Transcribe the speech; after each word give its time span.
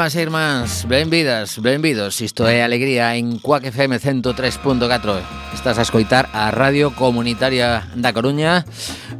Irmás 0.00 0.16
e 0.16 0.22
irmáns, 0.24 0.88
benvidas, 0.88 1.60
benvidos 1.60 2.24
Isto 2.24 2.48
é 2.48 2.64
Alegría 2.64 3.20
en 3.20 3.36
Cuac 3.36 3.68
FM 3.68 4.00
103.4 4.00 4.80
Estás 5.52 5.76
a 5.76 5.84
escoitar 5.84 6.24
a 6.32 6.48
Radio 6.48 6.96
Comunitaria 6.96 7.84
da 7.92 8.16
Coruña 8.16 8.64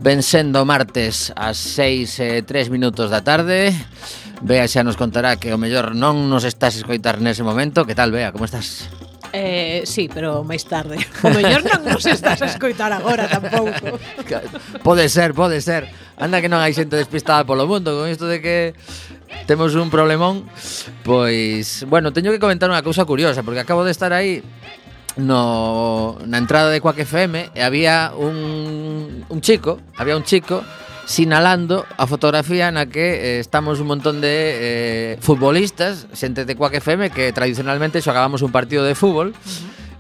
Ben 0.01 0.25
sendo 0.25 0.65
martes 0.65 1.37
ás 1.37 1.61
6 1.77 2.25
e 2.25 2.41
3 2.49 2.73
minutos 2.73 3.13
da 3.13 3.21
tarde 3.21 3.77
Bea 4.41 4.65
xa 4.65 4.81
nos 4.81 4.97
contará 4.97 5.37
que 5.37 5.53
o 5.53 5.61
mellor 5.61 5.93
non 5.93 6.33
nos 6.33 6.49
estás 6.49 6.73
a 6.73 6.81
escoitar 6.81 7.21
nese 7.21 7.45
momento 7.45 7.85
Que 7.85 7.93
tal, 7.93 8.09
Bea, 8.09 8.33
como 8.33 8.49
estás? 8.49 8.89
Eh, 9.33 9.85
sí, 9.87 10.11
pero 10.11 10.43
máis 10.43 10.67
tarde. 10.67 10.99
O 11.23 11.31
mellor 11.31 11.63
non 11.63 11.87
nos 11.87 12.03
estás 12.03 12.43
a 12.43 12.51
escoitar 12.51 12.91
agora 12.91 13.31
tampouco. 13.31 13.95
Pode 14.83 15.07
ser, 15.07 15.39
pode 15.39 15.63
ser. 15.63 15.87
Anda 16.19 16.43
que 16.43 16.51
non 16.51 16.59
hai 16.59 16.75
xente 16.75 16.99
despistada 16.99 17.47
polo 17.47 17.71
mundo 17.71 17.95
con 17.95 18.11
isto 18.11 18.27
de 18.27 18.43
que 18.43 18.75
temos 19.47 19.75
un 19.75 19.91
problemón 19.91 20.45
Pois, 21.03 21.85
bueno, 21.89 22.13
teño 22.13 22.31
que 22.31 22.39
comentar 22.43 22.71
unha 22.71 22.85
cousa 22.85 23.05
curiosa 23.05 23.43
Porque 23.43 23.63
acabo 23.63 23.83
de 23.83 23.93
estar 23.93 24.13
aí 24.15 24.43
no, 25.19 26.17
na 26.27 26.39
entrada 26.39 26.71
de 26.71 26.79
Quack 26.79 27.03
FM 27.03 27.51
E 27.55 27.61
había 27.63 28.15
un, 28.15 29.27
un 29.27 29.41
chico, 29.41 29.83
había 29.99 30.17
un 30.17 30.23
chico 30.23 30.63
sinalando 31.11 31.83
a 31.99 32.07
fotografía 32.07 32.71
na 32.71 32.87
que 32.87 33.19
eh, 33.19 33.43
estamos 33.43 33.83
un 33.83 33.91
montón 33.91 34.23
de 34.23 34.31
eh, 34.31 35.11
futbolistas, 35.19 36.07
xente 36.15 36.47
de 36.47 36.55
Quack 36.55 36.79
FM 36.79 37.11
que 37.11 37.35
tradicionalmente 37.35 37.99
xogábamos 37.99 38.47
un 38.47 38.55
partido 38.55 38.87
de 38.87 38.95
fútbol. 38.95 39.35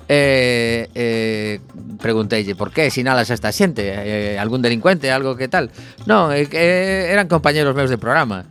Eh, 0.06 0.86
eh, 0.94 1.58
pregunteille, 1.98 2.54
por 2.54 2.70
que 2.70 2.94
sinalas 2.94 3.30
a 3.30 3.34
esta 3.34 3.50
xente? 3.50 3.90
Eh, 3.90 4.38
algún 4.38 4.62
delincuente, 4.62 5.10
algo 5.10 5.34
que 5.34 5.50
tal? 5.50 5.74
Non, 6.06 6.30
eh, 6.30 6.46
eh, 6.46 7.10
eran 7.10 7.26
compañeros 7.26 7.74
meus 7.74 7.90
de 7.90 7.98
programa. 7.98 8.46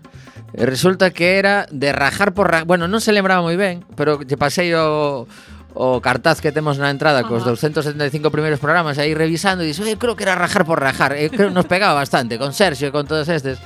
E 0.54 0.66
resulta 0.66 1.12
que 1.14 1.38
era 1.38 1.70
de 1.70 1.94
rajar 1.94 2.34
por 2.34 2.50
rajar. 2.50 2.66
Bueno, 2.66 2.90
non 2.90 3.02
se 3.02 3.14
lembraba 3.14 3.46
moi 3.46 3.54
ben, 3.54 3.86
pero 3.94 4.18
lle 4.22 4.38
pasei 4.38 4.74
o, 4.74 5.30
o 5.78 5.88
cartaz 6.02 6.42
que 6.42 6.50
temos 6.50 6.82
na 6.82 6.90
entrada 6.90 7.22
cos 7.22 7.46
275 7.46 8.34
primeiros 8.34 8.58
programas 8.58 8.98
aí 8.98 9.14
revisando 9.14 9.62
e 9.62 9.70
dixo, 9.70 9.86
eh, 9.86 10.00
creo 10.00 10.18
que 10.18 10.26
era 10.26 10.34
rajar 10.34 10.66
por 10.66 10.82
rajar". 10.82 11.14
Eu 11.14 11.30
creo 11.30 11.54
nos 11.54 11.70
pegaba 11.70 11.94
bastante 11.94 12.42
con 12.42 12.52
Sergio 12.54 12.90
e 12.90 12.94
con 12.94 13.06
todos 13.06 13.30
estes. 13.30 13.62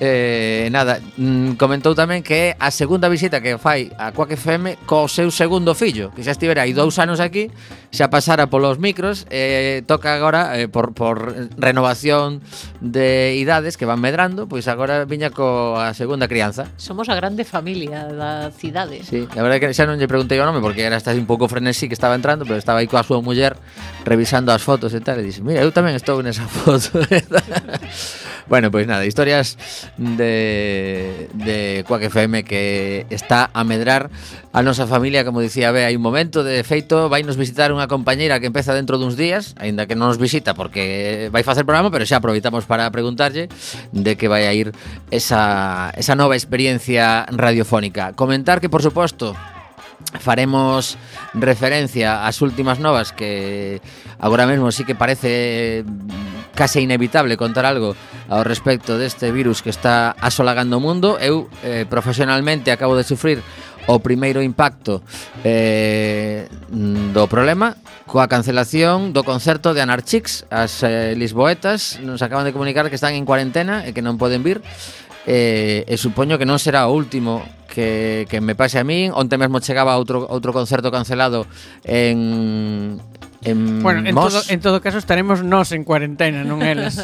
Eh, 0.00 0.70
nada, 0.72 1.04
mm, 1.18 1.60
comentou 1.60 1.92
tamén 1.92 2.24
que 2.24 2.54
é 2.54 2.56
a 2.56 2.72
segunda 2.72 3.12
visita 3.12 3.44
que 3.44 3.60
fai 3.60 3.92
a 4.00 4.14
Quack 4.14 4.38
FM 4.40 4.88
co 4.88 5.04
seu 5.10 5.28
segundo 5.28 5.76
fillo, 5.76 6.14
que 6.16 6.24
xa 6.24 6.32
estivera 6.32 6.64
aí 6.64 6.72
dous 6.72 6.96
anos 6.96 7.20
aquí 7.20 7.52
xa 7.92 8.08
pasara 8.08 8.48
polos 8.48 8.80
micros 8.80 9.28
eh, 9.28 9.84
toca 9.84 10.16
agora 10.16 10.56
eh, 10.56 10.66
por, 10.66 10.96
por 10.96 11.36
renovación 11.60 12.40
de 12.80 13.36
idades 13.36 13.76
que 13.76 13.84
van 13.84 14.00
medrando 14.00 14.48
pois 14.48 14.64
agora 14.66 15.04
viña 15.04 15.28
coa 15.28 15.92
segunda 15.92 16.24
crianza. 16.24 16.72
Somos 16.80 17.12
a 17.12 17.14
grande 17.14 17.44
familia 17.44 18.08
da 18.08 18.48
cidade. 18.50 19.04
Sí, 19.04 19.28
a 19.28 19.42
verdade 19.44 19.60
que 19.60 19.76
xa 19.76 19.84
non 19.84 20.00
lle 20.00 20.08
preguntei 20.08 20.40
o 20.40 20.48
nome 20.48 20.64
porque 20.64 20.88
era 20.88 20.96
hasta 20.96 21.12
un 21.12 21.28
pouco 21.28 21.52
frenesí 21.52 21.84
que 21.84 21.96
estaba 21.96 22.16
entrando 22.16 22.48
pero 22.48 22.56
estaba 22.56 22.80
aí 22.80 22.88
coa 22.88 23.04
súa 23.04 23.20
muller 23.20 23.60
revisando 24.08 24.56
as 24.56 24.64
fotos 24.64 24.96
e 24.96 25.00
tal 25.04 25.20
e 25.20 25.28
dixe, 25.28 25.44
mira, 25.44 25.60
eu 25.60 25.68
tamén 25.68 25.92
estou 25.92 26.24
nesa 26.24 26.48
foto 26.64 26.96
Bueno, 28.48 28.70
pois 28.70 28.86
nada, 28.86 29.06
historias 29.06 29.56
de, 29.96 31.28
de 31.32 31.84
Quack 31.86 32.02
FM 32.04 32.44
que 32.44 33.06
está 33.10 33.50
a 33.54 33.64
medrar 33.64 34.10
a 34.52 34.62
nosa 34.62 34.86
familia, 34.86 35.24
como 35.24 35.40
dicía 35.40 35.70
Bea, 35.70 35.88
hai 35.88 35.96
un 35.96 36.04
momento, 36.04 36.44
de 36.44 36.60
feito, 36.66 37.08
vai 37.08 37.22
nos 37.22 37.38
visitar 37.38 37.72
unha 37.72 37.81
unha 37.82 37.90
compañeira 37.90 38.38
que 38.38 38.46
empeza 38.46 38.70
dentro 38.78 38.94
duns 38.94 39.18
días, 39.18 39.58
aínda 39.58 39.90
que 39.90 39.98
non 39.98 40.14
nos 40.14 40.22
visita 40.22 40.54
porque 40.54 41.26
vai 41.34 41.42
facer 41.42 41.66
programa, 41.66 41.90
pero 41.90 42.06
xa 42.06 42.22
aproveitamos 42.22 42.62
para 42.62 42.86
preguntarlle 42.94 43.50
de 43.90 44.12
que 44.14 44.30
vai 44.30 44.46
a 44.46 44.54
ir 44.54 44.70
esa, 45.10 45.90
esa 45.98 46.14
nova 46.14 46.38
experiencia 46.38 47.26
radiofónica. 47.26 48.14
Comentar 48.14 48.62
que, 48.62 48.70
por 48.70 48.86
suposto, 48.86 49.34
faremos 50.22 50.94
referencia 51.34 52.22
ás 52.22 52.38
últimas 52.38 52.78
novas 52.78 53.10
que 53.10 53.82
agora 54.22 54.46
mesmo 54.46 54.70
sí 54.70 54.86
que 54.86 54.94
parece 54.94 55.82
case 56.54 56.78
inevitable 56.78 57.34
contar 57.34 57.66
algo 57.66 57.98
ao 58.30 58.46
respecto 58.46 58.94
deste 58.94 59.34
virus 59.34 59.58
que 59.66 59.74
está 59.74 60.14
asolagando 60.22 60.78
o 60.78 60.84
mundo. 60.84 61.18
Eu 61.18 61.50
eh, 61.66 61.82
profesionalmente 61.90 62.70
acabo 62.70 62.94
de 62.94 63.02
sufrir 63.02 63.42
o 63.86 63.98
primeiro 63.98 64.42
impacto 64.42 65.02
eh, 65.42 66.46
do 66.70 67.24
problema 67.26 67.74
coa 68.06 68.28
cancelación 68.28 69.10
do 69.10 69.26
concerto 69.26 69.74
de 69.74 69.82
Anarchix 69.82 70.46
as 70.50 70.82
eh, 70.86 71.14
lisboetas 71.18 71.98
nos 72.02 72.22
acaban 72.22 72.46
de 72.46 72.52
comunicar 72.54 72.86
que 72.90 72.98
están 72.98 73.14
en 73.14 73.24
cuarentena 73.26 73.86
e 73.86 73.94
que 73.96 74.04
non 74.04 74.20
poden 74.20 74.44
vir 74.46 74.62
eh, 75.26 75.86
e 75.86 75.94
supoño 75.98 76.38
que 76.38 76.46
non 76.46 76.58
será 76.58 76.86
o 76.86 76.94
último 76.94 77.42
que, 77.70 78.28
que 78.28 78.38
me 78.44 78.54
pase 78.54 78.78
a 78.78 78.84
min 78.84 79.10
onte 79.16 79.38
mesmo 79.40 79.58
chegaba 79.58 79.98
outro 79.98 80.26
outro 80.28 80.54
concerto 80.54 80.92
cancelado 80.94 81.48
en 81.82 83.00
en 83.42 83.82
bueno, 83.82 84.06
en 84.06 84.14
Mos. 84.14 84.30
todo, 84.30 84.42
en 84.50 84.60
todo 84.62 84.78
caso 84.78 84.98
estaremos 84.98 85.42
nós 85.42 85.74
en 85.74 85.82
cuarentena 85.82 86.46
non 86.46 86.62
eles 86.62 87.00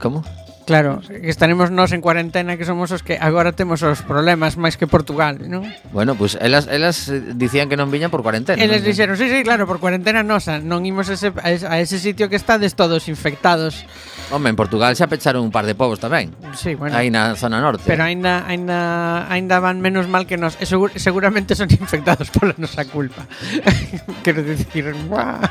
Como? 0.00 0.24
Claro, 0.70 1.02
que 1.02 1.26
estaremos 1.26 1.74
nós 1.74 1.90
en 1.90 1.98
cuarentena 1.98 2.54
que 2.54 2.62
somos 2.62 2.94
os 2.94 3.02
que 3.02 3.18
agora 3.18 3.50
temos 3.50 3.82
os 3.82 4.06
problemas 4.06 4.54
máis 4.54 4.78
que 4.78 4.86
Portugal, 4.86 5.42
non? 5.50 5.66
Bueno, 5.90 6.14
pues, 6.14 6.38
elas 6.38 6.70
elas 6.70 7.10
eh, 7.10 7.34
dicían 7.34 7.66
que 7.66 7.74
non 7.74 7.90
viñan 7.90 8.06
por 8.06 8.22
cuarentena. 8.22 8.62
Eles 8.62 8.86
dixeron, 8.86 9.18
sí, 9.18 9.26
sí, 9.26 9.42
claro, 9.42 9.66
por 9.66 9.82
cuarentena 9.82 10.22
nosa, 10.22 10.62
non 10.62 10.86
imos 10.86 11.10
ese, 11.10 11.34
a 11.42 11.82
ese 11.82 11.98
sitio 11.98 12.30
que 12.30 12.38
estades 12.38 12.78
todos 12.78 13.10
infectados. 13.10 13.82
Home, 14.30 14.46
en 14.46 14.54
Portugal 14.54 14.94
xa 14.94 15.10
pecharon 15.10 15.42
un 15.42 15.50
par 15.50 15.66
de 15.66 15.74
povos 15.74 15.98
tamén. 15.98 16.30
Sí, 16.54 16.78
bueno. 16.78 16.94
Aí 16.94 17.10
na 17.10 17.34
zona 17.34 17.58
norte. 17.58 17.82
Pero 17.90 18.06
aínda 18.06 18.46
aínda 18.46 19.26
aínda 19.26 19.58
van 19.58 19.82
menos 19.82 20.06
mal 20.06 20.30
que 20.30 20.38
nos, 20.38 20.54
e 20.62 20.70
segur, 20.70 20.94
seguramente 20.94 21.58
son 21.58 21.66
infectados 21.66 22.30
pola 22.38 22.54
nosa 22.62 22.86
culpa. 22.86 23.26
Quero 24.22 24.46
dicir, 24.46 24.94
buah. 25.10 25.50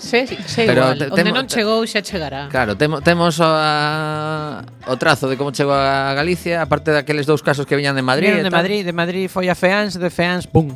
Sí, 0.00 0.24
sí, 0.24 0.40
sí, 0.48 0.64
Pero 0.64 0.96
igual. 0.96 1.12
Onde 1.12 1.32
non 1.36 1.44
chegou 1.52 1.84
xa 1.84 2.00
chegará. 2.00 2.48
Claro, 2.48 2.80
temos 2.80 3.04
temos 3.04 3.36
a 3.44 4.53
o 4.86 4.94
trazo 5.00 5.26
de 5.26 5.34
como 5.40 5.50
chegou 5.50 5.74
a 5.74 6.12
Galicia, 6.14 6.62
aparte 6.62 6.92
daqueles 6.92 7.24
dous 7.26 7.42
casos 7.42 7.66
que 7.66 7.74
viñan 7.74 7.96
de 7.96 8.04
Madrid. 8.04 8.30
Viñan 8.30 8.46
de 8.46 8.54
Madrid, 8.54 8.80
de 8.84 8.94
Madrid 8.94 9.24
foi 9.26 9.50
a 9.50 9.56
Feans, 9.56 9.98
de 9.98 10.10
Feans, 10.12 10.46
pum. 10.46 10.70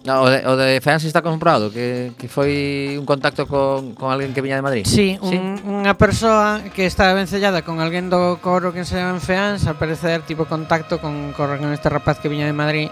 No, 0.00 0.24
o, 0.24 0.28
de, 0.32 0.40
o 0.48 0.56
de 0.56 0.80
Feans 0.80 1.04
está 1.04 1.20
comprobado 1.20 1.68
que, 1.68 2.16
que 2.16 2.24
foi 2.24 2.96
un 2.96 3.04
contacto 3.04 3.44
con, 3.44 3.92
con 3.92 4.08
alguén 4.08 4.32
que 4.32 4.40
viña 4.40 4.56
de 4.56 4.64
Madrid. 4.64 4.84
Sí, 4.88 5.20
¿Sí? 5.20 5.36
Un, 5.36 5.60
unha 5.84 5.92
persoa 5.98 6.64
que 6.72 6.88
estaba 6.88 7.12
vencellada 7.12 7.60
con 7.60 7.84
alguén 7.84 8.08
do 8.08 8.40
coro 8.40 8.72
que 8.72 8.86
se 8.88 8.96
llama 8.96 9.16
en 9.16 9.22
Feans, 9.24 9.68
al 9.68 9.76
parecer 9.76 10.24
tipo 10.24 10.48
contacto 10.48 11.00
con, 11.00 11.36
con 11.36 11.48
este 11.72 11.92
rapaz 11.92 12.16
que 12.16 12.32
viña 12.32 12.48
de 12.48 12.56
Madrid 12.56 12.88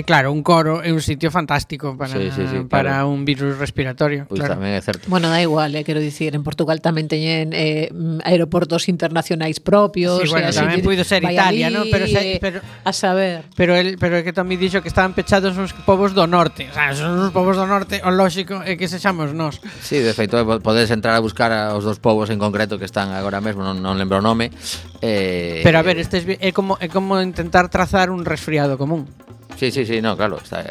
E 0.00 0.02
claro, 0.02 0.32
un 0.32 0.40
coro 0.40 0.80
é 0.80 0.88
un 0.96 1.04
sitio 1.04 1.28
fantástico 1.28 1.92
para, 1.92 2.16
sí, 2.16 2.32
sí, 2.32 2.48
sí, 2.48 2.64
para 2.64 3.04
claro. 3.04 3.12
un 3.12 3.28
virus 3.28 3.60
respiratorio. 3.60 4.24
Pois 4.24 4.40
pues 4.40 4.48
claro. 4.48 4.56
tamén 4.56 4.72
é 4.72 4.80
certo. 4.80 5.04
Bueno, 5.12 5.28
da 5.28 5.44
igual, 5.44 5.76
eh, 5.76 5.84
quero 5.84 6.00
dicir, 6.00 6.32
en 6.32 6.40
Portugal 6.40 6.80
tamén 6.80 7.04
teñen 7.04 7.52
eh, 7.52 7.92
mm, 7.92 8.24
aeroportos 8.24 8.88
internacionais 8.88 9.60
propios. 9.60 10.24
Sí, 10.24 10.32
bueno, 10.32 10.48
eh, 10.48 10.56
tamén 10.56 10.80
puido 10.80 11.04
ser 11.04 11.20
Italia, 11.20 11.68
ali, 11.68 11.76
¿no? 11.76 11.84
Pero, 11.92 12.08
se, 12.08 12.40
pero 12.40 12.64
a 12.64 12.96
saber. 12.96 13.44
Pero 13.52 13.76
el, 13.76 14.00
pero 14.00 14.16
é 14.16 14.24
que 14.24 14.32
tamén 14.32 14.56
dixo 14.56 14.80
que 14.80 14.88
estaban 14.88 15.12
pechados 15.12 15.60
uns 15.60 15.76
povos 15.84 16.16
do 16.16 16.24
norte. 16.24 16.72
O 16.72 16.72
sea, 16.72 16.96
son 16.96 17.20
uns 17.20 17.28
povos 17.28 17.60
do 17.60 17.68
norte, 17.68 18.00
o 18.00 18.08
lógico 18.08 18.64
é 18.64 18.80
que 18.80 18.88
sexamos 18.88 19.36
nós. 19.36 19.60
Sí, 19.84 20.00
de 20.00 20.16
feito, 20.16 20.40
eh, 20.40 20.64
podes 20.64 20.88
entrar 20.88 21.12
a 21.12 21.20
buscar 21.20 21.52
aos 21.52 21.84
dos 21.84 22.00
povos 22.00 22.32
en 22.32 22.40
concreto 22.40 22.80
que 22.80 22.88
están 22.88 23.12
agora 23.12 23.44
mesmo, 23.44 23.60
non, 23.60 23.84
non 23.84 24.00
lembro 24.00 24.16
o 24.16 24.24
nome. 24.24 24.48
Eh, 25.04 25.60
pero 25.60 25.76
a 25.76 25.84
ver, 25.84 26.00
este 26.00 26.24
é 26.40 26.56
como, 26.56 26.80
é 26.80 26.88
como 26.88 27.20
intentar 27.20 27.68
trazar 27.68 28.08
un 28.08 28.24
resfriado 28.24 28.80
común. 28.80 29.04
Sí, 29.60 29.70
sí, 29.70 29.84
sí, 29.84 30.00
no, 30.00 30.16
claro, 30.16 30.38
está, 30.42 30.64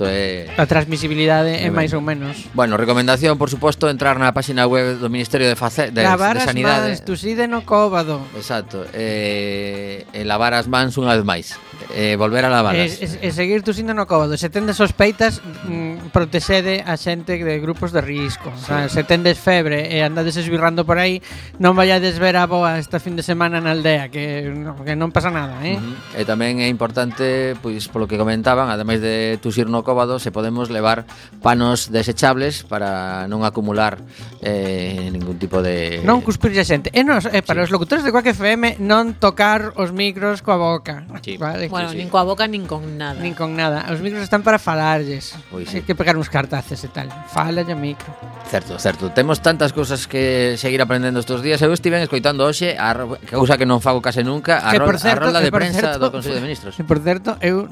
Isto 0.00 0.08
é 0.08 0.48
A 0.56 0.64
transmisibilidade 0.64 1.60
é 1.60 1.68
máis 1.68 1.92
ou 1.92 2.00
menos. 2.00 2.48
Bueno, 2.56 2.80
recomendación, 2.80 3.36
por 3.36 3.52
suposto, 3.52 3.84
entrar 3.92 4.16
na 4.16 4.32
páxina 4.32 4.64
web 4.64 4.96
do 4.96 5.12
Ministerio 5.12 5.44
de 5.44 5.56
Face 5.60 5.92
de, 5.92 6.00
lavar 6.00 6.40
de 6.40 6.48
Sanidade. 6.48 6.88
Lavar 6.88 6.96
as 6.96 7.04
mans, 7.04 7.04
tuside 7.04 7.44
no 7.44 7.68
cóbado. 7.68 8.24
Exacto. 8.32 8.88
Eh, 8.96 10.08
e 10.08 10.24
lavar 10.24 10.56
as 10.56 10.64
mans 10.72 10.96
unha 10.96 11.12
vez 11.12 11.24
máis. 11.28 11.46
Eh, 11.92 12.16
volver 12.16 12.48
a 12.48 12.50
lavalas. 12.52 12.96
E, 12.96 13.20
e, 13.20 13.28
e 13.28 13.28
seguir 13.28 13.60
tusindo 13.60 13.92
no 13.92 14.08
cóbado. 14.08 14.40
Se 14.40 14.48
tendes 14.48 14.80
sospeitas, 14.80 15.44
mm, 15.68 16.08
protexede 16.16 16.80
a 16.80 16.96
xente 16.96 17.36
de 17.36 17.54
grupos 17.60 17.92
de 17.92 18.00
risco. 18.00 18.48
Sí. 18.56 18.64
O 18.64 18.66
sea, 18.72 18.88
se 18.88 19.04
tendes 19.04 19.36
febre 19.36 19.92
e 19.92 20.00
andades 20.00 20.40
esbirrando 20.40 20.88
por 20.88 20.96
aí, 20.96 21.20
non 21.60 21.76
vayades 21.76 22.16
ver 22.16 22.40
a 22.40 22.48
boa 22.48 22.80
esta 22.80 23.04
fin 23.04 23.20
de 23.20 23.24
semana 23.26 23.60
na 23.60 23.76
aldea, 23.76 24.08
que, 24.08 24.48
no, 24.48 24.80
que 24.80 24.96
non 24.96 25.12
pasa 25.12 25.28
nada, 25.28 25.60
eh? 25.60 25.76
Uh 25.76 25.84
-huh. 26.16 26.20
E 26.20 26.22
tamén 26.24 26.64
é 26.64 26.72
importante, 26.72 27.52
pois, 27.60 27.84
polo 27.92 28.08
que 28.08 28.16
comentaban, 28.16 28.72
ademais 28.72 29.04
de 29.04 29.36
tusir 29.42 29.68
no 29.68 29.82
cóbado, 29.82 29.89
recóvado 29.90 30.20
se 30.20 30.30
podemos 30.30 30.70
levar 30.70 31.04
panos 31.42 31.90
desechables 31.90 32.62
para 32.62 33.26
non 33.26 33.42
acumular 33.42 33.98
eh, 34.38 35.10
ningún 35.10 35.34
tipo 35.42 35.58
de... 35.66 35.98
Non 36.06 36.22
cuspirlle 36.22 36.62
xente. 36.62 36.94
E 36.94 37.02
nos, 37.02 37.26
eh, 37.26 37.42
para 37.42 37.66
sí. 37.66 37.66
os 37.66 37.70
locutores 37.74 38.06
de 38.06 38.14
Quack 38.14 38.38
FM 38.38 38.78
non 38.78 39.18
tocar 39.18 39.74
os 39.74 39.90
micros 39.90 40.46
coa 40.46 40.54
boca. 40.54 41.02
Sí. 41.26 41.34
Vale? 41.42 41.66
Bueno, 41.66 41.90
sí, 41.90 41.98
nin 41.98 42.06
coa 42.06 42.22
boca 42.22 42.46
nin 42.46 42.70
con 42.70 42.86
nada. 42.94 43.18
Nin 43.18 43.34
con 43.34 43.58
nada. 43.58 43.90
Os 43.90 43.98
micros 43.98 44.22
están 44.22 44.46
para 44.46 44.62
falarlles. 44.62 45.34
Ui, 45.50 45.66
sí. 45.66 45.82
Hai 45.82 45.82
que 45.82 45.98
pegar 45.98 46.14
uns 46.14 46.30
cartaces 46.30 46.78
e 46.86 46.90
tal. 46.94 47.10
Fala 47.34 47.66
o 47.66 47.74
micro. 47.74 48.14
Certo, 48.46 48.78
certo. 48.78 49.10
Temos 49.10 49.42
tantas 49.42 49.74
cousas 49.74 50.06
que 50.06 50.54
seguir 50.54 50.78
aprendendo 50.78 51.18
estos 51.18 51.42
días. 51.42 51.58
Eu 51.66 51.74
estive 51.74 51.98
escoitando 51.98 52.46
hoxe 52.46 52.78
a 52.78 52.94
cousa 53.26 53.58
que 53.58 53.66
non 53.66 53.82
fago 53.82 53.98
case 53.98 54.22
nunca, 54.22 54.62
a, 54.62 54.70
que, 54.70 54.78
rol, 54.78 54.94
certo, 55.02 55.26
a 55.26 55.34
rolda 55.34 55.42
de 55.42 55.50
prensa 55.50 55.98
certo, 55.98 55.98
do 55.98 56.14
Consello 56.14 56.38
de 56.38 56.46
Ministros. 56.46 56.78
E 56.78 56.86
por 56.86 57.02
certo, 57.02 57.34
eu 57.42 57.66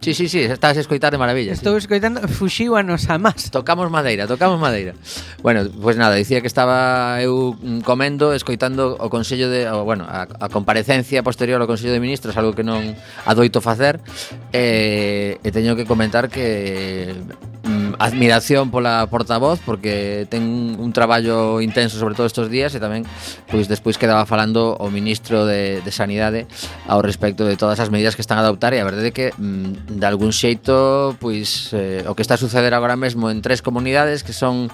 Sí, 0.00 0.14
sí, 0.14 0.28
sí, 0.28 0.40
estás 0.40 0.78
a 0.78 0.80
escoitar 0.80 1.12
de 1.12 1.18
maravilla. 1.18 1.52
Estou 1.52 1.76
sí. 1.76 1.84
escoitando, 1.84 2.24
fuxiu 2.24 2.72
a 2.72 2.82
nos 2.82 3.04
a 3.12 3.20
más. 3.20 3.52
Tocamos 3.52 3.90
madeira, 3.92 4.26
tocamos 4.26 4.56
madeira. 4.56 4.96
Bueno, 5.42 5.68
pois 5.68 5.92
pues 5.92 5.96
nada, 6.00 6.16
dicía 6.16 6.40
que 6.40 6.48
estaba 6.48 7.20
eu 7.20 7.52
comendo, 7.84 8.32
escoitando 8.32 8.96
o 8.96 9.12
Consello 9.12 9.52
de, 9.52 9.68
o, 9.68 9.84
bueno, 9.84 10.08
a, 10.08 10.24
a 10.24 10.48
comparecencia 10.48 11.20
posterior 11.20 11.60
ao 11.60 11.68
Consello 11.68 11.92
de 11.92 12.00
Ministros, 12.00 12.32
algo 12.40 12.56
que 12.56 12.64
non 12.64 12.96
adoito 13.28 13.60
facer, 13.60 14.00
e, 14.56 15.36
eh, 15.36 15.44
e 15.44 15.48
teño 15.52 15.76
que 15.76 15.84
comentar 15.84 16.32
que 16.32 17.12
Mm, 17.70 17.94
admiración 17.98 18.70
pola 18.74 19.06
portavoz 19.06 19.62
porque 19.62 20.26
ten 20.26 20.74
un 20.74 20.90
traballo 20.90 21.62
intenso 21.62 22.02
sobre 22.02 22.18
todo 22.18 22.26
estes 22.26 22.50
días 22.50 22.74
e 22.74 22.82
tamén 22.82 23.06
pois 23.46 23.70
despois 23.70 23.94
quedaba 23.94 24.26
falando 24.26 24.74
o 24.74 24.90
ministro 24.90 25.46
de, 25.46 25.78
de 25.78 25.92
Sanidade 25.94 26.50
ao 26.90 26.98
respecto 26.98 27.46
de 27.46 27.54
todas 27.54 27.78
as 27.78 27.86
medidas 27.86 28.18
que 28.18 28.26
están 28.26 28.42
a 28.42 28.42
adoptar 28.42 28.74
e 28.74 28.82
a 28.82 28.88
verdade 28.88 29.08
é 29.08 29.14
que 29.14 29.30
mm, 29.38 30.02
de 30.02 30.06
algún 30.08 30.34
xeito 30.34 31.14
pois 31.22 31.70
eh, 31.70 32.02
o 32.10 32.18
que 32.18 32.26
está 32.26 32.34
a 32.34 32.42
suceder 32.42 32.74
agora 32.74 32.98
mesmo 32.98 33.30
en 33.30 33.38
tres 33.38 33.62
comunidades 33.62 34.26
que 34.26 34.34
son 34.34 34.66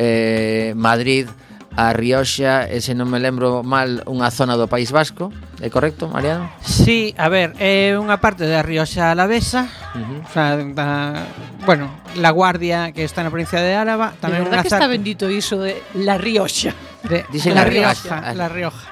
eh, 0.00 0.72
Madrid, 0.72 1.28
a 1.76 1.92
Rioxa 1.92 2.64
e 2.64 2.80
se 2.80 2.96
non 2.96 3.12
me 3.12 3.20
lembro 3.20 3.60
mal 3.60 4.00
unha 4.08 4.32
zona 4.32 4.56
do 4.56 4.72
País 4.72 4.88
Vasco 4.88 5.28
É 5.60 5.70
correcto, 5.70 6.06
Mariano? 6.06 6.50
Sí, 6.62 7.14
a 7.18 7.26
ver, 7.26 7.50
é 7.58 7.98
unha 7.98 8.22
parte 8.22 8.46
da 8.46 8.62
Rioxa 8.62 9.10
Alavesa 9.10 9.66
uh 9.66 9.98
-huh. 9.98 10.20
o 10.22 10.30
sea, 10.30 10.54
da, 10.54 11.26
Bueno, 11.66 11.90
La 12.14 12.30
Guardia 12.30 12.94
que 12.94 13.02
está 13.02 13.26
na 13.26 13.30
provincia 13.34 13.58
de 13.58 13.74
Álava 13.74 14.14
tamén 14.22 14.46
De 14.46 14.54
verdad 14.54 14.62
que 14.62 14.70
está 14.70 14.86
bendito 14.86 15.26
iso 15.26 15.58
de 15.58 15.82
La 15.98 16.14
Rioxa 16.14 16.70
de, 17.10 17.26
Dicen 17.34 17.58
La, 17.58 17.66
la 17.66 17.70
Rioja, 17.74 18.22
Rioja. 18.22 18.34
La 18.38 18.46
Rioja 18.46 18.86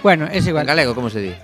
Bueno, 0.00 0.24
é 0.32 0.40
igual 0.40 0.64
En 0.64 0.72
galego, 0.72 0.96
como 0.96 1.12
se 1.12 1.20
di? 1.20 1.34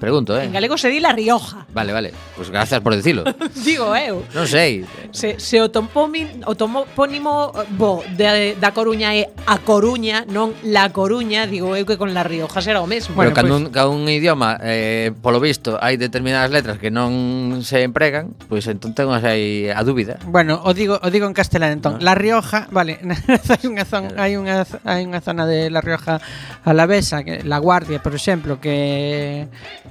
Pregunto, 0.00 0.38
eh. 0.38 0.44
En 0.44 0.52
galego 0.52 0.78
se 0.78 0.88
di 0.88 0.98
La 0.98 1.12
Rioja. 1.12 1.66
Vale, 1.74 1.92
vale. 1.92 2.12
Pues 2.34 2.50
grazas 2.50 2.80
por 2.80 2.96
dicilo. 2.96 3.22
Digo 3.64 3.94
eu. 3.94 4.24
Non 4.32 4.48
sei. 4.48 4.88
Se, 5.12 5.36
se 5.36 5.60
o, 5.60 5.68
tompómin, 5.68 6.40
o 6.48 6.56
topónimo 6.56 7.52
bo 7.76 8.00
de, 8.16 8.56
da 8.56 8.72
Coruña 8.72 9.12
é 9.12 9.28
a 9.44 9.60
Coruña, 9.60 10.24
non 10.24 10.56
La 10.64 10.88
Coruña, 10.88 11.44
digo 11.44 11.76
eu 11.76 11.84
que 11.84 12.00
con 12.00 12.16
La 12.16 12.24
Rioja 12.24 12.64
será 12.64 12.80
o 12.80 12.88
mesmo. 12.88 13.12
Pero 13.12 13.30
bueno, 13.30 13.36
cando, 13.36 13.54
pues... 13.60 13.68
un, 13.68 13.72
cando 13.76 13.92
un 13.92 14.08
idioma, 14.08 14.56
eh, 14.64 15.12
polo 15.20 15.36
visto, 15.36 15.76
hai 15.76 16.00
determinadas 16.00 16.48
letras 16.48 16.80
que 16.80 16.88
non 16.88 17.60
se 17.60 17.84
empregan, 17.84 18.32
pois 18.48 18.64
pues, 18.64 18.72
entón 18.72 18.96
temos 18.96 19.20
aí 19.20 19.68
a 19.68 19.84
dúbida. 19.84 20.16
Bueno, 20.24 20.64
o 20.64 20.72
digo 20.72 20.96
o 20.96 21.12
digo 21.12 21.28
en 21.28 21.36
castelán 21.36 21.76
entón. 21.76 22.00
No. 22.00 22.08
La 22.08 22.16
Rioja, 22.16 22.72
vale, 22.72 23.04
hai 23.52 23.64
unha 23.68 23.84
zona 23.84 24.16
eh. 24.16 24.16
hai 24.16 24.32
unha 24.40 24.64
hai 24.88 25.04
unha 25.04 25.20
zona 25.20 25.44
de 25.44 25.68
La 25.68 25.84
Rioja 25.84 26.24
alavesa, 26.64 27.20
que 27.20 27.44
La 27.44 27.60
Guardia, 27.60 28.00
por 28.00 28.16
exemplo, 28.16 28.56
que 28.56 29.44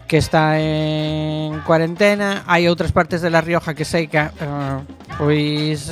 que 0.09 0.17
está 0.17 0.57
en 0.57 1.61
cuarentena, 1.61 2.41
hai 2.49 2.65
outras 2.65 2.89
partes 2.89 3.21
de 3.21 3.29
La 3.29 3.45
Rioja 3.45 3.77
que 3.77 3.85
sei 3.85 4.09
que 4.09 4.17
uh, 4.17 4.81
pois 5.21 5.85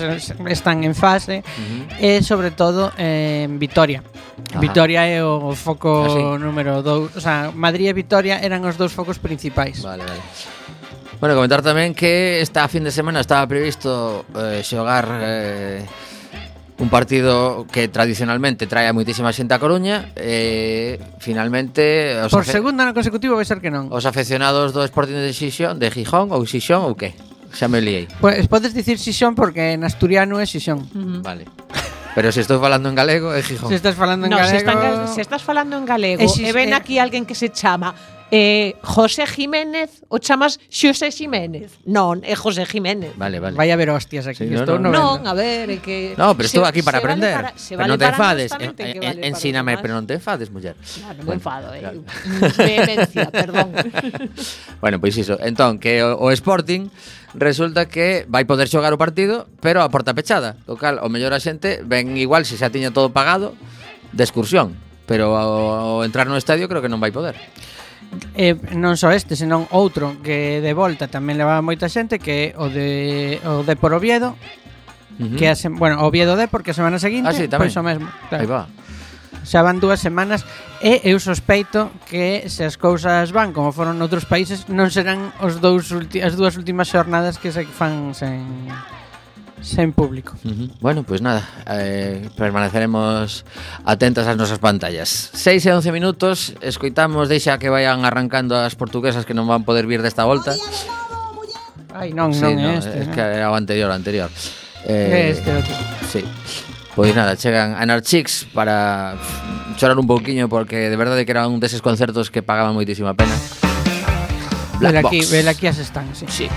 están 0.50 0.82
en 0.82 0.98
fase 0.98 1.46
uh 1.46 1.46
-huh. 1.46 2.02
e 2.02 2.26
sobre 2.26 2.50
todo 2.50 2.90
en 2.98 3.62
Vitoria. 3.62 4.02
Ajá. 4.02 4.58
Vitoria 4.58 5.06
é 5.06 5.22
o 5.22 5.54
foco 5.54 6.10
ah, 6.10 6.10
sí. 6.10 6.22
número 6.42 6.82
2, 6.82 7.14
o 7.14 7.22
sea, 7.22 7.54
Madrid 7.54 7.88
e 7.88 7.94
Vitoria 7.94 8.42
eran 8.42 8.66
os 8.66 8.74
dous 8.74 8.90
focos 8.90 9.22
principais. 9.22 9.86
Vale, 9.86 10.02
vale. 10.02 10.26
Bueno, 11.22 11.38
comentar 11.38 11.62
tamén 11.62 11.94
que 11.94 12.42
esta 12.42 12.66
fin 12.66 12.82
de 12.82 12.90
semana 12.90 13.22
estaba 13.22 13.46
previsto 13.46 14.26
eh, 14.34 14.66
xogar 14.66 15.06
eh, 15.22 15.86
un 16.80 16.90
partido 16.90 17.66
que 17.72 17.88
tradicionalmente 17.88 18.68
trae 18.70 18.86
a 18.86 18.94
moitísima 18.94 19.34
xente 19.34 19.58
a 19.58 19.60
Coruña 19.60 20.14
e 20.14 21.02
finalmente 21.18 22.14
os 22.22 22.30
Por 22.30 22.46
segunda 22.46 22.86
no 22.86 22.94
consecutivo 22.94 23.34
vai 23.34 23.50
ser 23.50 23.58
que 23.58 23.74
non. 23.74 23.90
Os 23.90 24.06
afeccionados 24.06 24.78
do 24.78 24.86
Sporting 24.86 25.18
de 25.18 25.34
Xixón, 25.34 25.82
de 25.82 25.90
Gijón 25.90 26.30
ou 26.30 26.46
Xixón 26.46 26.86
ou 26.86 26.94
que? 26.94 27.18
Xa 27.50 27.66
me 27.66 27.82
liei. 27.82 28.06
Pois 28.22 28.46
pues, 28.46 28.46
podes 28.46 28.72
dicir 28.78 29.02
Xixón 29.02 29.34
porque 29.34 29.74
en 29.74 29.82
asturiano 29.82 30.38
é 30.38 30.46
Xixón. 30.46 30.86
Uh 30.94 31.02
-huh. 31.02 31.22
Vale. 31.26 31.50
Pero 32.14 32.30
se 32.34 32.42
estou 32.42 32.62
falando 32.62 32.90
en 32.90 32.96
galego 32.98 33.34
é 33.34 33.42
Gijón. 33.42 33.74
Se 33.74 33.78
estás 33.82 33.98
falando 33.98 34.30
en 34.30 34.34
no, 34.34 34.38
galego. 34.38 34.54
No, 34.54 34.62
se, 34.62 34.62
están, 34.62 35.08
se 35.18 35.22
estás 35.22 35.42
falando 35.42 35.74
en 35.82 35.86
galego 35.86 36.22
e, 36.22 36.30
xix, 36.30 36.46
e 36.46 36.52
ven 36.54 36.74
eh, 36.74 36.78
aquí 36.78 37.02
alguén 37.02 37.26
que 37.26 37.34
se 37.34 37.50
chama 37.50 37.94
Eh, 38.30 38.76
José 38.84 39.26
Jiménez, 39.26 40.04
o 40.10 40.20
chamas 40.20 40.60
Xosé 40.68 41.12
Jiménez? 41.16 41.72
Non, 41.88 42.20
é 42.28 42.36
José 42.36 42.68
Jiménez. 42.68 43.16
Vale, 43.16 43.40
vale. 43.40 43.56
Vai 43.56 43.72
haber 43.72 43.88
hostias 43.88 44.28
aquí, 44.28 44.44
sí, 44.44 44.52
que 44.52 44.60
no, 44.60 44.68
estou 44.68 44.76
no, 44.76 44.92
non, 44.92 45.24
a 45.24 45.32
ver, 45.32 45.72
é 45.72 45.80
que 45.80 46.12
No, 46.20 46.36
pero 46.36 46.52
estou 46.52 46.68
aquí 46.68 46.84
para 46.84 47.00
aprender. 47.00 47.40
Vale 47.40 47.56
para, 47.56 47.56
pero 47.56 47.78
vale 47.80 47.88
non 47.88 47.96
te 47.96 48.08
enfades, 48.12 48.50
en, 48.60 49.16
ensíname, 49.24 49.80
pero 49.80 49.96
non 49.96 50.04
te 50.04 50.20
enfades, 50.20 50.52
muller. 50.52 50.76
Claro, 50.76 51.24
bueno, 51.24 51.32
me 51.32 51.36
enfado, 51.40 51.68
eh. 51.72 51.80
Claro. 51.80 52.00
Vehemencia, 52.60 53.32
perdón. 53.32 53.72
bueno, 54.84 55.00
pois 55.00 55.16
pues 55.16 55.24
iso. 55.24 55.40
Entón, 55.40 55.80
que 55.80 56.04
o, 56.04 56.20
o 56.20 56.28
Sporting 56.36 56.92
resulta 57.32 57.88
que 57.88 58.28
vai 58.28 58.44
poder 58.44 58.68
xogar 58.68 58.92
o 58.92 59.00
partido, 59.00 59.48
pero 59.64 59.80
a 59.80 59.88
porta 59.88 60.12
pechada, 60.12 60.60
o 60.68 60.76
cal 60.76 61.00
o 61.00 61.08
mellor 61.08 61.32
a 61.32 61.40
xente 61.40 61.80
ven 61.88 62.20
igual 62.20 62.44
se 62.44 62.60
xa 62.60 62.68
tiña 62.76 62.92
todo 62.92 63.16
pagado 63.16 63.56
de 64.12 64.24
excursión, 64.28 64.76
pero 65.08 65.40
ao, 65.40 66.04
ao 66.04 66.04
entrar 66.04 66.28
no 66.28 66.36
estadio 66.36 66.68
creo 66.68 66.84
que 66.84 66.92
non 66.92 67.00
vai 67.00 67.16
poder. 67.16 67.40
E 68.38 68.54
non 68.78 68.96
só 68.96 69.12
este, 69.12 69.36
senón 69.36 69.66
outro 69.74 70.22
que 70.22 70.62
de 70.62 70.74
volta 70.74 71.10
tamén 71.10 71.36
levaba 71.36 71.66
moita 71.66 71.90
xente 71.90 72.22
que 72.22 72.54
é 72.54 72.58
o 72.58 72.70
de 72.70 73.42
o 73.44 73.66
de 73.66 73.76
por 73.76 73.92
Oviedo, 73.98 74.34
uh 74.34 75.26
-huh. 75.26 75.36
que 75.36 75.50
a 75.50 75.56
sem, 75.58 75.74
bueno, 75.76 76.02
Oviedo 76.06 76.38
de 76.38 76.48
porque 76.48 76.72
a 76.72 76.78
semana 76.78 77.02
seguinte, 77.02 77.30
ah, 77.30 77.36
sí, 77.36 77.50
pois 77.50 77.76
o 77.76 77.84
mesmo. 77.84 78.08
Claro. 78.30 78.42
Aí 78.42 78.48
va. 78.48 78.64
Xa 79.48 79.64
van 79.64 79.80
dúas 79.80 80.04
semanas 80.04 80.44
e 80.84 81.02
eu 81.08 81.18
sospeito 81.24 81.90
que 82.06 82.48
se 82.52 82.68
as 82.68 82.76
cousas 82.76 83.32
van 83.32 83.56
como 83.56 83.72
foron 83.72 83.98
noutros 83.98 84.28
países, 84.28 84.68
non 84.68 84.92
serán 84.94 85.34
os 85.40 85.60
dous 85.64 85.90
ulti, 85.92 86.20
as 86.20 86.36
dúas 86.38 86.56
últimas 86.60 86.92
xornadas 86.92 87.40
que 87.42 87.50
se 87.52 87.64
fan 87.68 88.14
sen 88.14 88.44
sen 89.62 89.92
público. 89.92 90.36
Uh 90.44 90.52
-huh. 90.52 90.70
Bueno, 90.80 91.04
pues 91.04 91.22
nada, 91.22 91.48
eh, 91.68 92.30
permaneceremos 92.38 93.46
atentas 93.86 94.28
ás 94.28 94.38
nosas 94.38 94.60
pantallas. 94.60 95.32
6 95.34 95.66
e 95.66 95.72
11 95.74 95.92
minutos, 95.92 96.54
escoitamos, 96.62 97.30
deixa 97.30 97.58
que 97.58 97.70
vayan 97.70 98.06
arrancando 98.06 98.56
as 98.56 98.76
portuguesas 98.76 99.26
que 99.26 99.34
non 99.34 99.50
van 99.50 99.66
poder 99.66 99.90
vir 99.90 100.02
desta 100.02 100.26
volta. 100.26 100.54
Ai, 101.98 102.14
non, 102.14 102.34
sí, 102.34 102.46
non, 102.46 102.62
non 102.62 102.72
é 102.74 102.78
este. 102.78 102.96
Es 103.02 103.08
eh. 103.10 103.14
que 103.14 103.22
era 103.22 103.50
o 103.50 103.56
anterior, 103.58 103.90
o 103.90 103.96
anterior. 103.98 104.30
Eh, 104.86 105.34
este 105.34 105.50
outro. 105.50 105.74
Sí. 106.06 106.22
Pois 106.94 107.14
nada, 107.14 107.38
chegan 107.38 107.78
Anarchix 107.78 108.46
para 108.54 109.18
chorar 109.78 109.98
un 109.98 110.08
pouquiño 110.08 110.50
porque 110.50 110.90
de 110.90 110.98
verdade 110.98 111.26
que 111.26 111.32
era 111.34 111.46
un 111.48 111.60
deses 111.62 111.82
concertos 111.82 112.30
que 112.30 112.42
pagaban 112.42 112.74
moitísima 112.74 113.14
pena. 113.14 113.34
Black 114.82 114.94
Vela 114.94 115.08
aquí, 115.10 115.22
vela 115.30 115.52
aquí 115.52 115.66
as 115.66 115.78
están, 115.78 116.10
sí. 116.14 116.26
Sí. 116.30 116.48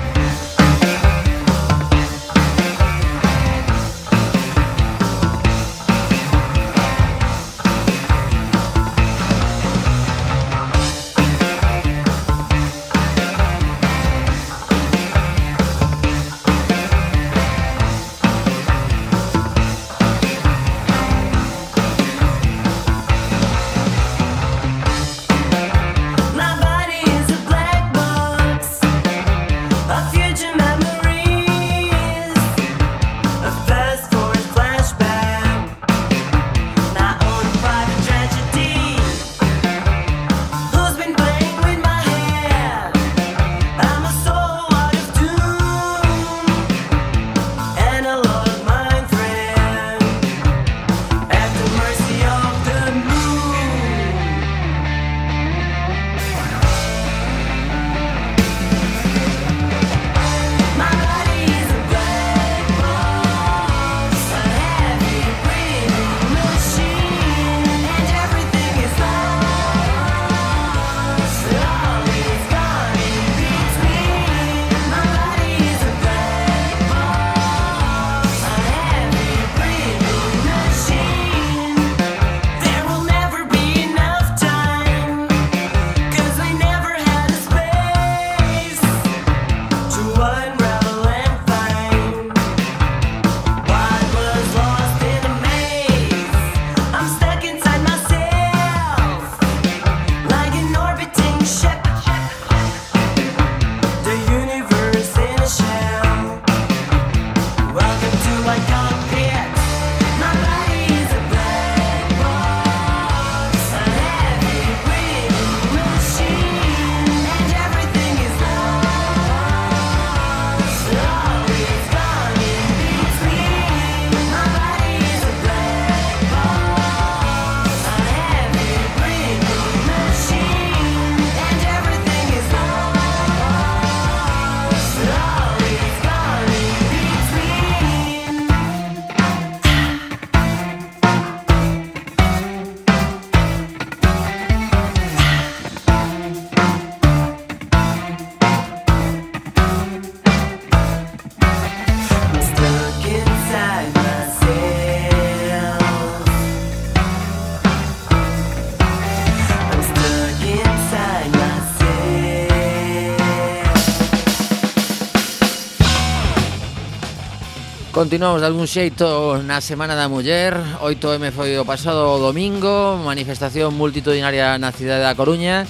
Continuamos 168.01 168.41
de 168.41 168.47
algún 168.47 168.65
xeito 168.65 169.45
na 169.45 169.61
Semana 169.61 169.93
da 169.93 170.09
Muller. 170.09 170.57
8M 170.81 171.37
foi 171.37 171.61
o 171.61 171.69
pasado 171.69 172.17
domingo 172.17 172.97
Manifestación 172.97 173.77
multitudinaria 173.77 174.57
na 174.57 174.73
cidade 174.73 175.05
da 175.05 175.13
Coruña. 175.13 175.69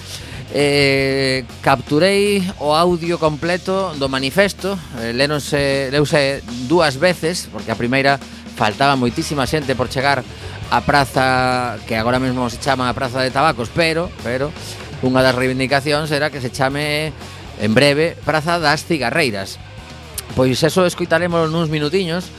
Eh, 0.54 1.42
Capturei 1.58 2.38
o 2.62 2.70
audio 2.70 3.18
completo 3.18 3.90
do 3.98 4.06
manifesto. 4.06 4.78
Eh, 5.02 5.10
Lenonse, 5.10 5.90
Leuse 5.90 6.46
dúas 6.70 7.02
veces 7.02 7.50
Porque 7.50 7.74
a 7.74 7.80
primeira 7.80 8.22
faltaba 8.54 8.94
moitísima 8.94 9.42
xente 9.50 9.74
por 9.74 9.90
chegar 9.90 10.22
a 10.70 10.78
praza 10.86 11.82
que 11.90 11.98
agora 11.98 12.22
mesmo 12.22 12.46
se 12.46 12.62
chama 12.62 12.86
a 12.86 12.94
Praza 12.94 13.26
de 13.26 13.34
Tabacos, 13.34 13.74
pero 13.74 14.06
pero 14.22 14.54
unha 15.02 15.18
das 15.18 15.34
reivindicacións 15.34 16.14
era 16.14 16.30
que 16.30 16.38
se 16.38 16.54
chame 16.54 17.10
en 17.58 17.74
breve 17.74 18.14
Praza 18.22 18.62
das 18.62 18.86
Cigarreiras. 18.86 19.58
Pois 20.34 20.62
eso 20.62 20.86
escoitaremos 20.86 21.50
nuns 21.50 21.68
minutiños 21.68 22.30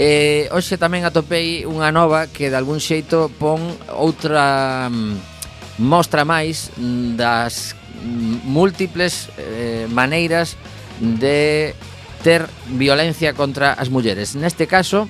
eh, 0.00 0.48
hoxe 0.48 0.80
tamén 0.80 1.04
atopei 1.04 1.68
unha 1.68 1.92
nova 1.92 2.24
que 2.30 2.48
de 2.48 2.56
algún 2.56 2.80
xeito 2.80 3.28
pon 3.36 3.60
outra 3.92 4.88
mm, 4.88 5.82
mostra 5.82 6.24
máis 6.24 6.72
das 7.20 7.76
mm, 8.00 8.48
múltiples 8.48 9.28
eh, 9.36 9.84
maneiras 9.92 10.56
de 11.00 11.76
ter 12.24 12.48
violencia 12.68 13.32
contra 13.32 13.72
as 13.72 13.88
mulleres. 13.88 14.36
Neste 14.36 14.64
caso, 14.64 15.08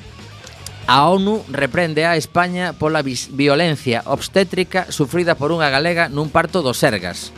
a 0.90 1.06
ONU 1.06 1.46
reprende 1.50 2.06
a 2.06 2.18
España 2.18 2.74
pola 2.74 3.02
violencia 3.06 4.02
obstétrica 4.10 4.90
sufrida 4.90 5.38
por 5.38 5.54
unha 5.54 5.70
galega 5.70 6.10
nun 6.10 6.34
parto 6.34 6.66
dos 6.66 6.82
Sergas. 6.82 7.30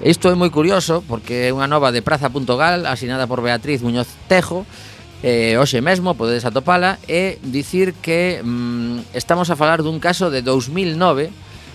Isto 0.00 0.32
é 0.32 0.34
moi 0.34 0.48
curioso 0.48 1.04
porque 1.04 1.48
é 1.48 1.52
unha 1.52 1.68
nova 1.68 1.92
de 1.92 2.00
Praza.gal 2.00 2.88
asinada 2.88 3.28
por 3.28 3.44
Beatriz 3.44 3.84
Muñoz 3.84 4.08
Tejo 4.32 4.64
eh, 5.20 5.60
hoxe 5.60 5.84
mesmo 5.84 6.16
podedes 6.16 6.48
atopala 6.48 6.96
e 7.04 7.36
dicir 7.44 7.92
que 8.00 8.40
mm, 8.40 9.12
estamos 9.12 9.52
a 9.52 9.60
falar 9.60 9.84
dun 9.84 10.00
caso 10.00 10.32
de 10.32 10.40
2009 10.40 11.28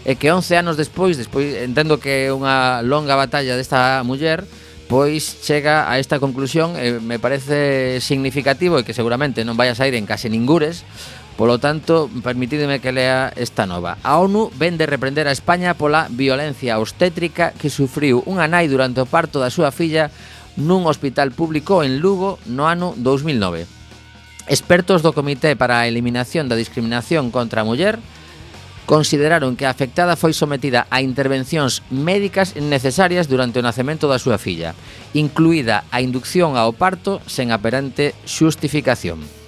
e 0.09 0.17
que 0.17 0.33
11 0.33 0.57
anos 0.57 0.73
despois, 0.73 1.21
despois 1.21 1.53
entendo 1.53 2.01
que 2.01 2.25
é 2.25 2.33
unha 2.33 2.81
longa 2.81 3.13
batalla 3.13 3.53
desta 3.53 4.01
muller, 4.01 4.41
pois 4.89 5.45
chega 5.45 5.85
a 5.85 6.01
esta 6.01 6.17
conclusión 6.17 6.73
e 6.81 6.97
me 6.97 7.21
parece 7.21 8.01
significativo 8.01 8.81
e 8.81 8.85
que 8.85 8.97
seguramente 8.97 9.45
non 9.45 9.53
vai 9.53 9.69
a 9.69 9.77
sair 9.77 9.93
en 9.93 10.09
case 10.09 10.33
ningures 10.33 10.81
Polo 11.35 11.59
tanto, 11.59 12.07
permitideme 12.23 12.79
que 12.79 12.95
lea 12.95 13.27
esta 13.35 13.67
nova. 13.67 13.97
A 14.07 14.23
ONU 14.23 14.55
vende 14.55 14.87
reprender 14.87 15.27
a 15.27 15.35
España 15.35 15.75
pola 15.75 16.07
violencia 16.07 16.79
obstétrica 16.79 17.51
que 17.51 17.67
sufriu 17.67 18.23
unha 18.23 18.47
nai 18.47 18.71
durante 18.71 19.03
o 19.03 19.09
parto 19.09 19.43
da 19.43 19.51
súa 19.51 19.75
filla 19.75 20.15
nun 20.55 20.87
hospital 20.87 21.35
público 21.35 21.83
en 21.83 21.99
Lugo 21.99 22.39
no 22.47 22.71
ano 22.71 22.95
2009. 22.95 23.67
Expertos 24.47 25.03
do 25.03 25.11
Comité 25.11 25.59
para 25.59 25.83
a 25.83 25.87
Eliminación 25.91 26.47
da 26.47 26.55
Discriminación 26.55 27.35
contra 27.35 27.61
a 27.61 27.67
Muller 27.67 27.99
consideraron 28.87 29.59
que 29.59 29.67
a 29.67 29.75
afectada 29.75 30.15
foi 30.15 30.31
sometida 30.31 30.87
a 30.87 31.03
intervencións 31.03 31.83
médicas 31.91 32.55
necesarias 32.55 33.27
durante 33.27 33.59
o 33.59 33.65
nacemento 33.65 34.07
da 34.07 34.23
súa 34.23 34.39
filla, 34.39 34.71
incluída 35.11 35.83
a 35.91 35.99
inducción 35.99 36.55
ao 36.55 36.71
parto 36.71 37.19
sen 37.27 37.51
aparente 37.51 38.15
xustificación. 38.23 39.44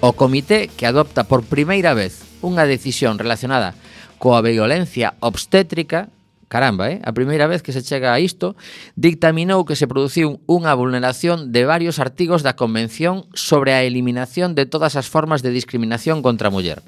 O 0.00 0.16
comité 0.16 0.72
que 0.72 0.88
adopta 0.88 1.28
por 1.28 1.44
primeira 1.44 1.92
vez 1.92 2.24
unha 2.40 2.64
decisión 2.64 3.20
relacionada 3.20 3.76
coa 4.16 4.40
violencia 4.40 5.12
obstétrica 5.20 6.08
caramba, 6.48 6.90
eh? 6.90 6.98
a 7.04 7.12
primeira 7.12 7.46
vez 7.46 7.62
que 7.62 7.70
se 7.70 7.84
chega 7.84 8.10
a 8.10 8.18
isto, 8.18 8.56
dictaminou 8.96 9.62
que 9.68 9.78
se 9.78 9.86
produciu 9.86 10.42
unha 10.50 10.74
vulneración 10.74 11.54
de 11.54 11.62
varios 11.68 12.02
artigos 12.02 12.42
da 12.42 12.58
Convención 12.58 13.28
sobre 13.36 13.70
a 13.76 13.86
eliminación 13.86 14.58
de 14.58 14.66
todas 14.66 14.98
as 14.98 15.06
formas 15.06 15.46
de 15.46 15.54
discriminación 15.54 16.26
contra 16.26 16.48
a 16.48 16.54
muller. 16.54 16.82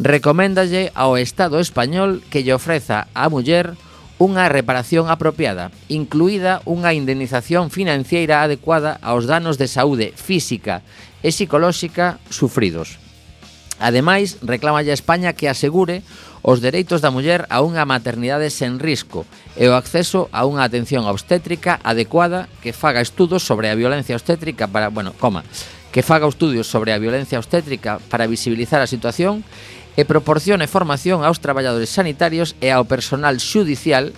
Recoméndalle 0.00 0.96
ao 0.96 1.20
Estado 1.20 1.60
español 1.60 2.24
que 2.32 2.40
lle 2.40 2.56
ofreza 2.56 3.10
á 3.12 3.28
muller 3.28 3.76
unha 4.16 4.48
reparación 4.48 5.12
apropiada, 5.12 5.68
incluída 5.92 6.64
unha 6.64 6.96
indemnización 6.96 7.68
financiera 7.68 8.40
adecuada 8.40 8.96
aos 9.04 9.28
danos 9.28 9.60
de 9.60 9.68
saúde 9.68 10.16
física 10.16 10.80
e 11.26 11.34
psicolóxica 11.34 12.22
sufridos. 12.30 13.02
Ademais, 13.82 14.38
reclama 14.40 14.80
a 14.80 14.94
España 14.94 15.34
que 15.34 15.50
asegure 15.50 16.06
os 16.46 16.62
dereitos 16.62 17.02
da 17.02 17.10
muller 17.10 17.44
a 17.50 17.60
unha 17.66 17.82
maternidade 17.82 18.48
sen 18.54 18.78
risco 18.78 19.26
e 19.58 19.66
o 19.66 19.74
acceso 19.74 20.30
a 20.30 20.46
unha 20.46 20.62
atención 20.62 21.04
obstétrica 21.04 21.82
adecuada 21.82 22.46
que 22.62 22.70
faga 22.70 23.02
estudos 23.02 23.42
sobre 23.42 23.68
a 23.68 23.76
violencia 23.76 24.14
obstétrica 24.14 24.70
para, 24.70 24.88
bueno, 24.88 25.12
coma, 25.18 25.42
que 25.90 26.06
faga 26.06 26.30
estudios 26.30 26.70
sobre 26.70 26.94
a 26.94 27.02
violencia 27.02 27.42
obstétrica 27.42 27.98
para 28.08 28.30
visibilizar 28.30 28.78
a 28.80 28.88
situación 28.88 29.42
e 29.98 30.06
proporcione 30.08 30.70
formación 30.70 31.26
aos 31.26 31.42
traballadores 31.42 31.90
sanitarios 31.90 32.54
e 32.62 32.70
ao 32.72 32.88
personal 32.88 33.42
xudicial 33.42 34.14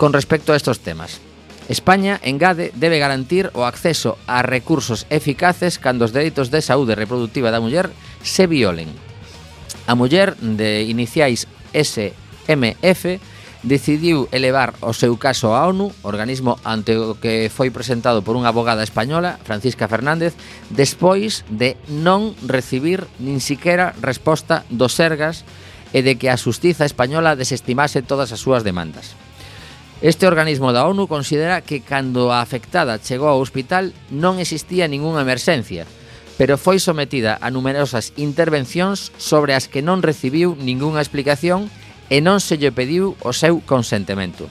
con 0.00 0.16
respecto 0.16 0.50
a 0.50 0.58
estos 0.58 0.80
temas. 0.80 1.29
España, 1.70 2.18
engade, 2.26 2.74
debe 2.74 2.98
garantir 2.98 3.54
o 3.54 3.62
acceso 3.62 4.18
a 4.26 4.42
recursos 4.42 5.06
eficaces 5.06 5.78
cando 5.78 6.02
os 6.02 6.10
dereitos 6.10 6.50
de 6.50 6.66
saúde 6.66 6.98
reproductiva 6.98 7.54
da 7.54 7.62
muller 7.62 7.94
se 8.26 8.50
violen. 8.50 8.90
A 9.86 9.94
muller 9.94 10.34
de 10.42 10.90
iniciais 10.90 11.46
SMF 11.70 13.22
decidiu 13.62 14.26
elevar 14.34 14.74
o 14.82 14.90
seu 14.90 15.14
caso 15.14 15.54
á 15.54 15.62
ONU, 15.62 15.94
organismo 16.02 16.58
ante 16.66 16.98
o 16.98 17.14
que 17.22 17.46
foi 17.46 17.70
presentado 17.70 18.26
por 18.26 18.34
unha 18.34 18.50
abogada 18.50 18.82
española, 18.82 19.38
Francisca 19.46 19.86
Fernández, 19.86 20.34
despois 20.74 21.46
de 21.46 21.78
non 21.86 22.34
recibir 22.50 23.06
nin 23.22 23.38
siquiera 23.38 23.94
resposta 24.02 24.66
dos 24.74 24.98
Sergas 24.98 25.46
e 25.94 26.02
de 26.02 26.18
que 26.18 26.34
a 26.34 26.40
Xustiza 26.40 26.82
española 26.82 27.38
desestimase 27.38 28.02
todas 28.02 28.34
as 28.34 28.42
súas 28.42 28.66
demandas. 28.66 29.14
Este 30.02 30.26
organismo 30.26 30.72
da 30.72 30.88
ONU 30.88 31.08
considera 31.08 31.60
que 31.60 31.84
cando 31.84 32.32
a 32.32 32.40
afectada 32.40 32.96
chegou 32.96 33.28
ao 33.28 33.36
hospital 33.44 33.92
non 34.08 34.40
existía 34.40 34.88
ningunha 34.88 35.20
emerxencia, 35.20 35.84
pero 36.40 36.56
foi 36.56 36.80
sometida 36.80 37.36
a 37.36 37.52
numerosas 37.52 38.16
intervencións 38.16 39.12
sobre 39.20 39.52
as 39.52 39.68
que 39.68 39.84
non 39.84 40.00
recibiu 40.00 40.56
ningunha 40.56 41.04
explicación 41.04 41.68
e 42.08 42.24
non 42.24 42.40
se 42.40 42.56
lle 42.56 42.72
pediu 42.72 43.12
o 43.20 43.36
seu 43.36 43.60
consentemento. 43.60 44.48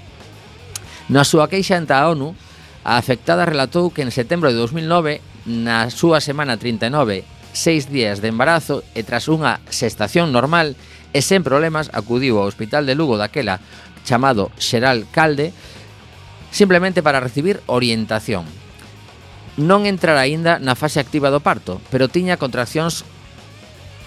Na 1.10 1.26
súa 1.26 1.50
queixa 1.50 1.82
ante 1.82 1.98
a 1.98 2.06
ONU, 2.06 2.38
a 2.86 3.02
afectada 3.02 3.42
relatou 3.42 3.90
que 3.90 4.06
en 4.06 4.14
setembro 4.14 4.54
de 4.54 4.58
2009, 4.62 5.18
na 5.50 5.90
súa 5.90 6.22
semana 6.22 6.62
39, 6.62 7.26
seis 7.58 7.90
días 7.90 8.22
de 8.22 8.30
embarazo 8.30 8.86
e 8.94 9.02
tras 9.02 9.26
unha 9.26 9.58
sestación 9.74 10.30
normal 10.30 10.78
e 11.10 11.26
sen 11.26 11.42
problemas 11.42 11.90
acudiu 11.90 12.38
ao 12.38 12.46
hospital 12.46 12.86
de 12.86 12.94
Lugo 12.94 13.18
daquela 13.18 13.58
chamado 14.10 14.50
Xeral 14.58 15.06
Calde, 15.14 15.54
simplemente 16.50 17.06
para 17.06 17.22
recibir 17.22 17.62
orientación. 17.70 18.50
Non 19.62 19.86
entrara 19.86 20.26
aínda 20.26 20.58
na 20.58 20.74
fase 20.74 20.98
activa 20.98 21.30
do 21.30 21.46
parto, 21.46 21.78
pero 21.94 22.10
tiña 22.10 22.42
contraccións 22.42 23.06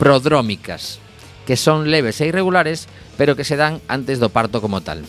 prodrómicas, 0.02 0.98
que 1.46 1.54
son 1.54 1.86
leves 1.86 2.18
e 2.18 2.26
irregulares, 2.26 2.90
pero 3.14 3.38
que 3.38 3.46
se 3.46 3.54
dan 3.54 3.78
antes 3.86 4.18
do 4.18 4.34
parto 4.34 4.58
como 4.58 4.82
tal. 4.82 5.06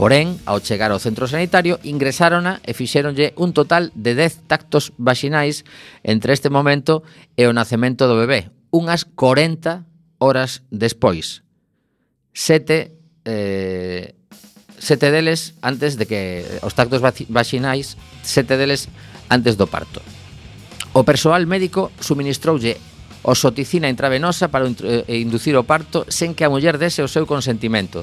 Porén, 0.00 0.40
ao 0.48 0.64
chegar 0.64 0.94
ao 0.94 1.02
centro 1.02 1.28
sanitario, 1.28 1.76
ingresárona 1.84 2.64
e 2.64 2.72
fixéronlle 2.72 3.36
un 3.36 3.52
total 3.52 3.92
de 3.92 4.16
10 4.16 4.48
tactos 4.48 4.96
vaginais 4.96 5.68
entre 6.06 6.32
este 6.32 6.48
momento 6.48 7.04
e 7.36 7.44
o 7.44 7.52
nacemento 7.52 8.08
do 8.08 8.16
bebé, 8.16 8.48
unhas 8.72 9.04
40 9.04 9.84
horas 10.22 10.64
despois. 10.72 11.42
Sete 12.32 12.99
eh, 13.24 14.14
sete 14.80 15.12
deles 15.12 15.54
antes 15.60 16.00
de 16.00 16.06
que 16.06 16.44
os 16.64 16.72
tactos 16.74 17.00
vaxinais, 17.00 18.00
sete 18.22 18.56
deles 18.56 18.88
antes 19.28 19.60
do 19.60 19.68
parto. 19.68 20.00
O 20.96 21.04
persoal 21.04 21.46
médico 21.46 21.92
suministroulle 22.00 22.80
osoticina 23.22 23.92
intravenosa 23.92 24.48
para 24.48 24.66
eh, 24.66 25.20
inducir 25.20 25.54
o 25.54 25.68
parto 25.68 26.08
sen 26.08 26.32
que 26.32 26.42
a 26.42 26.50
muller 26.50 26.80
dese 26.80 27.04
o 27.04 27.12
seu 27.12 27.28
consentimento. 27.28 28.02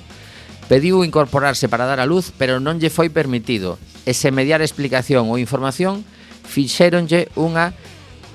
Pediu 0.69 1.01
incorporarse 1.01 1.67
para 1.67 1.89
dar 1.89 1.99
a 1.99 2.07
luz, 2.07 2.31
pero 2.35 2.61
non 2.61 2.77
lle 2.77 2.93
foi 2.93 3.09
permitido. 3.09 3.81
E 4.05 4.13
se 4.13 4.29
mediar 4.31 4.61
explicación 4.61 5.27
ou 5.27 5.41
información, 5.41 6.05
fixéronlle 6.45 7.27
unha 7.35 7.73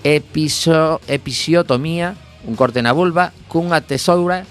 episo, 0.03 0.99
episiotomía, 1.07 2.19
un 2.45 2.59
corte 2.59 2.83
na 2.83 2.91
vulva, 2.91 3.31
cunha 3.47 3.81
tesoura 3.81 4.43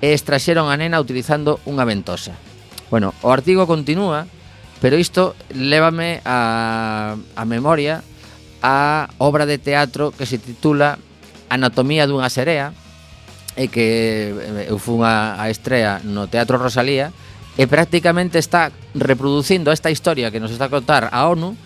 e 0.00 0.16
extraxeron 0.16 0.72
a 0.72 0.76
nena 0.76 1.00
utilizando 1.00 1.60
unha 1.68 1.84
ventosa. 1.84 2.36
Bueno, 2.88 3.14
o 3.22 3.30
artigo 3.30 3.68
continúa, 3.68 4.26
pero 4.80 4.96
isto 4.96 5.36
lévame 5.52 6.24
a, 6.24 7.16
a 7.36 7.44
memoria 7.44 8.02
a 8.60 9.08
obra 9.16 9.46
de 9.46 9.56
teatro 9.56 10.12
que 10.12 10.28
se 10.28 10.36
titula 10.36 11.00
Anatomía 11.48 12.04
dunha 12.04 12.28
serea, 12.28 12.72
e 13.58 13.66
que 13.68 14.30
eh, 14.30 14.70
eu 14.70 14.78
fun 14.78 15.02
a, 15.02 15.36
a 15.36 15.50
estrea 15.50 15.98
no 16.06 16.30
Teatro 16.30 16.56
Rosalía, 16.56 17.10
e 17.58 17.66
prácticamente 17.66 18.38
está 18.38 18.70
reproducindo 18.94 19.74
esta 19.74 19.90
historia 19.90 20.30
que 20.30 20.38
nos 20.38 20.54
está 20.54 20.70
a 20.70 20.72
contar 20.72 21.10
a 21.10 21.26
ONU, 21.28 21.58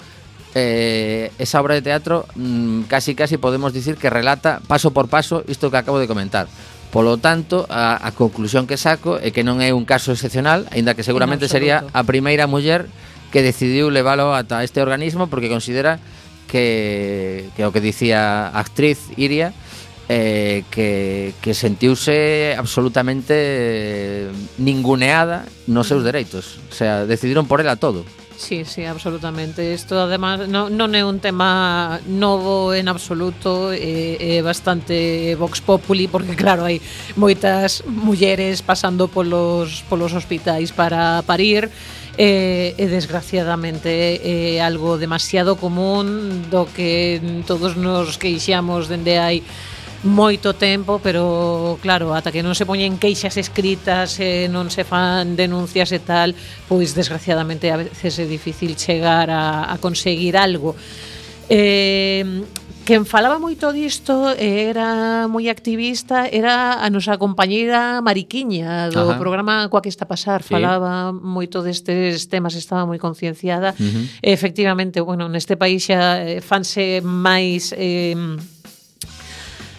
eh, 0.57 1.31
esa 1.38 1.61
obra 1.61 1.75
de 1.75 1.83
teatro 1.83 2.25
mmm, 2.35 2.88
casi 2.88 3.14
casi 3.14 3.37
podemos 3.37 3.75
dicir 3.75 3.99
que 3.99 4.09
relata 4.09 4.62
paso 4.66 4.90
por 4.90 5.07
paso 5.12 5.44
isto 5.47 5.70
que 5.70 5.77
acabo 5.77 6.01
de 6.01 6.09
comentar. 6.09 6.49
Polo 6.95 7.19
tanto, 7.19 7.67
a, 7.75 7.99
a 7.99 8.15
conclusión 8.15 8.71
que 8.71 8.79
saco 8.79 9.19
é 9.19 9.35
que 9.35 9.43
non 9.43 9.59
é 9.59 9.75
un 9.75 9.83
caso 9.83 10.15
excepcional, 10.15 10.71
aínda 10.71 10.95
que 10.95 11.03
seguramente 11.03 11.51
sería 11.51 11.83
a 11.91 12.07
primeira 12.07 12.47
muller 12.47 12.87
que 13.35 13.43
decidiu 13.43 13.91
leválo 13.91 14.31
ata 14.31 14.63
este 14.63 14.79
organismo 14.79 15.27
porque 15.27 15.51
considera 15.51 15.99
que, 16.47 17.51
que 17.59 17.67
o 17.67 17.75
que 17.75 17.83
dicía 17.83 18.47
a 18.47 18.63
actriz 18.63 19.11
Iria 19.19 19.51
eh, 20.07 20.63
que, 20.71 21.35
que 21.43 21.51
sentiuse 21.51 22.55
absolutamente 22.55 24.31
ninguneada 24.63 25.51
nos 25.67 25.91
seus 25.91 26.03
mm. 26.03 26.07
dereitos. 26.07 26.63
O 26.71 26.75
sea, 26.79 27.11
decidiron 27.11 27.51
por 27.51 27.59
ela 27.59 27.75
todo. 27.75 28.07
Sí, 28.37 28.64
sí, 28.64 28.85
absolutamente. 28.85 29.73
Isto, 29.73 30.01
además, 30.01 30.49
no, 30.49 30.68
non 30.68 30.90
é 30.99 31.07
un 31.07 31.23
tema 31.23 32.03
novo 32.05 32.75
en 32.75 32.90
absoluto, 32.90 33.70
eh, 33.70 34.18
é, 34.18 34.38
é 34.38 34.42
bastante 34.42 35.38
vox 35.38 35.62
populi, 35.62 36.11
porque, 36.11 36.35
claro, 36.35 36.66
hai 36.66 36.83
moitas 37.14 37.87
mulleres 37.87 38.59
pasando 38.61 39.07
polos, 39.07 39.87
polos 39.87 40.12
hospitais 40.18 40.75
para 40.75 41.23
parir, 41.23 41.70
eh, 42.18 42.75
e, 42.77 42.83
e 42.83 42.87
desgraciadamente 42.87 43.90
é 44.23 44.59
algo 44.62 44.99
demasiado 44.99 45.55
común 45.55 46.47
do 46.51 46.66
que 46.66 47.23
todos 47.47 47.75
nos 47.79 48.18
queixamos 48.18 48.87
dende 48.87 49.18
hai 49.18 49.42
moito 50.05 50.53
tempo, 50.55 51.01
pero 51.03 51.79
claro, 51.81 52.12
ata 52.12 52.29
que 52.29 52.45
non 52.45 52.53
se 52.53 52.69
poñen 52.69 53.01
queixas 53.01 53.40
escritas, 53.40 54.21
eh, 54.21 54.47
non 54.53 54.69
se 54.69 54.85
fan 54.85 55.33
denuncias 55.35 55.90
e 55.97 56.01
tal, 56.05 56.37
pois 56.69 56.93
desgraciadamente 56.93 57.73
a 57.73 57.81
veces 57.81 58.21
é 58.21 58.29
difícil 58.29 58.77
chegar 58.77 59.33
a, 59.33 59.73
a 59.73 59.81
conseguir 59.81 60.37
algo. 60.37 60.77
Eh, 61.49 62.45
Quen 62.85 63.09
falaba 63.09 63.40
moito 63.40 63.73
disto 63.73 64.37
era 64.37 65.25
moi 65.25 65.49
activista, 65.49 66.29
era 66.29 66.85
a 66.85 66.88
nosa 66.93 67.17
compañeira 67.17 68.05
Mariquiña 68.05 68.93
do 68.93 69.09
Ajá. 69.09 69.17
programa 69.17 69.73
Coa 69.73 69.81
que 69.81 69.88
está 69.88 70.05
pasar, 70.05 70.45
sí. 70.45 70.53
falaba 70.53 71.09
moito 71.09 71.64
destes 71.64 72.29
temas, 72.29 72.53
estaba 72.53 72.85
moi 72.85 73.01
concienciada. 73.01 73.73
Uh 73.73 73.88
-huh. 73.88 74.05
Efectivamente, 74.21 75.01
bueno, 75.01 75.33
neste 75.33 75.57
país 75.57 75.88
xa 75.88 76.21
eh, 76.21 76.45
fanse 76.45 77.01
máis 77.01 77.73
eh, 77.73 78.12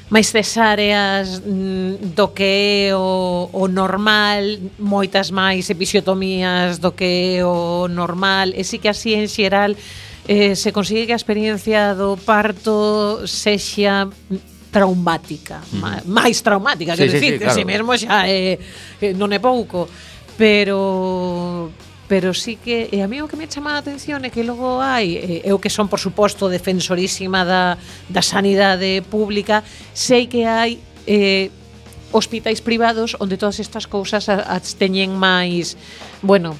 máis 0.09 0.29
cesáreas 0.29 1.41
mm, 1.41 2.13
do 2.13 2.29
que 2.29 2.89
é 2.89 2.95
o, 2.95 3.49
o 3.49 3.65
normal, 3.65 4.45
moitas 4.77 5.33
máis 5.33 5.65
episiotomías 5.69 6.77
do 6.77 6.93
que 6.93 7.41
é 7.41 7.45
o 7.45 7.89
normal, 7.89 8.53
e 8.53 8.61
sí 8.61 8.77
que 8.77 8.89
así 8.89 9.17
en 9.17 9.25
xeral 9.25 9.73
eh, 10.29 10.53
se 10.53 10.69
consigue 10.69 11.09
que 11.09 11.13
a 11.13 11.19
experiencia 11.19 11.97
do 11.97 12.17
parto 12.21 13.25
sexa 13.25 14.05
traumática, 14.69 15.65
mm. 15.73 16.05
máis 16.05 16.37
traumática, 16.45 16.93
sí, 16.93 17.01
quero 17.01 17.11
sí, 17.11 17.17
dicir, 17.17 17.33
sí, 17.33 17.39
claro. 17.41 17.49
que 17.49 17.57
si 17.57 17.63
mesmo 17.65 17.91
xa 17.97 18.29
é, 18.29 18.61
eh, 19.01 19.13
non 19.17 19.33
é 19.33 19.41
pouco, 19.41 19.89
pero 20.37 21.73
pero 22.07 22.33
sí 22.33 22.55
que 22.55 22.89
e 22.91 23.01
a 23.01 23.07
mí 23.07 23.21
o 23.21 23.27
que 23.27 23.37
me 23.37 23.49
chama 23.49 23.73
a 23.73 23.81
atención 23.81 24.21
é 24.25 24.29
que 24.29 24.45
logo 24.45 24.77
hai 24.81 25.17
eh, 25.17 25.47
e, 25.47 25.51
o 25.53 25.57
que 25.57 25.73
son 25.73 25.89
por 25.89 25.97
suposto 25.97 26.49
defensorísima 26.49 27.41
da, 27.41 27.81
da 28.09 28.21
sanidade 28.21 29.01
pública 29.09 29.65
sei 29.93 30.29
que 30.29 30.45
hai 30.45 30.77
eh, 31.09 31.49
hospitais 32.13 32.61
privados 32.61 33.17
onde 33.17 33.41
todas 33.41 33.57
estas 33.57 33.89
cousas 33.89 34.29
as 34.29 34.77
teñen 34.77 35.17
máis 35.17 35.73
bueno 36.21 36.53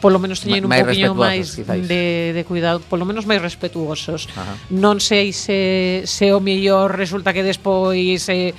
polo 0.00 0.18
menos 0.18 0.40
teñen 0.40 0.64
un 0.64 0.72
poquinho 0.72 1.12
máis 1.14 1.56
de, 1.60 2.32
de 2.32 2.42
cuidado, 2.48 2.80
polo 2.80 3.04
menos 3.04 3.28
máis 3.28 3.44
respetuosos. 3.44 4.26
Ajá. 4.32 4.56
Non 4.72 4.96
sei 4.98 5.36
se, 5.36 6.02
se 6.08 6.32
o 6.32 6.40
mellor 6.40 6.96
resulta 6.96 7.36
que 7.36 7.44
despois 7.44 8.24
eh, 8.32 8.56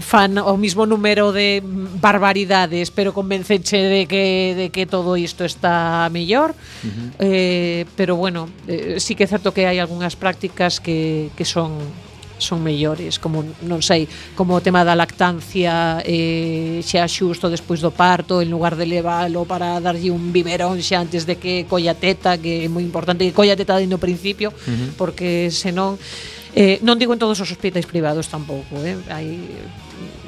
fan 0.00 0.38
o 0.38 0.56
mismo 0.56 0.86
número 0.86 1.32
de 1.32 1.62
barbaridades, 2.00 2.90
pero 2.90 3.12
convenceche 3.12 3.76
de 3.76 4.06
que, 4.06 4.54
de 4.56 4.70
que 4.70 4.86
todo 4.86 5.16
isto 5.16 5.44
está 5.44 6.08
mellor. 6.10 6.52
Uh 6.52 6.86
-huh. 6.86 7.10
eh, 7.18 7.84
pero 7.96 8.16
bueno, 8.16 8.48
eh, 8.68 8.96
sí 8.98 9.14
que 9.14 9.24
é 9.24 9.28
certo 9.28 9.52
que 9.52 9.66
hai 9.66 9.78
algunhas 9.78 10.16
prácticas 10.16 10.80
que, 10.80 11.30
que 11.36 11.44
son 11.44 11.78
son 12.42 12.58
mellores, 12.60 13.22
como 13.22 13.46
non 13.62 13.80
sei, 13.80 14.10
como 14.34 14.58
o 14.58 14.60
tema 14.60 14.82
da 14.82 14.98
lactancia 14.98 16.02
eh, 16.02 16.82
xa 16.82 17.06
xusto 17.06 17.46
despois 17.46 17.78
do 17.78 17.94
parto, 17.94 18.42
en 18.42 18.50
lugar 18.50 18.74
de 18.74 18.84
leválo 18.84 19.46
para 19.46 19.78
darlle 19.78 20.10
un 20.10 20.34
biberón 20.34 20.82
xa 20.82 21.00
antes 21.00 21.24
de 21.24 21.38
que 21.38 21.64
colla 21.70 21.94
teta, 21.94 22.36
que 22.36 22.66
é 22.66 22.68
moi 22.68 22.82
importante 22.82 23.22
que 23.22 23.32
colla 23.32 23.54
teta 23.54 23.78
desde 23.78 23.88
no 23.88 24.02
principio, 24.02 24.50
uh 24.50 24.58
-huh. 24.58 24.98
porque 24.98 25.54
senón 25.54 25.96
Eh, 26.52 26.84
non 26.84 27.00
digo 27.00 27.16
en 27.16 27.20
todos 27.20 27.40
os 27.40 27.48
hospitais 27.48 27.88
privados 27.88 28.28
tampouco, 28.28 28.76
eh? 28.84 29.00
hai 29.08 29.40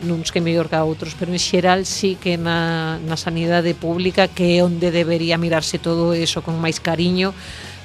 nuns 0.05 0.33
que 0.33 0.41
mellor 0.41 0.73
que 0.73 0.77
a 0.77 0.85
outros, 0.85 1.13
pero 1.13 1.33
en 1.33 1.41
xeral 1.41 1.85
sí 1.85 2.17
que 2.17 2.41
na, 2.41 2.97
na 3.05 3.17
sanidade 3.17 3.77
pública 3.77 4.29
que 4.29 4.57
é 4.57 4.65
onde 4.65 4.89
debería 4.89 5.37
mirarse 5.37 5.77
todo 5.77 6.17
eso 6.17 6.41
con 6.41 6.57
máis 6.57 6.81
cariño, 6.81 7.37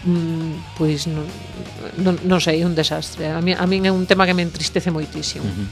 mm, 0.08 0.80
pois 0.80 1.04
non, 1.12 1.28
non, 2.00 2.16
non 2.24 2.40
sei, 2.40 2.64
é 2.64 2.66
un 2.68 2.76
desastre. 2.76 3.28
A 3.28 3.44
mí, 3.44 3.52
a 3.52 3.66
mí 3.68 3.84
é 3.84 3.92
un 3.92 4.08
tema 4.08 4.24
que 4.24 4.36
me 4.36 4.44
entristece 4.44 4.88
moitísimo. 4.88 5.44
Uh 5.44 5.52
-huh. 5.52 5.68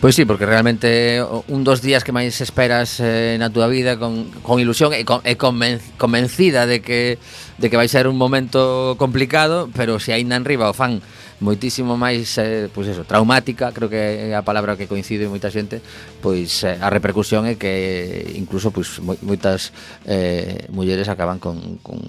Pois 0.00 0.16
sí, 0.16 0.24
porque 0.24 0.48
realmente 0.48 1.20
un 1.52 1.64
dos 1.64 1.84
días 1.84 2.00
que 2.00 2.16
máis 2.16 2.40
esperas 2.40 2.96
eh, 3.00 3.36
na 3.36 3.52
túa 3.52 3.68
vida 3.68 4.00
con, 4.00 4.32
con 4.40 4.56
ilusión 4.56 4.96
e, 4.96 5.04
con, 5.04 5.20
e 5.24 5.36
conven, 5.36 5.80
convencida 6.00 6.64
de 6.64 6.80
que 6.80 7.20
de 7.56 7.72
que 7.72 7.76
vai 7.76 7.88
ser 7.88 8.04
un 8.08 8.20
momento 8.20 8.96
complicado, 9.00 9.68
pero 9.72 9.96
se 9.96 10.12
si 10.12 10.16
aínda 10.16 10.36
enriba 10.36 10.68
o 10.68 10.76
fan 10.76 11.00
moitísimo 11.40 12.00
máis 12.00 12.38
eh, 12.40 12.68
pois 12.72 12.88
eso, 12.88 13.04
traumática, 13.04 13.72
creo 13.72 13.92
que 13.92 14.32
é 14.32 14.34
a 14.34 14.40
palabra 14.40 14.76
que 14.76 14.88
coincide 14.88 15.28
moita 15.28 15.52
xente, 15.52 15.84
pois 16.24 16.64
eh, 16.64 16.80
a 16.80 16.88
repercusión 16.88 17.44
é 17.44 17.60
que 17.60 18.32
incluso 18.40 18.72
pois 18.72 19.00
moi, 19.04 19.20
moitas 19.20 19.76
eh 20.08 20.64
mulleres 20.72 21.12
acaban 21.12 21.36
con 21.36 21.76
con 21.84 22.00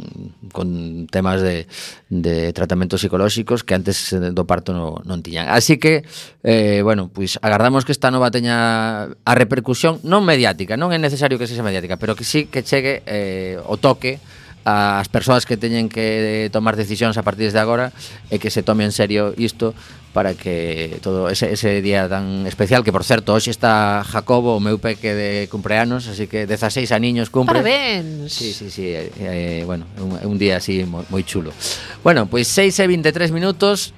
con 0.55 0.67
temas 1.11 1.43
de 1.43 1.67
de 2.07 2.55
tratamentos 2.55 3.03
psicolóxicos 3.03 3.67
que 3.67 3.75
antes 3.75 4.15
eh, 4.15 4.31
do 4.31 4.43
parto 4.47 4.71
no, 4.71 5.03
non 5.03 5.19
tiñan. 5.19 5.51
Así 5.51 5.75
que 5.75 6.07
eh 6.47 6.79
bueno, 6.79 7.11
pois 7.11 7.35
agardamos 7.43 7.83
que 7.83 7.91
esta 7.91 8.07
nova 8.07 8.31
teña 8.31 9.11
a 9.11 9.33
repercusión 9.35 9.99
non 10.07 10.23
mediática, 10.23 10.79
non 10.79 10.95
é 10.95 10.99
necesario 10.99 11.35
que 11.35 11.51
sexa 11.51 11.67
mediática, 11.67 11.99
pero 11.99 12.15
que 12.15 12.23
sí 12.23 12.47
que 12.47 12.63
chegue 12.63 13.03
eh 13.03 13.59
o 13.67 13.75
toque 13.75 14.23
as 14.67 15.07
persoas 15.07 15.47
que 15.47 15.55
teñen 15.55 15.87
que 15.87 16.51
tomar 16.51 16.75
decisións 16.75 17.15
a 17.15 17.23
partir 17.23 17.55
de 17.55 17.59
agora 17.63 17.95
e 18.27 18.35
que 18.35 18.51
se 18.51 18.67
tome 18.67 18.83
en 18.83 18.91
serio 18.91 19.31
isto 19.39 19.71
para 20.11 20.35
que 20.35 20.99
todo 20.99 21.31
ese, 21.31 21.55
ese 21.55 21.79
día 21.79 22.11
tan 22.11 22.43
especial 22.43 22.83
que 22.83 22.91
por 22.91 23.07
certo 23.07 23.31
hoxe 23.31 23.47
está 23.47 24.03
Jacobo 24.03 24.59
o 24.59 24.59
meu 24.59 24.75
peque 24.75 25.15
de 25.15 25.47
cumpleanos 25.47 26.11
así 26.11 26.27
que 26.27 26.43
16 26.43 26.91
aniños 26.91 27.31
cumpre. 27.31 27.63
Parabéns! 27.63 28.27
Sí, 28.27 28.51
sí, 28.51 28.67
sí 28.67 28.91
eh, 28.91 29.07
eh 29.23 29.63
bueno, 29.63 29.87
un, 30.03 30.19
un 30.19 30.35
día 30.35 30.59
así 30.59 30.83
moi, 30.83 31.07
moi 31.07 31.23
chulo. 31.23 31.55
Bueno, 32.03 32.27
pois 32.27 32.51
pues 32.51 32.75
6 32.75 32.83
e 32.83 32.85
23 32.91 33.31
minutos 33.31 33.95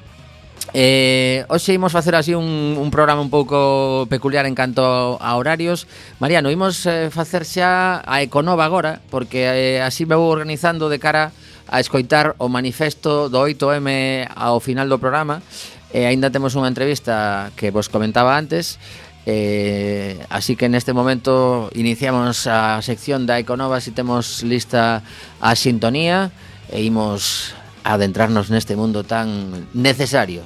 Eh, 0.74 1.46
hoxe 1.50 1.74
imos 1.74 1.90
facer 1.90 2.14
así 2.14 2.38
un, 2.38 2.78
un 2.78 2.90
programa 2.94 3.26
un 3.26 3.34
pouco 3.34 4.06
peculiar 4.06 4.46
en 4.46 4.54
canto 4.54 5.18
a 5.18 5.36
horarios. 5.36 5.90
Mariano, 6.22 6.54
imos 6.54 6.86
eh, 6.86 7.10
facer 7.10 7.42
xa 7.42 8.06
a 8.06 8.22
Econova 8.22 8.70
agora 8.70 9.02
Porque 9.10 9.50
eh, 9.50 9.82
así 9.82 10.06
me 10.06 10.14
vou 10.14 10.30
organizando 10.30 10.86
de 10.90 11.02
cara 11.02 11.34
a 11.70 11.80
escoitar 11.80 12.38
o 12.38 12.50
manifesto 12.50 13.30
do 13.30 13.42
8M 13.42 14.30
ao 14.34 14.62
final 14.62 14.90
do 14.90 15.02
programa. 15.02 15.42
E 15.90 16.06
eh, 16.06 16.10
aínda 16.10 16.30
temos 16.30 16.54
unha 16.54 16.70
entrevista 16.70 17.50
que 17.58 17.74
vos 17.74 17.90
comentaba 17.90 18.38
antes. 18.38 18.78
Eh, 19.26 20.22
Así 20.30 20.56
que 20.56 20.70
neste 20.70 20.94
momento 20.94 21.70
iniciamos 21.74 22.48
a 22.48 22.82
sección 22.82 23.28
da 23.28 23.38
Econova 23.38 23.84
Si 23.84 23.92
temos 23.92 24.42
lista 24.48 25.04
a 25.44 25.54
sintonía 25.60 26.32
E 26.72 26.82
imos 26.86 27.54
adentrarnos 27.84 28.50
neste 28.50 28.76
mundo 28.76 29.04
tan 29.04 29.68
necesario 29.74 30.44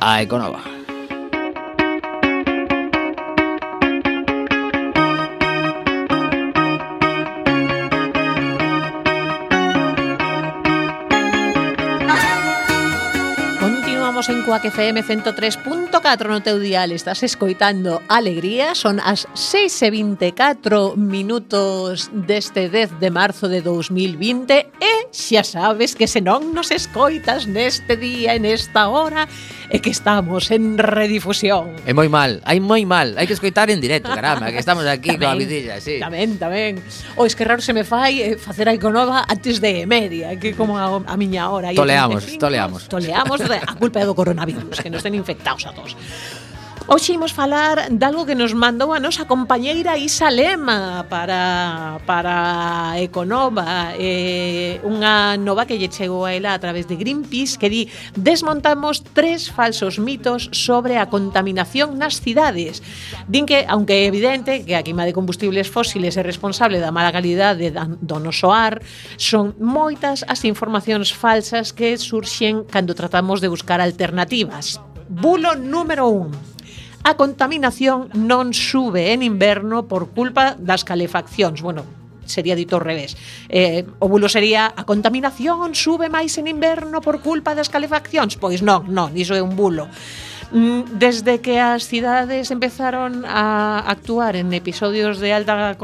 a 0.00 0.20
Econova. 0.20 0.83
estamos 14.24 14.40
en 14.40 14.46
Cuac 14.46 14.64
FM 14.64 15.02
103.4 15.04 16.28
no 16.28 16.40
teu 16.40 16.56
dial, 16.56 16.92
estás 16.92 17.20
escoitando 17.22 18.00
Alegría, 18.08 18.72
son 18.72 18.96
as 18.96 19.28
6 19.36 19.68
e 19.84 19.90
24 19.92 20.96
minutos 20.96 22.08
deste 22.08 22.72
10 22.72 23.04
de 23.04 23.10
marzo 23.12 23.52
de 23.52 23.60
2020 23.60 24.72
e 24.80 24.94
xa 25.12 25.44
sabes 25.44 25.92
que 25.92 26.08
se 26.08 26.24
non 26.24 26.56
nos 26.56 26.72
escoitas 26.72 27.44
neste 27.44 28.00
día, 28.00 28.32
en 28.32 28.48
esta 28.48 28.88
hora, 28.88 29.28
é 29.70 29.78
que 29.80 29.90
estamos 29.90 30.50
en 30.50 30.76
redifusión. 30.76 31.76
É 31.88 31.92
moi 31.92 32.08
mal, 32.08 32.40
hai 32.44 32.60
moi 32.60 32.84
mal, 32.84 33.16
hai 33.16 33.26
que 33.26 33.36
escoitar 33.36 33.70
en 33.70 33.80
directo, 33.80 34.10
caramba, 34.18 34.52
que 34.52 34.60
estamos 34.60 34.84
aquí 34.84 35.16
tamén, 35.16 35.20
coa 35.20 35.34
vidilla, 35.38 35.80
sí. 35.80 36.00
Tamén, 36.00 36.36
tamén. 36.36 36.80
O 37.16 37.24
es 37.24 37.32
que 37.32 37.44
raro 37.44 37.64
se 37.64 37.72
me 37.72 37.84
fai 37.84 38.20
eh, 38.20 38.36
facer 38.36 38.68
a 38.68 38.74
Iconova 38.76 39.24
antes 39.24 39.60
de 39.60 39.86
media, 39.88 40.36
que 40.36 40.52
como 40.54 40.76
a, 40.76 41.00
a 41.00 41.16
miña 41.16 41.48
hora. 41.48 41.72
Toleamos, 41.72 42.24
35, 42.24 42.40
toleamos. 42.40 42.80
Toleamos, 42.88 43.38
a 43.40 43.74
culpa 43.76 44.00
é 44.00 44.06
do 44.06 44.14
coronavirus, 44.14 44.80
que 44.80 44.90
nos 44.92 45.02
ten 45.02 45.16
infectados 45.16 45.64
a 45.66 45.72
todos. 45.72 45.96
Hoxe 46.86 47.16
imos 47.16 47.32
falar 47.32 47.88
de 47.88 48.04
algo 48.04 48.26
que 48.28 48.36
nos 48.36 48.52
mandou 48.52 48.92
a 48.92 49.00
nosa 49.00 49.24
compañeira 49.24 49.96
Isa 49.96 50.28
Lema 50.28 51.08
para, 51.08 51.96
para 52.04 53.00
Econova 53.00 53.96
eh, 53.96 54.84
Unha 54.84 55.40
nova 55.40 55.64
que 55.64 55.80
lle 55.80 55.88
chegou 55.88 56.28
a 56.28 56.36
ela 56.36 56.52
a 56.52 56.60
través 56.60 56.84
de 56.84 57.00
Greenpeace 57.00 57.56
Que 57.56 57.72
di 57.72 57.82
desmontamos 58.12 59.00
tres 59.16 59.48
falsos 59.48 59.96
mitos 59.96 60.52
sobre 60.52 61.00
a 61.00 61.08
contaminación 61.08 61.96
nas 61.96 62.20
cidades 62.20 62.84
Din 63.32 63.48
que, 63.48 63.64
aunque 63.64 64.04
é 64.04 64.12
evidente 64.12 64.68
que 64.68 64.76
a 64.76 64.84
quima 64.84 65.08
de 65.08 65.16
combustibles 65.16 65.72
fósiles 65.72 66.20
é 66.20 66.22
responsable 66.22 66.84
da 66.84 66.92
mala 66.92 67.16
calidade 67.16 67.72
do 67.72 68.20
noso 68.20 68.52
ar 68.52 68.84
Son 69.16 69.56
moitas 69.56 70.20
as 70.28 70.44
informacións 70.44 71.16
falsas 71.16 71.72
que 71.72 71.96
surxen 71.96 72.68
cando 72.68 72.92
tratamos 72.92 73.40
de 73.40 73.48
buscar 73.48 73.80
alternativas. 73.80 74.84
Bulo 75.08 75.56
número 75.56 76.12
1 76.12 76.53
a 77.04 77.20
contaminación 77.20 78.08
non 78.16 78.56
sube 78.56 79.12
en 79.12 79.20
inverno 79.20 79.84
por 79.84 80.08
culpa 80.16 80.56
das 80.56 80.88
calefaccións. 80.88 81.60
Bueno, 81.60 81.84
sería 82.24 82.56
dito 82.56 82.80
ao 82.80 82.82
revés. 82.82 83.12
Eh, 83.52 83.84
o 84.00 84.08
bulo 84.08 84.32
sería 84.32 84.72
a 84.72 84.82
contaminación 84.88 85.76
sube 85.76 86.08
máis 86.08 86.40
en 86.40 86.48
inverno 86.48 87.04
por 87.04 87.20
culpa 87.20 87.52
das 87.52 87.68
calefaccións. 87.68 88.40
Pois 88.40 88.64
non, 88.64 88.88
non, 88.88 89.12
iso 89.12 89.36
é 89.36 89.44
un 89.44 89.52
bulo. 89.52 89.84
Mm, 90.54 90.96
desde 90.96 91.40
que 91.40 91.60
as 91.60 91.84
cidades 91.84 92.50
empezaron 92.50 93.24
a 93.26 93.84
actuar 93.84 94.36
en 94.36 94.52
episodios 94.52 95.18
de 95.18 95.32
alta 95.32 95.76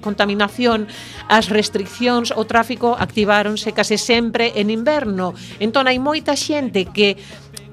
contaminación, 0.00 0.88
as 1.30 1.48
restriccións 1.48 2.32
ao 2.36 2.44
tráfico 2.44 2.96
activáronse 2.98 3.72
case 3.72 3.96
sempre 3.96 4.52
en 4.60 4.68
inverno. 4.68 5.32
Entón 5.56 5.88
hai 5.88 5.96
moita 5.96 6.34
xente 6.34 6.90
que 6.90 7.16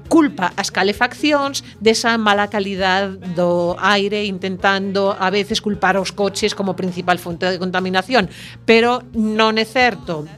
culpa 0.08 0.52
as 0.56 0.70
calefaccións 0.70 1.64
desa 1.80 2.16
mala 2.18 2.48
calidad 2.48 3.10
do 3.34 3.74
aire 3.80 4.24
intentando 4.24 5.14
a 5.16 5.28
veces 5.30 5.60
culpar 5.60 5.96
os 5.96 6.12
coches 6.12 6.54
como 6.54 6.76
principal 6.76 7.18
fonte 7.18 7.48
de 7.48 7.58
contaminación. 7.58 8.28
Pero 8.64 9.02
non 9.14 9.56
é 9.56 9.66
certo 9.66 10.28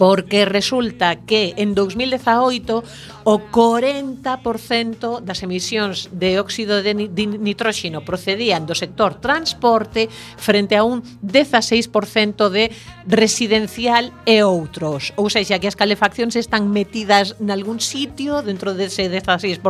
porque 0.00 0.46
resulta 0.46 1.26
que 1.28 1.52
en 1.58 1.74
2018 1.74 2.82
o 3.24 3.34
40% 3.52 5.20
das 5.20 5.44
emisións 5.44 6.08
de 6.08 6.40
óxido 6.40 6.80
de 6.80 6.96
nitróxeno 6.96 8.00
procedían 8.00 8.64
do 8.64 8.72
sector 8.72 9.20
transporte 9.20 10.08
frente 10.40 10.80
a 10.80 10.88
un 10.88 11.04
16% 11.20 12.48
de 12.48 12.72
residencial 13.04 14.08
e 14.24 14.40
outros. 14.40 15.12
Ou 15.20 15.28
seja, 15.28 15.60
que 15.60 15.68
as 15.68 15.76
calefaccións 15.76 16.32
están 16.32 16.72
metidas 16.72 17.36
nalgún 17.36 17.84
sitio 17.84 18.40
dentro 18.40 18.72
dese 18.72 19.04
16%, 19.12 19.60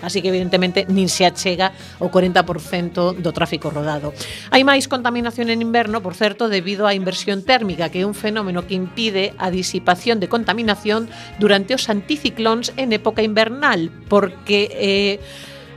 así 0.00 0.24
que 0.24 0.32
evidentemente 0.32 0.88
nin 0.88 1.12
se 1.12 1.28
achega 1.28 1.76
o 2.00 2.08
40% 2.08 3.12
do 3.12 3.30
tráfico 3.36 3.68
rodado. 3.68 4.16
Hai 4.48 4.64
máis 4.64 4.88
contaminación 4.88 5.52
en 5.52 5.60
inverno, 5.60 6.00
por 6.00 6.16
certo, 6.16 6.48
debido 6.48 6.88
á 6.88 6.96
inversión 6.96 7.44
térmica, 7.44 7.92
que 7.92 8.00
é 8.00 8.08
un 8.08 8.16
fenómeno 8.16 8.64
que 8.64 8.72
impide 8.72 9.36
a 9.36 9.49
disipación 9.50 10.22
de 10.22 10.30
contaminación 10.30 11.10
durante 11.42 11.74
os 11.74 11.90
anticiclóns 11.90 12.72
en 12.78 12.94
época 12.94 13.22
invernal, 13.22 13.90
porque... 14.08 14.70
Eh, 14.72 15.18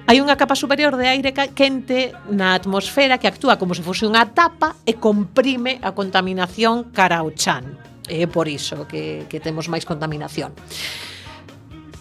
Hai 0.03 0.19
unha 0.19 0.35
capa 0.35 0.51
superior 0.51 0.99
de 0.99 1.07
aire 1.07 1.31
quente 1.31 2.11
na 2.27 2.59
atmosfera 2.59 3.23
que 3.23 3.31
actúa 3.31 3.55
como 3.55 3.71
se 3.71 3.79
fose 3.79 4.03
unha 4.03 4.35
tapa 4.35 4.75
e 4.83 4.99
comprime 4.99 5.79
a 5.79 5.95
contaminación 5.95 6.91
cara 6.91 7.23
ao 7.23 7.31
chan. 7.31 7.79
É 8.11 8.27
por 8.27 8.51
iso 8.51 8.83
que, 8.83 9.23
que 9.31 9.39
temos 9.39 9.71
máis 9.71 9.87
contaminación. 9.87 10.51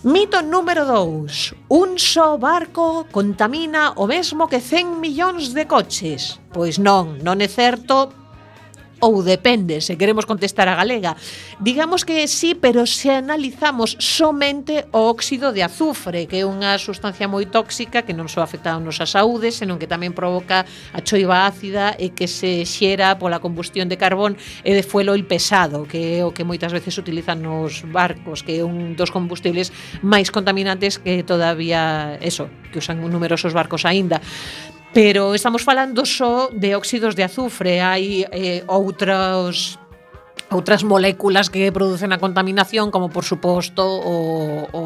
Mito 0.02 0.42
número 0.42 0.82
2. 0.82 1.70
Un 1.70 1.94
só 1.94 2.35
barco 2.42 3.06
contamina 3.14 3.94
o 3.94 4.11
mesmo 4.11 4.50
que 4.50 4.58
100 4.58 4.98
millóns 4.98 5.54
de 5.54 5.70
coches. 5.70 6.42
Pois 6.50 6.82
non, 6.82 7.22
non 7.22 7.38
é 7.38 7.46
certo, 7.46 8.11
ou 9.03 9.19
depende, 9.27 9.83
se 9.83 9.99
queremos 9.99 10.31
contestar 10.31 10.71
a 10.71 10.79
galega. 10.79 11.19
Digamos 11.59 12.07
que 12.07 12.31
sí, 12.31 12.55
pero 12.55 12.87
se 12.87 13.11
analizamos 13.11 13.99
somente 13.99 14.87
o 14.95 15.11
óxido 15.11 15.51
de 15.51 15.67
azufre, 15.67 16.31
que 16.31 16.41
é 16.41 16.47
unha 16.47 16.79
sustancia 16.79 17.27
moi 17.27 17.51
tóxica 17.51 18.07
que 18.07 18.15
non 18.15 18.31
só 18.31 18.47
afecta 18.47 18.71
a 18.71 18.79
nosa 18.79 19.03
saúde, 19.03 19.51
senón 19.51 19.83
que 19.83 19.91
tamén 19.91 20.15
provoca 20.15 20.62
a 20.95 21.03
choiva 21.03 21.51
ácida 21.51 21.99
e 21.99 22.15
que 22.15 22.31
se 22.31 22.62
xera 22.62 23.19
pola 23.19 23.43
combustión 23.43 23.91
de 23.91 23.99
carbón 23.99 24.38
e 24.62 24.71
de 24.71 24.87
fuelo 24.87 25.19
oil 25.19 25.27
pesado, 25.27 25.83
que 25.83 26.19
é 26.19 26.21
o 26.23 26.31
que 26.31 26.47
moitas 26.47 26.71
veces 26.71 26.95
utilizan 26.95 27.43
nos 27.43 27.83
barcos, 27.83 28.47
que 28.47 28.62
é 28.62 28.65
un 28.65 28.95
dos 28.95 29.11
combustibles 29.11 29.75
máis 29.99 30.31
contaminantes 30.31 31.03
que 31.03 31.27
todavía, 31.27 32.23
eso, 32.23 32.47
que 32.71 32.79
usan 32.79 33.03
numerosos 33.03 33.51
barcos 33.51 33.83
aínda. 33.83 34.23
Pero 34.92 35.35
estamos 35.35 35.64
falando 35.64 36.05
só 36.05 36.52
de 36.52 36.76
óxidos 36.76 37.16
de 37.16 37.24
azufre, 37.24 37.81
hai 37.81 38.28
eh, 38.28 38.61
outros 38.68 39.81
outras 40.52 40.85
moléculas 40.85 41.48
que 41.48 41.72
producen 41.72 42.12
a 42.12 42.20
contaminación, 42.20 42.92
como 42.92 43.09
por 43.09 43.24
suposto 43.24 43.83
o, 43.83 44.68
o, 44.70 44.83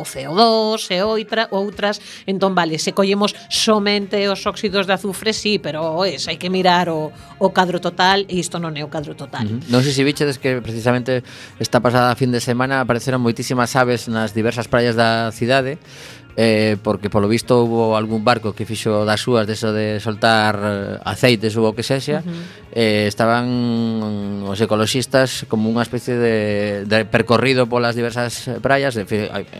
o 0.00 0.04
CO2 0.04 0.90
e 0.90 0.98
outra, 1.02 1.46
outras, 1.54 2.02
entón 2.26 2.58
vale, 2.58 2.76
se 2.82 2.92
collemos 2.92 3.32
somente 3.48 4.26
os 4.28 4.44
óxidos 4.44 4.86
de 4.86 4.98
azufre, 4.98 5.32
sí, 5.32 5.62
pero 5.62 6.04
es, 6.04 6.26
hai 6.26 6.36
que 6.36 6.50
mirar 6.50 6.90
o, 6.90 7.14
o 7.38 7.48
cadro 7.54 7.78
total 7.78 8.26
e 8.26 8.42
isto 8.42 8.58
non 8.58 8.74
é 8.74 8.82
o 8.82 8.90
cadro 8.90 9.14
total. 9.14 9.46
Uh. 9.46 9.62
Non 9.70 9.80
sei 9.80 9.94
se 9.94 10.02
vichedes 10.02 10.42
que 10.42 10.58
precisamente 10.60 11.22
esta 11.62 11.78
pasada 11.78 12.12
fin 12.18 12.34
de 12.34 12.42
semana 12.42 12.82
apareceron 12.82 13.22
moitísimas 13.22 13.72
aves 13.78 14.10
nas 14.10 14.34
diversas 14.34 14.66
praias 14.66 14.98
da 14.98 15.30
cidade, 15.30 15.78
eh, 16.36 16.76
porque 16.84 17.08
polo 17.08 17.28
visto 17.28 17.64
hubo 17.64 17.96
algún 17.96 18.22
barco 18.22 18.52
que 18.52 18.68
fixo 18.68 19.08
das 19.08 19.24
súas 19.24 19.48
deso 19.48 19.72
de 19.72 19.98
soltar 20.04 20.54
eh, 20.60 21.08
aceites 21.08 21.56
ou 21.56 21.64
o 21.64 21.72
que 21.72 21.80
sexa, 21.80 22.20
uh 22.20 22.28
-huh. 22.28 22.76
eh, 22.76 23.04
estaban 23.08 23.48
mm, 23.48 24.52
os 24.52 24.60
ecoloxistas 24.60 25.48
como 25.48 25.72
unha 25.72 25.80
especie 25.80 26.12
de, 26.20 26.36
de 26.84 27.08
percorrido 27.08 27.64
polas 27.64 27.96
diversas 27.96 28.52
praias, 28.60 28.92
de, 28.92 29.08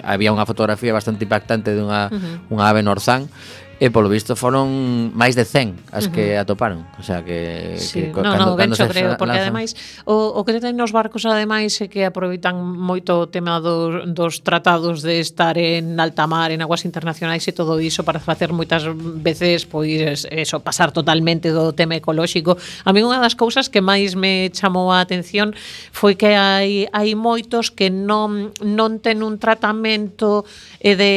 había 0.05 0.37
unha 0.37 0.45
fotografía 0.45 0.93
bastante 0.93 1.25
impactante 1.25 1.73
dunha 1.73 2.13
uh 2.13 2.15
-huh. 2.15 2.53
unha 2.53 2.69
ave 2.69 2.85
norzán, 2.85 3.33
E 3.77 3.93
polo 3.93 4.09
visto 4.09 4.33
foron 4.41 5.13
máis 5.13 5.37
de 5.37 5.45
100 5.45 5.93
as 5.93 6.09
que 6.09 6.33
uh 6.33 6.41
-huh. 6.41 6.49
atoparon, 6.49 6.89
o 6.97 7.05
sea 7.05 7.21
que, 7.21 7.77
sí. 7.77 8.09
que 8.09 8.25
no, 8.25 8.25
cando, 8.25 8.45
no, 8.47 8.57
cando 8.57 8.73
se 8.73 8.89
creo, 8.89 9.21
porque 9.21 9.37
lanzan... 9.37 9.53
ademais 9.53 9.77
o, 10.09 10.33
o 10.33 10.41
que 10.49 10.57
ten 10.57 10.81
nos 10.81 10.97
barcos 10.97 11.29
ademais 11.29 11.77
é 11.85 11.87
que 11.93 12.09
aproveitan 12.09 12.57
moito 12.57 13.21
o 13.21 13.29
tema 13.29 13.61
dos, 13.61 14.09
dos 14.09 14.41
tratados 14.41 15.05
de 15.05 15.21
estar 15.21 15.61
en 15.61 16.01
alta 16.01 16.25
mar, 16.25 16.57
en 16.57 16.65
aguas 16.65 16.89
internacionais 16.89 17.45
e 17.45 17.53
todo 17.53 17.77
iso 17.77 18.01
para 18.01 18.17
facer 18.17 18.49
moitas 18.57 18.89
veces 18.97 19.69
pois 19.69 20.25
eso, 20.25 20.65
pasar 20.65 20.89
totalmente 20.89 21.53
do 21.53 21.77
tema 21.77 22.01
ecolóxico. 22.01 22.57
A 22.81 22.97
mí 22.97 23.05
unha 23.05 23.21
das 23.21 23.37
cousas 23.37 23.69
que 23.69 23.85
máis 23.85 24.17
me 24.17 24.49
chamou 24.57 24.89
a 24.89 25.05
atención 25.05 25.53
foi 25.93 26.17
que 26.17 26.33
hai 26.33 26.89
hai 26.97 27.13
moitos 27.13 27.69
que 27.69 27.93
non 27.93 28.57
non 28.65 29.05
ten 29.05 29.21
un 29.21 29.37
tratamento 29.37 30.49
eh, 30.81 30.97
de 30.97 31.13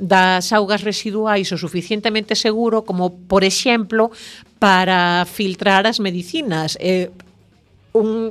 das 0.00 0.48
augas 0.56 0.80
residuais 0.80 1.52
o 1.52 1.60
suficiente 1.60 1.73
suficientemente 1.74 2.36
seguro 2.36 2.84
como, 2.84 3.10
por 3.26 3.42
exemplo, 3.42 4.12
para 4.60 5.26
filtrar 5.26 5.86
as 5.90 5.98
medicinas. 5.98 6.78
Eh, 6.78 7.10
un, 7.94 8.30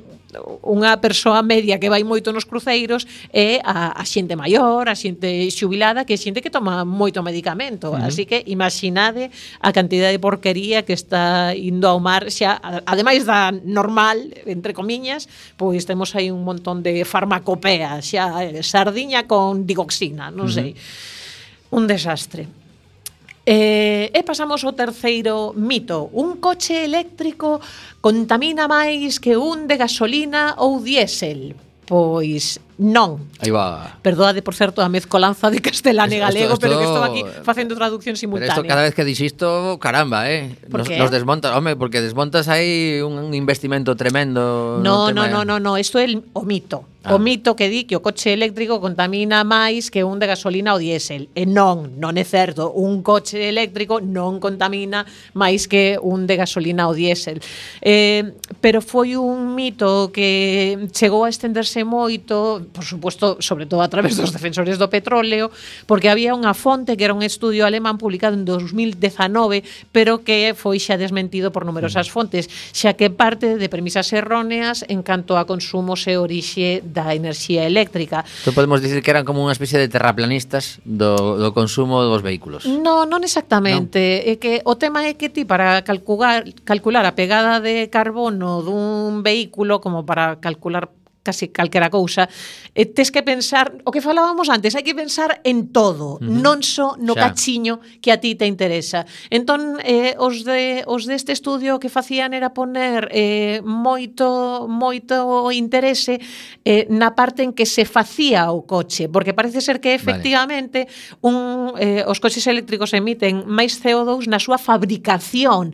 unha 0.64 0.96
persoa 1.00 1.44
media 1.44 1.80
que 1.80 1.92
vai 1.92 2.04
moito 2.08 2.32
nos 2.32 2.48
cruceiros 2.48 3.04
é 3.36 3.60
a, 3.64 3.96
a 4.00 4.04
xente 4.08 4.36
maior, 4.40 4.88
a 4.88 4.96
xente 4.96 5.28
xubilada, 5.52 6.08
que 6.08 6.16
é 6.16 6.20
xente 6.20 6.40
que 6.40 6.48
toma 6.48 6.88
moito 6.88 7.20
medicamento. 7.20 7.92
Uh 7.92 8.00
-huh. 8.00 8.08
Así 8.08 8.24
que 8.24 8.48
imaginade 8.48 9.28
a 9.60 9.76
cantidad 9.76 10.08
de 10.08 10.20
porquería 10.24 10.88
que 10.88 10.96
está 10.96 11.52
indo 11.52 11.92
ao 11.92 12.00
mar 12.00 12.32
xa, 12.32 12.60
ademais 12.88 13.28
da 13.28 13.52
normal, 13.52 14.32
entre 14.48 14.72
comiñas, 14.72 15.28
pois 15.60 15.84
temos 15.84 16.16
aí 16.16 16.32
un 16.32 16.48
montón 16.48 16.80
de 16.80 17.04
farmacopea, 17.04 18.00
xa 18.00 18.40
eh, 18.44 18.64
sardiña 18.64 19.28
con 19.28 19.68
digoxina, 19.68 20.32
non 20.32 20.48
sei. 20.48 20.72
Uh 20.72 20.80
-huh. 20.80 21.12
Un 21.74 21.88
desastre. 21.90 22.63
Eh, 23.46 24.08
e 24.16 24.22
pasamos 24.24 24.64
ao 24.64 24.72
terceiro 24.72 25.52
mito. 25.52 26.08
Un 26.16 26.40
coche 26.40 26.88
eléctrico 26.88 27.60
contamina 28.00 28.72
máis 28.72 29.20
que 29.20 29.36
un 29.36 29.68
de 29.68 29.76
gasolina 29.76 30.56
ou 30.64 30.80
diésel. 30.80 31.60
Pois 31.84 32.64
non. 32.80 33.20
Aí 33.44 33.52
va. 33.52 34.00
Perdoade, 34.00 34.40
por 34.40 34.56
certo, 34.56 34.80
a 34.80 34.88
mezcolanza 34.88 35.52
de 35.52 35.60
castelán 35.60 36.08
e 36.16 36.24
galego, 36.24 36.56
esto, 36.56 36.64
esto, 36.64 36.72
pero 36.72 36.80
que 36.80 36.88
estou 36.88 37.04
aquí 37.04 37.22
facendo 37.44 37.76
traducción 37.76 38.16
simultánea. 38.16 38.56
Pero 38.56 38.64
isto 38.64 38.72
cada 38.72 38.88
vez 38.88 38.96
que 38.96 39.04
disisto, 39.04 39.76
caramba, 39.84 40.32
eh. 40.32 40.56
Nos, 40.72 40.88
nos 40.88 41.12
desmontas, 41.12 41.52
home, 41.52 41.76
porque 41.76 42.00
desmontas 42.00 42.48
aí 42.48 43.04
un 43.04 43.36
investimento 43.36 44.00
tremendo. 44.00 44.80
No, 44.80 45.12
no, 45.12 45.12
no, 45.12 45.24
eh. 45.28 45.32
no, 45.36 45.40
no, 45.44 45.60
no, 45.60 45.76
isto 45.76 46.00
é 46.00 46.08
el, 46.08 46.24
o 46.32 46.48
mito. 46.48 46.88
Ah. 47.04 47.16
O 47.16 47.20
mito 47.20 47.52
que 47.60 47.68
di 47.68 47.84
que 47.84 48.00
o 48.00 48.02
coche 48.02 48.32
eléctrico 48.32 48.80
contamina 48.80 49.44
máis 49.44 49.92
que 49.92 50.08
un 50.08 50.24
de 50.24 50.28
gasolina 50.32 50.72
ou 50.72 50.80
diésel. 50.80 51.28
E 51.36 51.44
non, 51.44 52.00
non 52.00 52.16
é 52.16 52.24
certo. 52.24 52.72
Un 52.72 53.04
coche 53.04 53.44
eléctrico 53.44 54.00
non 54.00 54.40
contamina 54.40 55.04
máis 55.36 55.68
que 55.68 56.00
un 56.00 56.24
de 56.24 56.40
gasolina 56.40 56.88
ou 56.88 56.96
diésel. 56.96 57.44
Eh, 57.84 58.32
pero 58.64 58.80
foi 58.80 59.20
un 59.20 59.52
mito 59.52 60.16
que 60.16 60.88
chegou 60.96 61.28
a 61.28 61.30
estenderse 61.30 61.84
moito, 61.84 62.64
por 62.72 62.88
suposto, 62.88 63.36
sobre 63.44 63.68
todo 63.68 63.84
a 63.84 63.92
través 63.92 64.16
dos 64.16 64.32
defensores 64.32 64.80
do 64.80 64.88
petróleo, 64.88 65.52
porque 65.84 66.08
había 66.08 66.32
unha 66.32 66.56
fonte 66.56 66.96
que 66.96 67.04
era 67.04 67.12
un 67.12 67.20
estudio 67.20 67.68
alemán 67.68 68.00
publicado 68.00 68.40
en 68.40 68.48
2019, 68.48 69.60
pero 69.92 70.24
que 70.24 70.56
foi 70.56 70.80
xa 70.80 70.96
desmentido 70.96 71.52
por 71.52 71.68
numerosas 71.68 72.08
mm. 72.08 72.14
fontes, 72.16 72.48
xa 72.72 72.96
que 72.96 73.12
parte 73.12 73.60
de 73.60 73.68
premisas 73.68 74.08
erróneas 74.16 74.88
en 74.88 75.04
canto 75.04 75.36
a 75.36 75.44
consumos 75.44 76.08
e 76.08 76.16
orixe 76.16 76.80
da 76.94 77.12
enerxía 77.18 77.66
eléctrica. 77.66 78.24
Entón 78.46 78.54
podemos 78.54 78.80
dicir 78.80 79.02
que 79.02 79.12
eran 79.12 79.26
como 79.26 79.42
unha 79.42 79.52
especie 79.52 79.82
de 79.82 79.90
terraplanistas 79.90 80.80
do, 80.86 81.42
do 81.42 81.50
consumo 81.52 82.06
dos 82.06 82.22
vehículos. 82.22 82.70
No, 82.70 83.10
non 83.10 83.26
exactamente. 83.26 84.22
Non. 84.22 84.32
É 84.32 84.34
que 84.38 84.62
o 84.64 84.78
tema 84.78 85.10
é 85.10 85.18
que 85.18 85.34
ti 85.34 85.44
para 85.44 85.82
calcular 85.82 86.46
calcular 86.64 87.04
a 87.10 87.18
pegada 87.18 87.58
de 87.60 87.90
carbono 87.90 88.62
dun 88.62 89.26
vehículo 89.26 89.82
como 89.82 90.06
para 90.06 90.38
calcular 90.38 90.94
casi 91.24 91.48
calquera 91.50 91.90
cousa, 91.90 92.30
eh, 92.76 92.86
tes 92.86 93.10
que 93.10 93.24
pensar, 93.24 93.74
o 93.88 93.92
que 93.92 94.04
falábamos 94.04 94.52
antes, 94.52 94.76
hai 94.76 94.84
que 94.84 94.94
pensar 94.94 95.40
en 95.48 95.72
todo, 95.72 96.20
uh 96.20 96.22
-huh. 96.22 96.44
non 96.44 96.60
só 96.62 97.00
no 97.00 97.16
Xa. 97.16 97.32
cachiño 97.32 97.80
que 98.04 98.12
a 98.12 98.20
ti 98.20 98.36
te 98.36 98.46
interesa. 98.46 99.08
Entón, 99.32 99.80
eh, 99.82 100.14
os, 100.20 100.44
de, 100.44 100.84
os 100.86 101.08
deste 101.08 101.32
estudio 101.32 101.80
que 101.80 101.88
facían 101.88 102.36
era 102.36 102.52
poner 102.52 103.08
eh, 103.16 103.64
moito, 103.64 104.68
moito 104.68 105.50
interese 105.50 106.20
eh, 106.68 106.86
na 106.92 107.16
parte 107.16 107.42
en 107.48 107.56
que 107.56 107.66
se 107.66 107.88
facía 107.88 108.52
o 108.52 108.68
coche, 108.68 109.08
porque 109.08 109.34
parece 109.34 109.64
ser 109.64 109.80
que 109.80 109.96
efectivamente 109.96 110.86
vale. 110.86 111.24
un, 111.24 111.36
eh, 111.80 112.04
os 112.04 112.20
coches 112.20 112.46
eléctricos 112.52 112.92
emiten 112.92 113.48
máis 113.48 113.80
CO2 113.80 114.28
na 114.28 114.44
súa 114.44 114.60
fabricación, 114.60 115.72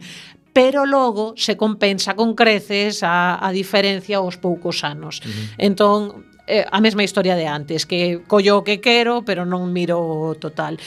pero 0.53 0.85
logo 0.85 1.33
se 1.37 1.57
compensa 1.57 2.15
con 2.15 2.35
creces 2.35 3.03
a, 3.03 3.37
a 3.45 3.51
diferencia 3.51 4.17
aos 4.17 4.37
poucos 4.37 4.83
anos. 4.83 5.21
Uh 5.23 5.29
-huh. 5.29 5.55
Entón, 5.57 6.25
eh, 6.47 6.65
a 6.65 6.81
mesma 6.81 7.03
historia 7.03 7.35
de 7.35 7.45
antes, 7.45 7.85
que 7.85 8.21
collo 8.25 8.57
o 8.57 8.63
que 8.63 8.81
quero, 8.81 9.21
pero 9.21 9.45
non 9.45 9.69
miro 9.69 10.33
total. 10.41 10.81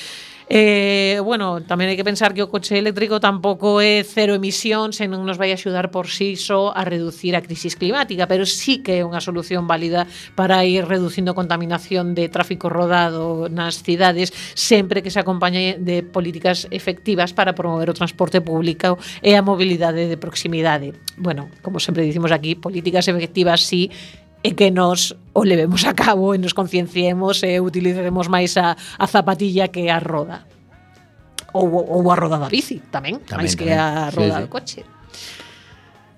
Eh, 0.55 1.19
bueno, 1.25 1.65
tamén 1.65 1.89
hai 1.89 1.97
que 1.97 2.05
pensar 2.05 2.37
que 2.37 2.45
o 2.45 2.53
coche 2.53 2.77
eléctrico 2.77 3.17
tampouco 3.17 3.81
é 3.81 4.05
cero 4.05 4.37
emisión, 4.37 4.93
senón 4.93 5.25
nos 5.25 5.41
vai 5.41 5.49
axudar 5.49 5.89
por 5.89 6.13
sí 6.13 6.37
só 6.37 6.77
a 6.77 6.85
reducir 6.85 7.33
a 7.33 7.41
crisis 7.41 7.73
climática, 7.73 8.29
pero 8.29 8.45
sí 8.45 8.85
que 8.85 9.01
é 9.01 9.03
unha 9.09 9.25
solución 9.25 9.65
válida 9.65 10.05
para 10.37 10.61
ir 10.69 10.85
reducindo 10.85 11.33
a 11.33 11.39
contaminación 11.41 12.13
de 12.13 12.29
tráfico 12.29 12.69
rodado 12.69 13.49
nas 13.49 13.81
cidades, 13.81 14.29
sempre 14.53 15.01
que 15.01 15.09
se 15.09 15.25
acompañe 15.25 15.81
de 15.81 16.05
políticas 16.05 16.69
efectivas 16.69 17.33
para 17.33 17.57
promover 17.57 17.89
o 17.89 17.97
transporte 17.97 18.45
público 18.45 19.01
e 19.25 19.33
a 19.33 19.41
mobilidade 19.41 20.05
de 20.05 20.21
proximidade. 20.21 20.93
Bueno, 21.17 21.49
como 21.65 21.81
sempre 21.81 22.05
dicimos 22.05 22.29
aquí, 22.29 22.61
políticas 22.61 23.09
efectivas 23.09 23.65
sí, 23.65 23.89
e 24.43 24.53
que 24.59 24.71
nos 24.71 25.15
o 25.33 25.47
levemos 25.47 25.87
a 25.87 25.95
cabo 25.95 26.35
e 26.35 26.39
nos 26.39 26.53
concienciemos 26.53 27.41
e 27.47 27.63
utilicemos 27.63 28.29
máis 28.29 28.59
a, 28.59 28.75
a 28.75 29.07
zapatilla 29.07 29.71
que 29.71 29.89
a 29.89 30.03
roda. 30.03 30.45
Ou, 31.53 31.69
ou 31.69 32.03
a 32.11 32.17
roda 32.17 32.41
da 32.41 32.49
bici 32.49 32.81
tamén, 32.91 33.23
tamén 33.23 33.47
máis 33.47 33.55
que 33.55 33.71
tamén. 33.71 33.81
a 33.81 34.11
roda 34.11 34.35
sí, 34.37 34.43
do 34.43 34.49
coche. 34.51 34.81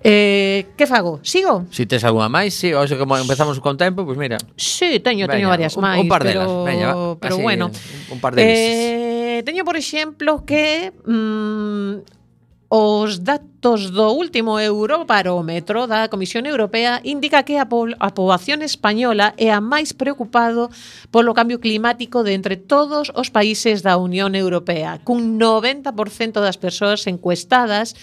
Eh, 0.05 0.67
que 0.77 0.85
fago? 0.85 1.19
Sigo? 1.25 1.65
Si 1.73 1.89
tes 1.89 2.05
algunha 2.05 2.29
máis, 2.29 2.53
si, 2.53 2.69
sí. 2.69 2.77
Oxe, 2.77 2.93
como 2.93 3.17
empezamos 3.17 3.57
con 3.57 3.73
tempo, 3.73 4.05
pois 4.05 4.13
pues 4.13 4.21
mira. 4.21 4.37
Si, 4.55 4.93
sí, 4.93 4.99
teño, 5.01 5.25
veña, 5.25 5.33
teño 5.33 5.47
varias 5.49 5.73
máis. 5.81 5.97
Un, 5.97 6.05
un 6.05 6.09
par 6.13 6.21
delas, 6.21 6.45
pero, 6.45 6.63
veña, 6.63 6.93
va, 6.93 7.17
pero 7.17 7.35
así, 7.35 7.43
bueno. 7.43 7.65
Un 8.13 8.19
par 8.21 8.37
de 8.37 8.41
bicis. 8.45 8.77
Eh, 8.85 9.41
teño, 9.43 9.65
por 9.65 9.75
exemplo, 9.75 10.45
que 10.45 10.93
mm, 10.93 12.14
Os 12.67 13.21
datos 13.21 13.91
do 13.93 14.09
último 14.09 14.59
Eurobarómetro 14.59 15.85
da 15.85 16.09
Comisión 16.09 16.49
Europea 16.49 16.97
indica 17.05 17.45
que 17.45 17.61
a, 17.61 17.69
po 17.69 17.85
a 18.01 18.09
poboación 18.09 18.65
española 18.65 19.37
é 19.37 19.53
a 19.53 19.61
máis 19.61 19.93
preocupado 19.93 20.73
polo 21.13 21.37
cambio 21.37 21.61
climático 21.61 22.25
de 22.25 22.33
entre 22.33 22.57
todos 22.57 23.13
os 23.13 23.29
países 23.29 23.85
da 23.85 24.01
Unión 24.01 24.33
Europea, 24.33 24.97
cun 25.05 25.37
90% 25.37 26.41
das 26.41 26.57
persoas 26.57 27.05
encuestadas 27.05 27.93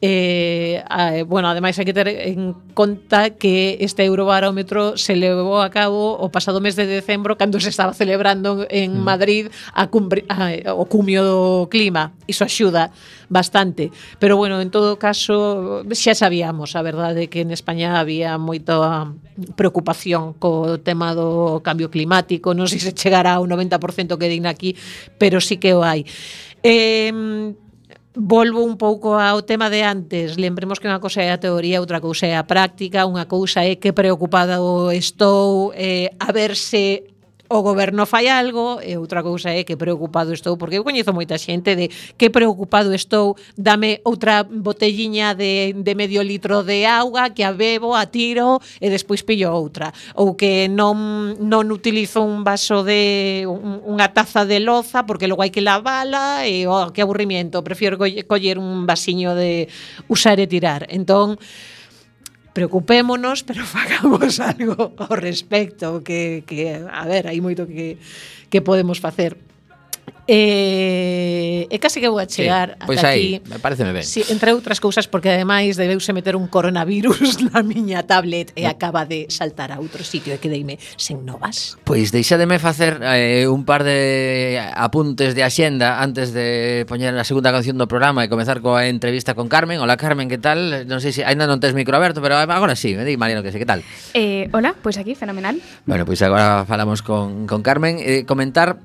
Eh, 0.00 0.84
bueno, 1.26 1.50
ademais 1.50 1.74
hai 1.74 1.82
que 1.82 1.90
ter 1.90 2.06
en 2.06 2.54
conta 2.70 3.34
que 3.34 3.82
este 3.82 4.06
Eurobarómetro 4.06 4.94
se 4.94 5.18
levou 5.18 5.58
a 5.58 5.74
cabo 5.74 6.14
o 6.14 6.30
pasado 6.30 6.62
mes 6.62 6.78
de 6.78 6.86
decembro 6.86 7.34
cando 7.34 7.58
se 7.58 7.66
estaba 7.66 7.90
celebrando 7.90 8.62
en 8.70 8.94
mm. 8.94 9.02
Madrid 9.02 9.44
a 9.74 9.90
cumbre, 9.90 10.22
a, 10.30 10.54
o 10.78 10.86
cumio 10.86 11.26
do 11.26 11.66
clima. 11.66 12.14
Iso 12.30 12.46
axuda 12.46 12.94
bastante. 13.26 13.90
Pero 14.22 14.38
bueno, 14.38 14.62
en 14.62 14.70
todo 14.70 15.02
caso, 15.02 15.82
xa 15.90 16.14
sabíamos 16.14 16.78
a 16.78 16.86
verdade 16.86 17.26
que 17.26 17.42
en 17.42 17.50
España 17.50 17.98
había 17.98 18.38
moita 18.38 19.10
preocupación 19.58 20.38
co 20.38 20.78
tema 20.78 21.10
do 21.10 21.58
cambio 21.66 21.90
climático. 21.90 22.54
Non 22.54 22.70
sei 22.70 22.78
se 22.78 22.94
chegará 22.94 23.42
ao 23.42 23.50
90% 23.50 24.14
que 24.14 24.30
digna 24.30 24.54
aquí, 24.54 24.78
pero 25.18 25.42
sí 25.42 25.58
que 25.58 25.74
o 25.74 25.82
hai. 25.82 26.06
Eh, 26.62 27.10
volvo 28.14 28.64
un 28.64 28.76
pouco 28.76 29.18
ao 29.18 29.44
tema 29.44 29.68
de 29.68 29.84
antes. 29.84 30.38
Lembremos 30.38 30.80
que 30.80 30.88
unha 30.88 31.02
cousa 31.02 31.20
é 31.20 31.30
a 31.34 31.40
teoría, 31.40 31.82
outra 31.82 32.00
cousa 32.00 32.26
é 32.26 32.34
a 32.34 32.46
práctica, 32.46 33.04
unha 33.04 33.28
cousa 33.28 33.66
é 33.66 33.76
que 33.76 33.92
preocupada 33.92 34.58
estou, 34.94 35.72
eh, 35.76 36.14
a 36.18 36.32
verse 36.32 37.04
o 37.48 37.62
goberno 37.62 38.04
fai 38.04 38.28
algo 38.28 38.80
e 38.84 38.96
outra 39.00 39.24
cousa 39.24 39.50
é 39.50 39.64
que 39.64 39.76
preocupado 39.76 40.36
estou 40.36 40.60
porque 40.60 40.76
eu 40.76 40.84
coñezo 40.84 41.16
moita 41.16 41.40
xente 41.40 41.72
de 41.72 41.88
que 41.88 42.28
preocupado 42.28 42.92
estou 42.92 43.40
dame 43.56 44.04
outra 44.04 44.44
botelliña 44.44 45.32
de, 45.32 45.72
de 45.72 45.92
medio 45.96 46.20
litro 46.20 46.60
de 46.62 46.84
auga 46.84 47.32
que 47.32 47.42
a 47.44 47.52
bebo, 47.56 47.96
a 47.96 48.04
tiro 48.04 48.60
e 48.80 48.92
despois 48.92 49.24
pillo 49.24 49.48
outra 49.56 49.96
ou 50.12 50.36
que 50.36 50.68
non, 50.68 51.32
non 51.40 51.72
utilizo 51.72 52.20
un 52.20 52.44
vaso 52.44 52.84
de 52.84 53.48
un, 53.48 53.80
unha 53.88 54.12
taza 54.12 54.44
de 54.44 54.60
loza 54.60 55.08
porque 55.08 55.24
logo 55.24 55.40
hai 55.40 55.48
que 55.48 55.64
lavala 55.64 56.44
e 56.44 56.68
oh, 56.68 56.92
que 56.92 57.00
aburrimiento, 57.00 57.64
prefiero 57.64 57.96
coller 57.98 58.60
un 58.60 58.84
vasiño 58.84 59.32
de 59.32 59.72
usar 60.12 60.36
e 60.36 60.46
tirar. 60.46 60.84
Entón 60.92 61.40
preocupémonos, 62.58 63.46
pero 63.46 63.62
fagamos 63.76 64.42
algo 64.42 64.90
ao 64.98 65.14
respecto, 65.14 66.02
que, 66.02 66.42
que 66.42 66.82
a 66.82 67.06
ver, 67.06 67.30
hai 67.30 67.38
moito 67.38 67.70
que, 67.70 68.02
que 68.50 68.58
podemos 68.58 68.98
facer. 68.98 69.38
E, 70.28 71.64
e 71.72 71.76
case 71.80 72.04
que 72.04 72.08
vou 72.12 72.20
a 72.20 72.28
chegar 72.28 72.76
sí, 72.76 72.84
pois 72.84 73.00
ata 73.00 73.16
aí, 73.16 73.40
aquí. 73.40 73.48
me 73.48 73.56
parece 73.64 73.80
me 73.80 73.96
ben. 73.96 74.04
Sí, 74.04 74.20
entre 74.28 74.52
outras 74.52 74.76
cousas 74.76 75.08
porque 75.08 75.32
ademais 75.32 75.80
debeuse 75.80 76.12
meter 76.12 76.36
un 76.36 76.52
coronavirus 76.52 77.40
na 77.48 77.64
miña 77.64 78.04
tablet 78.04 78.52
e 78.52 78.68
acaba 78.68 79.08
de 79.08 79.24
saltar 79.32 79.72
a 79.72 79.80
outro 79.80 80.04
sitio 80.04 80.36
e 80.36 80.38
quedeime 80.38 80.76
sen 81.00 81.24
novas. 81.24 81.80
Pois 81.88 82.12
deixademe 82.12 82.60
facer 82.60 83.00
eh, 83.00 83.48
un 83.48 83.64
par 83.64 83.88
de 83.88 84.60
apuntes 84.76 85.32
de 85.32 85.48
axenda 85.48 86.04
antes 86.04 86.36
de 86.36 86.84
poñer 86.84 87.16
a 87.16 87.24
segunda 87.24 87.48
canción 87.48 87.80
do 87.80 87.88
programa 87.88 88.20
e 88.20 88.28
comezar 88.28 88.60
coa 88.60 88.84
entrevista 88.84 89.32
con 89.32 89.48
Carmen. 89.48 89.80
Hola 89.80 89.96
Carmen, 89.96 90.28
que 90.28 90.36
tal? 90.36 90.84
Non 90.84 91.00
sei 91.00 91.16
se 91.16 91.24
aínda 91.24 91.48
non 91.48 91.56
tes 91.56 91.72
micro 91.72 91.96
aberto, 91.96 92.20
pero 92.20 92.36
agora 92.36 92.76
sí, 92.76 92.92
me 92.92 93.08
di 93.08 93.16
Mariano 93.16 93.40
que 93.40 93.48
sei, 93.48 93.64
que 93.64 93.70
tal? 93.70 93.80
Eh, 94.12 94.52
hola, 94.52 94.76
pois 94.76 94.92
pues 94.92 95.00
aquí, 95.00 95.16
fenomenal. 95.16 95.56
Bueno, 95.88 96.04
pois 96.04 96.20
agora 96.20 96.68
falamos 96.68 97.00
con, 97.00 97.48
con 97.48 97.64
Carmen. 97.64 97.96
Eh, 97.96 98.28
comentar 98.28 98.76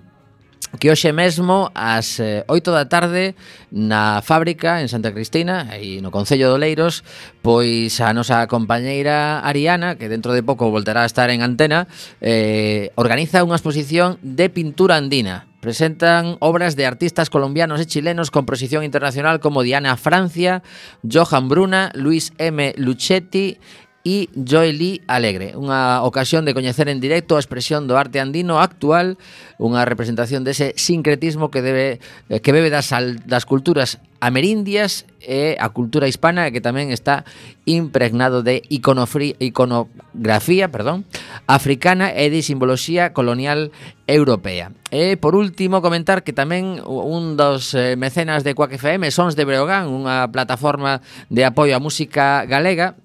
que 0.80 0.92
hoxe 0.92 1.14
mesmo 1.14 1.72
ás 1.74 2.20
eh, 2.20 2.44
8 2.48 2.72
da 2.72 2.86
tarde 2.90 3.36
na 3.72 4.22
fábrica 4.26 4.82
en 4.82 4.90
Santa 4.90 5.14
Cristina 5.14 5.70
e 5.78 6.02
no 6.02 6.10
Concello 6.10 6.50
de 6.50 6.56
Oleiros 6.58 7.06
pois 7.42 8.00
a 8.02 8.12
nosa 8.12 8.46
compañeira 8.50 9.42
Ariana 9.42 9.96
que 9.96 10.10
dentro 10.12 10.34
de 10.34 10.44
pouco 10.44 10.72
voltará 10.72 11.04
a 11.04 11.10
estar 11.10 11.30
en 11.30 11.46
antena 11.46 11.88
eh, 12.22 12.92
organiza 13.00 13.46
unha 13.46 13.60
exposición 13.60 14.18
de 14.24 14.50
pintura 14.50 14.98
andina 14.98 15.52
presentan 15.64 16.36
obras 16.44 16.76
de 16.76 16.84
artistas 16.84 17.32
colombianos 17.32 17.80
e 17.80 17.88
chilenos 17.88 18.36
con 18.36 18.44
proxección 18.44 18.84
internacional 18.84 19.40
como 19.40 19.64
Diana 19.64 19.96
Francia, 19.96 20.60
Johan 21.08 21.48
Bruna, 21.48 21.88
Luis 21.96 22.36
M. 22.36 22.76
Luchetti 22.76 23.64
e 24.04 24.28
Joely 24.36 25.00
Alegre. 25.08 25.56
Unha 25.56 26.04
ocasión 26.04 26.44
de 26.44 26.52
coñecer 26.52 26.92
en 26.92 27.00
directo 27.00 27.40
a 27.40 27.44
expresión 27.44 27.88
do 27.88 27.96
arte 27.96 28.20
andino 28.20 28.60
actual, 28.60 29.16
unha 29.56 29.88
representación 29.88 30.44
dese 30.44 30.76
sincretismo 30.76 31.48
que 31.48 31.64
debe 31.64 32.04
eh, 32.28 32.44
que 32.44 32.52
bebe 32.52 32.68
das, 32.68 32.92
das 33.24 33.48
culturas 33.48 34.04
amerindias 34.20 35.08
e 35.24 35.56
a 35.56 35.72
cultura 35.72 36.12
hispana 36.12 36.52
que 36.52 36.60
tamén 36.60 36.92
está 36.92 37.24
impregnado 37.64 38.44
de 38.44 38.60
iconografía 38.68 40.68
perdón, 40.68 41.08
africana 41.48 42.12
e 42.12 42.28
de 42.28 42.44
simboloxía 42.44 43.16
colonial 43.16 43.72
europea. 44.04 44.76
E 44.92 45.16
por 45.16 45.40
último 45.40 45.80
comentar 45.80 46.28
que 46.28 46.36
tamén 46.36 46.84
un 46.84 47.40
dos 47.40 47.72
eh, 47.72 47.96
mecenas 47.96 48.44
de 48.44 48.52
Quack 48.52 48.76
FM, 48.76 49.08
Sons 49.16 49.40
de 49.40 49.48
Breogán, 49.48 49.88
unha 49.88 50.28
plataforma 50.28 51.00
de 51.32 51.48
apoio 51.48 51.76
á 51.76 51.80
música 51.80 52.44
galega, 52.44 53.00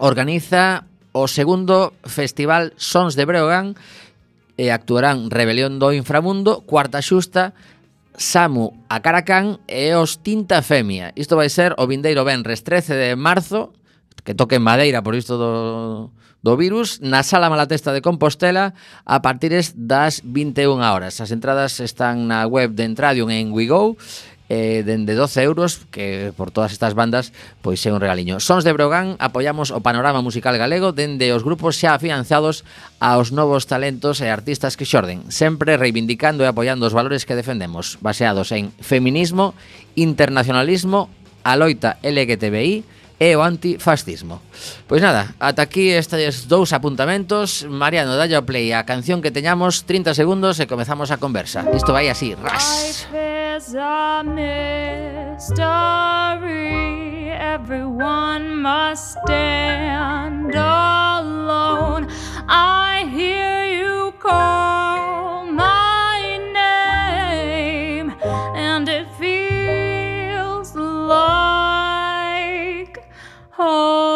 organiza 0.00 0.88
o 1.12 1.28
segundo 1.28 1.92
Festival 2.08 2.72
Sons 2.80 3.14
de 3.14 3.28
Breogán 3.28 3.76
e 4.56 4.72
actuarán 4.72 5.28
Rebelión 5.28 5.76
do 5.76 5.92
Inframundo, 5.92 6.64
Cuarta 6.64 7.04
Xusta, 7.04 7.52
Samu 8.16 8.80
a 8.88 9.00
Caracán 9.00 9.60
e 9.68 9.92
os 9.96 10.24
Tinta 10.24 10.64
Femia. 10.64 11.12
Isto 11.16 11.36
vai 11.36 11.52
ser 11.52 11.76
o 11.76 11.84
vindeiro 11.84 12.24
Benres 12.24 12.64
13 12.64 12.96
de 12.96 13.08
marzo, 13.16 13.72
que 14.24 14.36
toque 14.36 14.56
en 14.56 14.64
Madeira 14.64 15.04
por 15.04 15.16
isto 15.16 15.36
do, 15.36 16.12
do 16.40 16.52
virus, 16.56 17.00
na 17.00 17.20
Sala 17.20 17.52
Malatesta 17.52 17.92
de 17.92 18.00
Compostela 18.00 18.72
a 19.04 19.20
partir 19.20 19.52
das 19.76 20.24
21 20.24 20.80
horas. 20.80 21.20
As 21.20 21.32
entradas 21.32 21.80
están 21.80 22.28
na 22.28 22.48
web 22.48 22.72
de 22.72 22.84
Entradium 22.84 23.28
en 23.28 23.52
WeGo 23.52 23.96
eh, 24.50 24.82
dende 24.84 25.14
12 25.14 25.42
euros 25.46 25.86
que 25.94 26.34
por 26.36 26.50
todas 26.50 26.74
estas 26.74 26.98
bandas 26.98 27.32
pois 27.62 27.78
é 27.86 27.94
un 27.94 28.02
regaliño. 28.02 28.42
Sons 28.42 28.66
de 28.66 28.74
Brogán 28.74 29.14
apoiamos 29.22 29.70
o 29.70 29.78
panorama 29.80 30.20
musical 30.20 30.58
galego 30.58 30.90
dende 30.90 31.30
os 31.30 31.46
grupos 31.46 31.78
xa 31.78 31.94
afianzados 31.94 32.66
aos 32.98 33.30
novos 33.30 33.70
talentos 33.70 34.18
e 34.18 34.28
artistas 34.28 34.74
que 34.74 34.84
xorden, 34.84 35.22
sempre 35.30 35.78
reivindicando 35.78 36.42
e 36.42 36.50
apoiando 36.50 36.84
os 36.84 36.92
valores 36.92 37.22
que 37.22 37.38
defendemos, 37.38 37.96
baseados 38.02 38.50
en 38.50 38.74
feminismo, 38.82 39.54
internacionalismo, 39.94 41.06
a 41.46 41.54
loita 41.54 42.02
LGTBI, 42.02 42.99
e 43.20 43.36
o 43.36 43.44
antifascismo. 43.44 44.40
Pois 44.88 45.04
nada, 45.04 45.36
ata 45.36 45.60
aquí 45.60 45.92
estes 45.92 46.48
dous 46.48 46.72
apuntamentos. 46.72 47.68
Mariano, 47.68 48.16
dalla 48.16 48.40
play 48.40 48.72
a 48.72 48.88
canción 48.88 49.20
que 49.20 49.30
teñamos, 49.30 49.84
30 49.84 50.16
segundos 50.16 50.56
e 50.58 50.66
comezamos 50.66 51.12
a 51.12 51.20
conversa. 51.20 51.68
Isto 51.76 51.92
vai 51.92 52.08
así, 52.08 52.32
ras. 52.32 53.04
Life 53.12 53.76
a 53.76 54.22
mystery 54.24 55.50
Everyone 57.30 58.62
must 58.62 59.18
stand 59.18 60.54
alone 60.54 62.08
I 62.48 63.06
hear 63.12 63.66
you 63.66 64.12
call 64.18 64.59
Oh. 73.72 74.09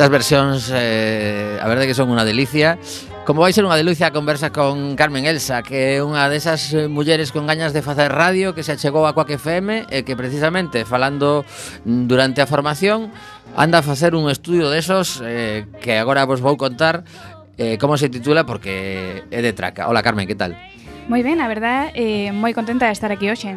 Estas 0.00 0.12
versións, 0.12 0.72
eh, 0.72 1.60
a 1.60 1.68
verdade 1.68 1.84
que 1.84 1.92
son 1.92 2.08
unha 2.08 2.24
delicia. 2.24 2.80
Como 3.28 3.44
vai 3.44 3.52
ser 3.52 3.68
unha 3.68 3.76
delicia 3.76 4.08
a 4.08 4.16
conversa 4.16 4.48
con 4.48 4.96
Carmen 4.96 5.28
Elsa, 5.28 5.60
que 5.60 5.76
é 5.76 5.96
unha 6.00 6.24
desas 6.32 6.72
mulleres 6.88 7.36
con 7.36 7.44
gañas 7.44 7.76
de 7.76 7.84
facer 7.84 8.08
radio 8.08 8.56
que 8.56 8.64
se 8.64 8.72
achegou 8.72 9.04
a 9.04 9.12
Coac 9.12 9.36
FM 9.36 9.92
e 9.92 10.00
que 10.00 10.16
precisamente 10.16 10.88
falando 10.88 11.44
durante 11.84 12.40
a 12.40 12.48
formación 12.48 13.12
anda 13.52 13.84
a 13.84 13.84
facer 13.84 14.16
un 14.16 14.32
estudio 14.32 14.72
desos 14.72 15.20
eh, 15.20 15.68
que 15.84 16.00
agora 16.00 16.24
vos 16.24 16.40
vou 16.40 16.56
contar 16.56 17.04
eh, 17.60 17.76
como 17.76 18.00
se 18.00 18.08
titula 18.08 18.48
porque 18.48 19.28
é 19.28 19.44
de 19.44 19.52
traca. 19.52 19.84
Hola 19.84 20.00
Carmen, 20.00 20.24
que 20.24 20.32
tal? 20.32 20.56
Moi 21.10 21.26
ben, 21.26 21.42
a 21.42 21.50
verdad, 21.50 21.90
eh, 21.98 22.30
moi 22.30 22.54
contenta 22.54 22.86
de 22.86 22.94
estar 22.94 23.10
aquí 23.10 23.26
hoxe. 23.26 23.50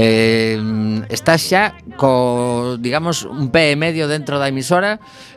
Eh, 0.00 0.56
estás 1.12 1.44
xa 1.44 1.76
co, 2.00 2.80
digamos, 2.80 3.28
un 3.28 3.52
pé 3.52 3.74
e 3.74 3.76
medio 3.76 4.08
dentro 4.08 4.40
da 4.40 4.48
emisora, 4.48 4.96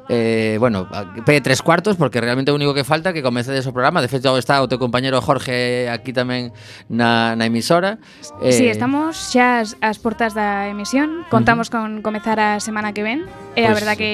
Eh, 0.09 0.57
bueno, 0.59 0.87
P 1.25 1.41
tres 1.41 1.61
cuartos, 1.61 1.95
porque 1.95 2.19
realmente 2.19 2.51
o 2.51 2.55
único 2.55 2.73
que 2.73 2.83
falta 2.83 3.13
que 3.13 3.23
comecedes 3.23 3.63
o 3.67 3.71
programa 3.71 4.03
De 4.03 4.11
feito 4.11 4.35
está 4.35 4.59
o 4.59 4.67
teu 4.67 4.75
compañero 4.75 5.23
Jorge 5.23 5.87
aquí 5.87 6.11
tamén 6.11 6.51
na, 6.91 7.39
na 7.39 7.47
emisora. 7.47 8.03
Eh... 8.43 8.51
Sí, 8.51 8.67
estamos 8.67 9.15
xa 9.31 9.63
ás 9.63 9.97
portas 10.03 10.35
da 10.35 10.67
emisión. 10.67 11.23
Contamos 11.31 11.71
uh 11.71 11.79
-huh. 11.79 12.03
con 12.03 12.03
comezar 12.03 12.39
a 12.43 12.59
semana 12.59 12.91
que 12.91 13.03
ven. 13.03 13.23
E 13.55 13.63
eh, 13.63 13.65
pues... 13.65 13.65
a 13.65 13.71
pois 13.71 13.79
verdad 13.79 13.95
que 13.95 14.11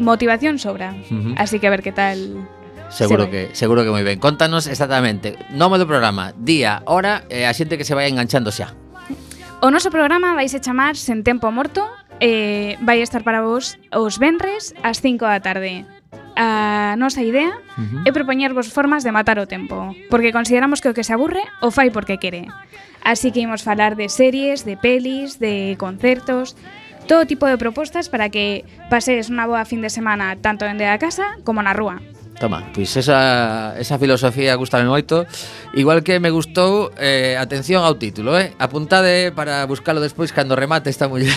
motivación 0.00 0.56
sobra. 0.56 0.96
Uh 1.12 1.12
-huh. 1.12 1.34
Así 1.36 1.60
que 1.60 1.68
a 1.68 1.72
ver 1.72 1.84
que 1.84 1.92
tal 1.92 2.48
Seguro 2.90 3.24
se 3.24 3.30
que 3.30 3.42
seguro 3.54 3.84
que 3.84 3.92
moi 3.94 4.02
ben. 4.02 4.18
Contanos 4.18 4.66
exactamente, 4.66 5.38
nome 5.54 5.78
do 5.78 5.86
programa, 5.86 6.34
día, 6.34 6.82
hora 6.90 7.22
E 7.30 7.44
eh, 7.44 7.46
a 7.46 7.54
xente 7.54 7.78
que 7.78 7.86
se 7.86 7.94
vai 7.94 8.10
enganchando 8.10 8.50
xa. 8.50 8.74
O 9.62 9.70
noso 9.70 9.94
programa 9.94 10.34
vais 10.34 10.50
a 10.56 10.60
chamar 10.60 10.98
Sen 10.98 11.22
Tempo 11.22 11.52
Morto 11.54 11.86
eh, 12.20 12.76
vai 12.84 13.00
estar 13.00 13.24
para 13.24 13.42
vos 13.42 13.80
os 13.90 14.20
venres 14.20 14.76
ás 14.84 15.00
5 15.00 15.24
da 15.24 15.40
tarde. 15.40 15.88
A 16.36 16.94
nosa 16.96 17.24
idea 17.24 17.50
uh 17.50 17.80
-huh. 17.80 18.08
é 18.08 18.12
propoñervos 18.12 18.70
formas 18.70 19.02
de 19.02 19.12
matar 19.12 19.40
o 19.40 19.48
tempo, 19.48 19.96
porque 20.08 20.32
consideramos 20.32 20.80
que 20.80 20.88
o 20.88 20.96
que 20.96 21.04
se 21.04 21.12
aburre 21.12 21.42
o 21.60 21.72
fai 21.72 21.90
porque 21.90 22.20
quere. 22.20 22.46
Así 23.02 23.32
que 23.32 23.40
imos 23.40 23.64
falar 23.64 23.96
de 23.96 24.08
series, 24.08 24.64
de 24.64 24.76
pelis, 24.76 25.40
de 25.40 25.74
concertos, 25.80 26.56
todo 27.08 27.26
tipo 27.26 27.48
de 27.48 27.58
propostas 27.58 28.08
para 28.08 28.28
que 28.28 28.64
pasedes 28.92 29.32
unha 29.32 29.48
boa 29.48 29.64
fin 29.66 29.80
de 29.80 29.90
semana 29.90 30.36
tanto 30.38 30.68
dende 30.68 30.86
a 30.86 31.00
casa 31.00 31.40
como 31.42 31.64
na 31.64 31.74
rúa. 31.74 31.98
Toma, 32.40 32.64
pois 32.72 32.96
esa, 32.96 33.76
esa 33.76 34.00
filosofía 34.00 34.56
gustame 34.56 34.88
moito. 34.88 35.28
Igual 35.76 36.00
que 36.00 36.16
me 36.24 36.32
gustou, 36.32 36.88
eh, 36.96 37.36
atención 37.36 37.84
ao 37.84 38.00
título 38.00 38.32
eh? 38.40 38.56
Apuntade 38.56 39.28
para 39.28 39.68
buscalo 39.68 40.00
despois 40.00 40.32
cando 40.32 40.56
remate 40.56 40.88
esta 40.88 41.04
muller. 41.04 41.36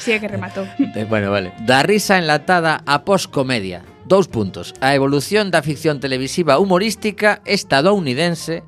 Si, 0.00 0.08
sí, 0.08 0.10
é 0.16 0.18
que 0.18 0.32
rematou. 0.32 0.64
Eh, 0.96 1.04
Bueno, 1.04 1.28
vale. 1.28 1.52
Da 1.68 1.84
risa 1.84 2.16
enlatada 2.16 2.80
a 2.88 3.04
poscomedia 3.04 3.84
Dous 4.08 4.26
puntos. 4.26 4.72
A 4.80 4.96
evolución 4.96 5.52
da 5.52 5.60
ficción 5.60 6.00
televisiva 6.00 6.56
humorística 6.58 7.44
estadounidense 7.44 8.64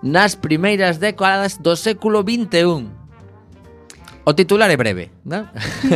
nas 0.00 0.38
primeiras 0.38 1.02
décadas 1.02 1.58
do 1.58 1.74
século 1.74 2.22
XXI 2.22 2.97
O 4.24 4.34
titular 4.34 4.70
é 4.70 4.76
breve, 4.76 5.10
non? 5.24 5.48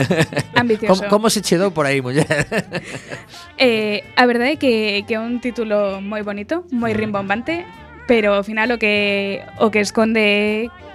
Ambicioso. 0.56 1.08
Como, 1.08 1.26
como 1.26 1.26
se 1.30 1.42
che 1.42 1.60
dou 1.60 1.70
por 1.70 1.84
aí, 1.84 2.00
muller? 2.00 2.26
eh, 3.58 4.04
a 4.16 4.24
verdade 4.24 4.56
é 4.56 4.58
que, 4.58 5.04
que 5.04 5.14
é 5.14 5.20
un 5.20 5.40
título 5.40 6.00
moi 6.00 6.24
bonito, 6.24 6.64
moi 6.72 6.96
rimbombante, 6.96 7.66
pero 8.06 8.34
ao 8.34 8.44
final 8.44 8.72
o 8.72 8.78
que 8.80 9.44
o 9.60 9.68
que 9.68 9.80
esconde 9.84 10.20
é 10.20 10.46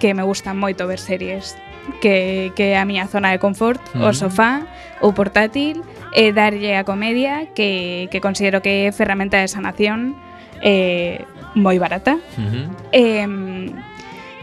que 0.02 0.14
me 0.14 0.26
gustan 0.26 0.58
moito 0.58 0.86
ver 0.90 0.98
series 0.98 1.54
que, 2.00 2.52
que 2.54 2.76
a 2.76 2.84
miña 2.84 3.06
zona 3.08 3.30
de 3.30 3.38
confort, 3.38 3.80
uh 3.94 4.00
-huh. 4.00 4.06
o 4.06 4.10
mm. 4.10 4.14
sofá, 4.14 4.52
o 5.00 5.12
portátil, 5.14 5.84
e 6.14 6.32
darlle 6.32 6.76
a 6.76 6.84
comedia 6.84 7.48
que, 7.54 8.08
que 8.10 8.20
considero 8.20 8.60
que 8.62 8.88
é 8.88 8.92
ferramenta 8.92 9.38
de 9.38 9.48
sanación 9.48 10.16
eh, 10.62 11.24
moi 11.54 11.78
barata. 11.78 12.18
Uh 12.36 12.44
-huh. 12.44 12.66
eh, 12.92 13.28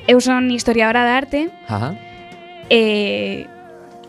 eu 0.08 0.18
son 0.22 0.52
historiadora 0.52 1.06
de 1.06 1.12
arte, 1.12 1.40
uh 1.70 1.74
-huh. 1.76 1.94
E... 2.70 3.48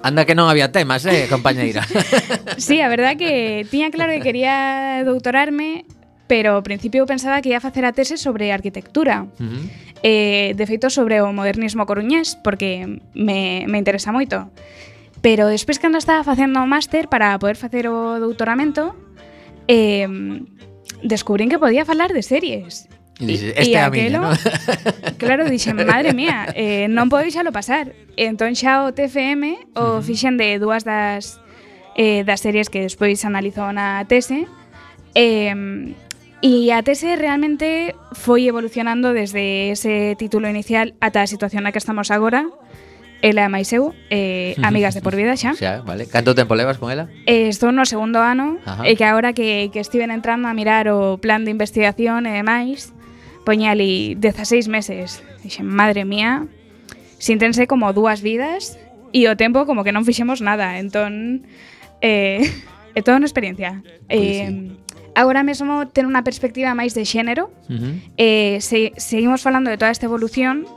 Anda 0.03 0.25
que 0.25 0.39
non 0.39 0.47
había 0.47 0.71
temas, 0.71 1.03
eh, 1.05 1.27
compañeira? 1.27 1.83
sí, 2.61 2.79
a 2.81 2.89
verdad 2.89 3.19
que 3.19 3.67
tiña 3.69 3.91
claro 3.91 4.15
que 4.15 4.23
quería 4.23 5.03
doutorarme 5.03 5.85
pero 6.27 6.59
ao 6.59 6.63
principio 6.67 7.07
pensaba 7.07 7.39
que 7.41 7.55
ia 7.55 7.63
facer 7.63 7.87
a 7.87 7.95
tese 7.95 8.19
sobre 8.19 8.51
arquitectura. 8.51 9.31
Uh 9.39 9.47
-huh. 9.47 9.63
eh, 10.03 10.53
de 10.55 10.65
feito, 10.67 10.91
sobre 10.91 11.23
o 11.23 11.31
modernismo 11.31 11.87
coruñés, 11.87 12.35
porque 12.43 13.01
me, 13.15 13.65
me 13.71 13.79
interesa 13.79 14.11
moito. 14.11 14.51
Pero 15.23 15.49
despois 15.49 15.79
cando 15.79 15.99
estaba 15.99 16.23
facendo 16.27 16.61
o 16.61 16.67
máster 16.67 17.09
para 17.09 17.39
poder 17.39 17.57
facer 17.57 17.89
o 17.89 18.19
doutoramento, 18.19 18.95
eh, 19.71 20.07
descubrín 21.03 21.49
que 21.49 21.59
podía 21.59 21.87
falar 21.87 22.13
de 22.13 22.23
series. 22.23 22.91
E 23.21 23.25
dices, 23.25 23.53
esta 23.57 23.65
e 23.65 23.75
é 23.75 23.81
a 23.81 23.89
miña, 23.89 24.21
non? 24.21 24.37
claro, 25.23 25.49
dixen, 25.49 25.81
madre 25.89 26.13
mía, 26.13 26.53
eh, 26.53 26.85
non 26.93 27.09
podéis 27.09 27.33
xa 27.33 27.41
lo 27.41 27.53
pasar. 27.53 27.97
E 28.17 28.29
entón 28.29 28.53
xa 28.53 28.85
o 28.85 28.93
TFM 28.93 29.73
o 29.73 29.81
uh 29.81 29.85
-huh. 29.97 30.05
fixen 30.05 30.37
de 30.37 30.61
dúas 30.61 30.85
das, 30.85 31.41
eh, 31.97 32.25
das 32.29 32.45
series 32.45 32.69
que 32.69 32.85
despois 32.85 33.25
analizou 33.25 33.73
na 33.73 34.05
tese. 34.05 34.45
Eh, 35.17 35.97
E 36.45 36.69
a 36.71 36.85
tese 36.85 37.17
realmente 37.17 37.97
foi 38.13 38.45
evolucionando 38.45 39.17
desde 39.17 39.73
ese 39.73 40.15
título 40.21 40.47
inicial 40.53 40.93
ata 41.01 41.25
a 41.25 41.27
situación 41.27 41.65
na 41.65 41.73
que 41.73 41.81
estamos 41.81 42.13
agora. 42.13 42.53
Ela 43.25 43.49
é 43.49 43.51
máis 43.51 43.73
eu, 43.73 43.97
eh, 44.13 44.53
amigas 44.63 44.93
de 44.93 45.01
por 45.01 45.17
vida 45.17 45.33
xa. 45.35 45.57
Xa, 45.57 45.81
vale. 45.81 46.05
Canto 46.05 46.37
tempo 46.37 46.53
levas 46.53 46.77
con 46.77 46.93
ela? 46.93 47.09
Eh, 47.25 47.49
estou 47.49 47.73
no 47.73 47.89
segundo 47.89 48.21
ano, 48.21 48.61
Ajá. 48.69 48.85
e 48.85 48.93
que 49.01 49.09
agora 49.09 49.33
que, 49.33 49.73
que 49.73 49.81
estiven 49.81 50.13
entrando 50.13 50.47
a 50.47 50.53
mirar 50.53 50.93
o 50.93 51.17
plan 51.17 51.49
de 51.49 51.51
investigación 51.51 52.29
eh, 52.29 52.37
e 52.37 52.45
demais, 52.45 52.93
Poña 53.47 53.71
ali 53.71 54.19
16 54.19 54.67
meses. 54.67 55.23
Dixen, 55.47 55.71
madre 55.71 56.03
mía, 56.03 56.51
síntense 57.23 57.71
como 57.71 57.95
dúas 57.95 58.19
vidas 58.19 58.75
e 59.15 59.31
o 59.31 59.39
tempo 59.39 59.63
como 59.71 59.87
que 59.87 59.95
non 59.95 60.03
fixemos 60.03 60.43
nada. 60.43 60.83
Entón, 60.83 61.47
eh, 62.03 62.43
é 62.99 63.01
toda 63.07 63.23
unha 63.23 63.31
experiencia. 63.31 63.87
Pois 64.11 64.43
eh, 64.43 64.51
sí 64.51 64.85
agora 65.17 65.43
mesmo 65.43 65.89
ten 65.89 66.05
unha 66.05 66.21
perspectiva 66.21 66.77
máis 66.77 66.93
de 66.93 67.09
xénero. 67.09 67.49
Uh 67.73 67.81
-huh. 67.81 67.95
eh, 68.21 68.57
se, 68.61 68.93
seguimos 69.01 69.41
falando 69.41 69.73
de 69.73 69.81
toda 69.81 69.91
esta 69.91 70.05
evolución, 70.05 70.69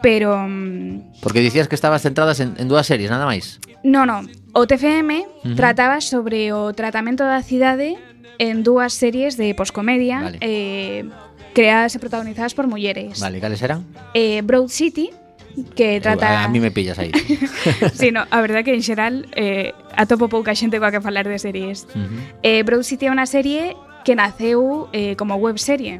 pero... 0.00 0.40
Mm, 0.40 1.20
Porque 1.20 1.44
dicías 1.44 1.68
que 1.68 1.76
estabas 1.76 2.00
centradas 2.02 2.40
en, 2.40 2.56
en 2.56 2.66
dúas 2.66 2.88
series, 2.88 3.12
nada 3.12 3.28
máis. 3.28 3.60
No, 3.84 4.08
no. 4.08 4.24
O 4.56 4.64
TFM 4.64 5.20
uh 5.20 5.24
-huh. 5.44 5.54
trataba 5.54 6.00
sobre 6.00 6.50
o 6.56 6.72
tratamento 6.72 7.28
da 7.28 7.44
cidade 7.44 8.00
en 8.40 8.64
dúas 8.64 8.96
series 8.96 9.36
de 9.36 9.52
poscomedia 9.52 10.32
vale. 10.32 10.38
eh, 10.40 11.04
creadas 11.58 11.90
e 11.90 11.98
protagonizadas 11.98 12.54
por 12.54 12.70
mulleres. 12.70 13.18
Vale, 13.18 13.42
cales 13.42 13.58
eran? 13.66 13.82
Eh, 14.14 14.46
Broad 14.46 14.70
City, 14.70 15.10
que 15.74 15.98
trata... 15.98 16.44
A 16.44 16.48
mí 16.48 16.60
me 16.60 16.70
pillas 16.70 17.02
aí. 17.02 17.10
sí, 17.98 18.12
no, 18.14 18.22
a 18.30 18.38
verdade 18.40 18.62
que 18.62 18.74
en 18.78 18.86
xeral 18.86 19.26
eh, 19.34 19.74
atopo 19.98 20.30
pouca 20.30 20.54
xente 20.54 20.78
coa 20.78 20.94
que 20.94 21.02
falar 21.02 21.26
de 21.26 21.34
series. 21.34 21.90
Uh 21.90 22.06
-huh. 22.06 22.20
eh, 22.46 22.62
Broad 22.62 22.86
City 22.86 23.06
é 23.06 23.10
unha 23.10 23.26
serie 23.26 23.74
que 24.06 24.14
naceu 24.14 24.86
eh, 24.94 25.18
como 25.18 25.34
webserie. 25.34 25.98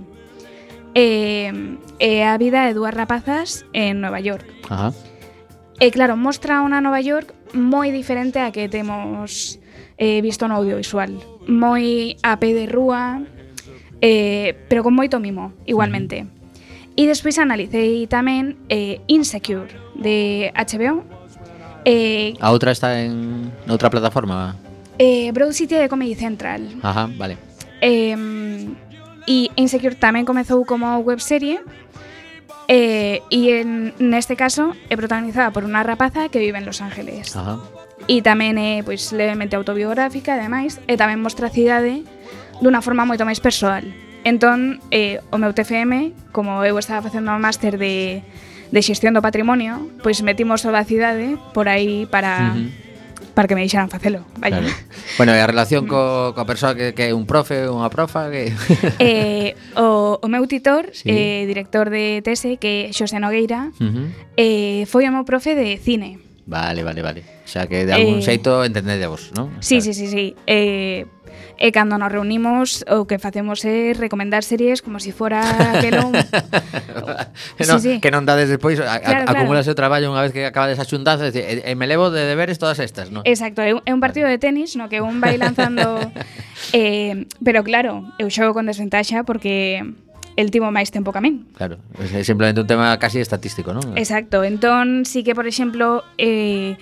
Eh, 0.95 1.51
é 1.99 2.23
a 2.23 2.39
vida 2.39 2.63
de 2.71 2.79
dúas 2.79 2.95
rapazas 2.95 3.67
en 3.75 3.99
Nova 3.99 4.23
York. 4.23 4.47
Ajá. 4.71 4.95
E 5.83 5.91
claro, 5.91 6.15
mostra 6.15 6.63
unha 6.63 6.79
Nova 6.79 7.03
York 7.03 7.35
moi 7.51 7.91
diferente 7.91 8.39
a 8.39 8.55
que 8.55 8.71
temos 8.71 9.59
eh, 9.99 10.23
visto 10.23 10.47
no 10.47 10.55
audiovisual. 10.55 11.19
Moi 11.51 12.15
a 12.23 12.39
pé 12.39 12.55
de 12.55 12.71
rúa, 12.71 13.27
eh, 14.01 14.55
pero 14.69 14.83
con 14.83 14.95
moito 14.95 15.21
mimo, 15.21 15.53
igualmente. 15.67 16.27
E 16.99 17.07
despois 17.07 17.39
analicei 17.39 18.11
tamén 18.11 18.59
eh, 18.67 18.99
Insecure, 19.07 19.71
de 19.95 20.51
HBO. 20.55 21.07
Eh, 21.87 22.35
a 22.43 22.51
outra 22.51 22.75
está 22.75 22.99
en 22.99 23.55
outra 23.71 23.89
plataforma? 23.89 24.59
Eh, 24.99 25.31
Broad 25.31 25.55
City 25.55 25.79
de 25.79 25.87
Comedy 25.87 26.19
Central. 26.19 26.67
Ajá, 26.83 27.07
vale. 27.15 27.39
Eh, 27.81 28.19
e 29.31 29.37
Insecure 29.55 29.95
tamén 29.95 30.27
comezou 30.27 30.67
como 30.67 30.99
webserie, 31.07 31.63
Eh, 32.69 33.25
e 33.33 33.65
en, 33.65 33.97
neste 33.97 34.37
caso 34.37 34.77
é 34.93 34.95
protagonizada 35.01 35.49
por 35.57 35.65
unha 35.65 35.81
rapaza 35.81 36.29
que 36.29 36.37
vive 36.37 36.61
en 36.61 36.69
Los 36.69 36.85
Ángeles. 36.85 37.33
Ajá. 37.33 37.65
E 38.05 38.21
tamén 38.21 38.61
é 38.61 38.85
pois 38.85 39.09
levemente 39.17 39.57
autobiográfica, 39.57 40.37
ademais, 40.37 40.77
e 40.85 41.01
tamén 41.01 41.17
mostra 41.25 41.49
a 41.49 41.53
cidade 41.53 42.05
dunha 42.61 42.83
forma 42.83 43.09
moito 43.09 43.25
máis 43.27 43.41
persoal. 43.43 43.85
Entón, 44.27 44.83
eh, 44.91 45.23
o 45.31 45.39
meu 45.39 45.55
TFM, 45.55 46.13
como 46.35 46.65
eu 46.67 46.77
estaba 46.77 47.01
facendo 47.03 47.31
un 47.31 47.41
máster 47.41 47.79
de, 47.79 48.21
de 48.71 48.81
xestión 48.83 49.15
do 49.15 49.23
patrimonio, 49.23 49.89
pois 50.03 50.21
metimos 50.21 50.61
toda 50.61 50.83
a 50.83 50.87
cidade 50.87 51.39
por 51.55 51.71
aí 51.71 52.07
para... 52.11 52.55
Uh 52.55 52.59
-huh 52.59 52.89
para 53.39 53.47
que 53.47 53.55
me 53.55 53.61
deixaran 53.61 53.89
facelo. 53.89 54.25
Vaya. 54.39 54.59
Claro. 54.59 54.75
Bueno, 55.17 55.31
e 55.31 55.39
a 55.39 55.47
relación 55.47 55.87
co, 55.91 56.35
coa 56.35 56.43
persoa 56.43 56.75
que, 56.75 56.91
que 56.91 57.07
é 57.07 57.15
un 57.15 57.23
profe 57.23 57.71
ou 57.71 57.79
unha 57.79 57.87
profa? 57.87 58.35
Que... 58.35 58.51
eh, 58.99 59.55
o, 59.79 60.19
o 60.19 60.27
meu 60.27 60.43
titor, 60.51 60.91
sí. 60.91 61.07
eh, 61.07 61.47
director 61.47 61.87
de 61.87 62.19
TESE, 62.27 62.59
que 62.59 62.91
é 62.91 62.93
Xosé 62.93 63.23
Nogueira, 63.23 63.71
uh 63.79 63.87
-huh. 63.95 64.07
eh, 64.35 64.83
foi 64.91 65.07
o 65.07 65.15
meu 65.15 65.23
profe 65.23 65.55
de 65.55 65.79
cine. 65.79 66.19
Vale, 66.49 66.83
vale, 66.83 67.03
vale. 67.03 67.23
O 67.45 67.49
sea 67.49 67.67
que 67.67 67.85
de 67.85 67.93
algún 67.93 68.19
eh, 68.21 68.25
xeito 68.25 68.65
entendedevos, 68.65 69.37
non? 69.37 69.53
Sí, 69.61 69.85
sí, 69.85 69.93
sí, 69.93 70.09
sí. 70.09 70.33
Eh, 70.49 71.05
e 71.61 71.69
cando 71.77 72.01
nos 72.01 72.09
reunimos 72.09 72.89
o 72.89 73.05
que 73.05 73.21
facemos 73.21 73.61
é 73.69 73.93
recomendar 73.93 74.47
series 74.47 74.81
como 74.81 74.97
se 74.97 75.11
si 75.11 75.13
fora 75.13 75.45
aquelo 75.77 76.09
un... 76.09 76.17
non 76.17 77.79
sí, 77.85 77.85
sí. 77.85 77.95
que 78.01 78.09
non 78.09 78.25
dades 78.25 78.49
despois 78.49 78.81
claro, 78.81 79.29
acumulas 79.29 79.69
claro. 79.69 79.75
o 79.75 79.81
traballo 79.81 80.07
unha 80.09 80.25
vez 80.25 80.33
que 80.33 80.49
acabades 80.49 80.81
a 80.81 80.89
xuntanza 80.89 81.29
e, 81.29 81.69
e 81.69 81.73
me 81.77 81.85
levo 81.85 82.09
de 82.09 82.25
deberes 82.25 82.57
todas 82.57 82.81
estas, 82.81 83.13
non? 83.13 83.27
Exacto, 83.29 83.61
é 83.61 83.77
un, 83.77 83.85
é 83.85 83.93
un 83.93 84.01
partido 84.01 84.25
de 84.25 84.41
tenis 84.41 84.73
no 84.79 84.89
que 84.89 85.05
un 85.05 85.21
vai 85.21 85.37
lanzando 85.37 86.01
eh, 86.73 87.29
pero 87.45 87.61
claro, 87.61 88.09
eu 88.17 88.33
xogo 88.33 88.57
con 88.57 88.65
desventaxa 88.65 89.27
porque 89.27 89.85
el 90.39 90.55
tivo 90.55 90.71
máis 90.71 90.95
tempo 90.95 91.11
que 91.11 91.19
a 91.19 91.25
min. 91.25 91.51
Claro, 91.59 91.83
é 91.99 92.23
simplemente 92.23 92.63
un 92.63 92.71
tema 92.71 92.95
casi 93.03 93.19
estatístico, 93.19 93.75
non? 93.75 93.99
Exacto, 93.99 94.47
entón 94.47 95.03
sí 95.03 95.27
que, 95.27 95.35
por 95.35 95.51
exemplo, 95.51 96.07
eh, 96.15 96.79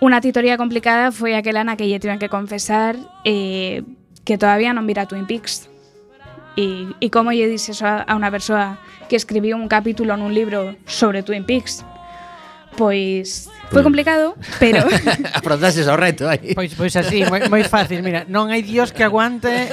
unha 0.00 0.24
titoría 0.24 0.56
complicada 0.56 1.12
foi 1.12 1.36
aquela 1.36 1.60
na 1.68 1.76
que 1.76 1.84
lle 1.84 2.00
tiven 2.00 2.16
que 2.16 2.32
confesar 2.32 2.96
eh, 3.28 3.84
que 4.24 4.40
todavía 4.40 4.72
non 4.72 4.88
vira 4.88 5.04
Twin 5.04 5.28
Peaks. 5.28 5.68
E, 6.56 6.88
e 6.98 7.06
como 7.12 7.30
lle 7.30 7.44
dices 7.44 7.76
eso 7.76 7.84
a, 7.84 8.08
a 8.08 8.16
unha 8.16 8.32
persoa 8.32 8.80
que 9.12 9.20
escribiu 9.20 9.60
un 9.60 9.68
capítulo 9.68 10.16
nun 10.16 10.32
libro 10.32 10.72
sobre 10.88 11.20
Twin 11.20 11.44
Peaks? 11.44 11.84
Pois 12.80 13.52
Foi 13.68 13.82
mm. 13.82 13.84
complicado, 13.84 14.26
pero 14.58 14.84
afrontases 15.38 15.86
ao 15.88 15.96
reto 15.96 16.24
aí. 16.28 16.56
Pois 16.56 16.72
pois 16.72 16.94
así, 16.96 17.24
moi, 17.28 17.44
moi 17.52 17.64
fácil, 17.68 18.00
mira, 18.00 18.24
non 18.24 18.48
hai 18.48 18.64
dios 18.64 18.90
que 18.96 19.04
aguante 19.04 19.48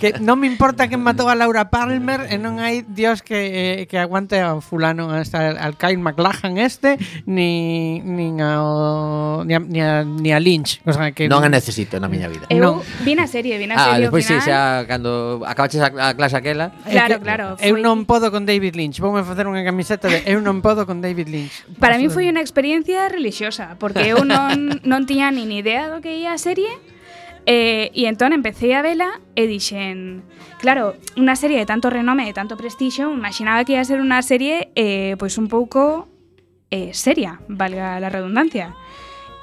que 0.00 0.18
non 0.20 0.38
me 0.38 0.46
importa 0.46 0.88
que 0.88 0.96
matou 0.96 1.28
a 1.28 1.34
Laura 1.34 1.68
Palmer 1.68 2.30
e 2.30 2.38
non 2.38 2.62
hai 2.62 2.86
dios 2.86 3.20
que, 3.20 3.82
eh, 3.82 3.90
que 3.90 3.98
aguante 3.98 4.38
ao 4.40 4.62
fulano 4.62 5.10
hasta 5.10 5.52
al 5.52 5.74
Kyle 5.76 5.98
McLachlan 5.98 6.56
este 6.58 6.96
ni 7.26 8.00
nin 8.00 8.40
ao 8.40 9.44
ni 9.44 9.54
a, 9.56 9.60
ni 9.60 9.80
a, 9.80 10.04
ni 10.04 10.30
a 10.32 10.38
Lynch, 10.40 10.80
o 10.86 10.92
sea 10.92 11.10
que 11.12 11.26
non 11.26 11.42
a 11.42 11.50
necesito 11.50 11.98
na 11.98 12.06
miña 12.06 12.30
vida. 12.30 12.46
Eu 12.48 12.62
no. 12.62 12.86
vi 13.02 13.18
na 13.18 13.26
serie, 13.26 13.58
vi 13.58 13.66
na 13.66 13.76
ah, 13.76 13.84
serie 13.92 14.08
despois, 14.08 14.26
final. 14.26 14.44
Xa 14.44 14.86
cando 14.86 15.42
acabaches 15.44 15.80
a, 15.82 15.90
a 15.90 16.14
clase 16.14 16.36
aquela. 16.38 16.70
Claro, 16.86 17.18
que, 17.18 17.24
claro. 17.24 17.46
Eu 17.58 17.74
foi... 17.76 17.82
non 17.82 18.04
podo 18.06 18.30
con 18.30 18.46
David 18.46 18.78
Lynch, 18.78 19.02
voume 19.02 19.26
facer 19.26 19.48
unha 19.48 19.62
camiseta 19.66 20.06
de 20.08 20.22
eu 20.28 20.38
non 20.40 20.62
podo 20.62 20.86
con 20.86 21.02
David 21.02 21.28
Lynch. 21.28 21.66
Para 21.82 21.98
mí 21.98 22.06
foi 22.08 22.21
foi 22.22 22.30
unha 22.30 22.46
experiencia 22.46 23.10
relixiosa, 23.10 23.74
porque 23.82 24.06
eu 24.06 24.22
non, 24.22 24.78
non 24.86 25.10
tiña 25.10 25.34
nin 25.34 25.50
idea 25.50 25.90
do 25.90 25.98
que 25.98 26.14
ia 26.22 26.38
a 26.38 26.38
serie, 26.38 26.70
Eh, 27.42 27.90
e 27.90 28.06
entón 28.06 28.30
empecé 28.30 28.78
a 28.78 28.86
vela 28.86 29.18
e 29.34 29.50
dixen, 29.50 30.22
claro, 30.62 30.94
unha 31.18 31.34
serie 31.34 31.58
de 31.58 31.66
tanto 31.66 31.90
renome 31.90 32.30
e 32.30 32.36
tanto 32.38 32.54
prestixio, 32.54 33.10
imaginaba 33.10 33.66
que 33.66 33.74
ia 33.74 33.82
ser 33.82 33.98
unha 33.98 34.22
serie 34.22 34.70
eh, 34.78 35.18
pois 35.18 35.34
un 35.42 35.50
pouco 35.50 36.06
eh, 36.70 36.94
seria, 36.94 37.42
valga 37.50 37.98
la 37.98 38.14
redundancia. 38.14 38.78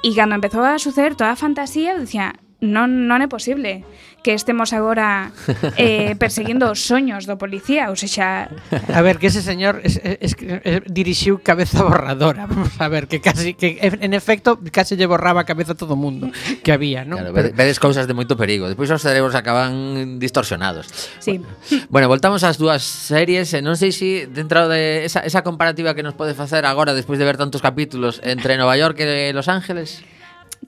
E 0.00 0.16
cando 0.16 0.32
empezou 0.32 0.64
a 0.64 0.80
suceder 0.80 1.12
toda 1.12 1.36
a 1.36 1.36
fantasía, 1.36 1.92
eu 1.92 2.00
dicía, 2.00 2.40
non, 2.64 3.04
non 3.04 3.20
é 3.20 3.28
posible 3.28 3.84
que 4.22 4.34
estemos 4.34 4.74
agora 4.74 5.32
eh, 5.78 6.16
perseguindo 6.22 6.68
os 6.68 6.82
soños 6.82 7.24
do 7.24 7.38
policía, 7.38 7.88
ou 7.88 7.96
sexa... 7.96 8.50
A 8.90 9.00
ver, 9.00 9.22
que 9.22 9.30
ese 9.30 9.40
señor 9.40 9.80
es, 9.86 10.02
es, 10.02 10.34
es, 10.34 10.82
dirixiu 10.90 11.40
cabeza 11.40 11.86
borradora, 11.86 12.50
vamos 12.50 12.74
a 12.76 12.90
ver, 12.90 13.06
que 13.06 13.22
casi, 13.22 13.54
que 13.54 13.78
en 13.80 14.12
efecto, 14.12 14.58
casi 14.74 14.98
lle 14.98 15.06
borraba 15.06 15.42
a 15.42 15.46
cabeza 15.46 15.78
todo 15.78 15.94
o 15.94 16.00
mundo 16.00 16.34
que 16.66 16.74
había, 16.74 17.06
non? 17.06 17.22
Claro, 17.22 17.30
Pero... 17.30 17.54
vedes 17.54 17.78
cousas 17.78 18.10
de 18.10 18.12
moito 18.12 18.34
perigo, 18.34 18.66
despois 18.66 18.90
os 18.90 19.00
cerebros 19.00 19.38
acaban 19.38 20.18
distorsionados. 20.18 20.90
Sí. 21.22 21.38
Bueno, 21.38 21.86
bueno 21.88 22.06
voltamos 22.10 22.42
ás 22.42 22.58
dúas 22.58 22.82
series, 22.82 23.54
e 23.54 23.62
non 23.62 23.78
sei 23.78 23.94
se 23.94 24.00
si 24.00 24.24
dentro 24.24 24.66
de 24.68 25.04
esa, 25.04 25.20
esa 25.20 25.44
comparativa 25.44 25.94
que 25.94 26.02
nos 26.02 26.14
pode 26.14 26.32
facer 26.32 26.64
agora, 26.64 26.94
despois 26.96 27.18
de 27.18 27.28
ver 27.28 27.36
tantos 27.36 27.60
capítulos, 27.60 28.20
entre 28.24 28.56
Nova 28.56 28.76
York 28.80 28.96
e 29.00 29.32
Los 29.36 29.48
Ángeles... 29.48 30.00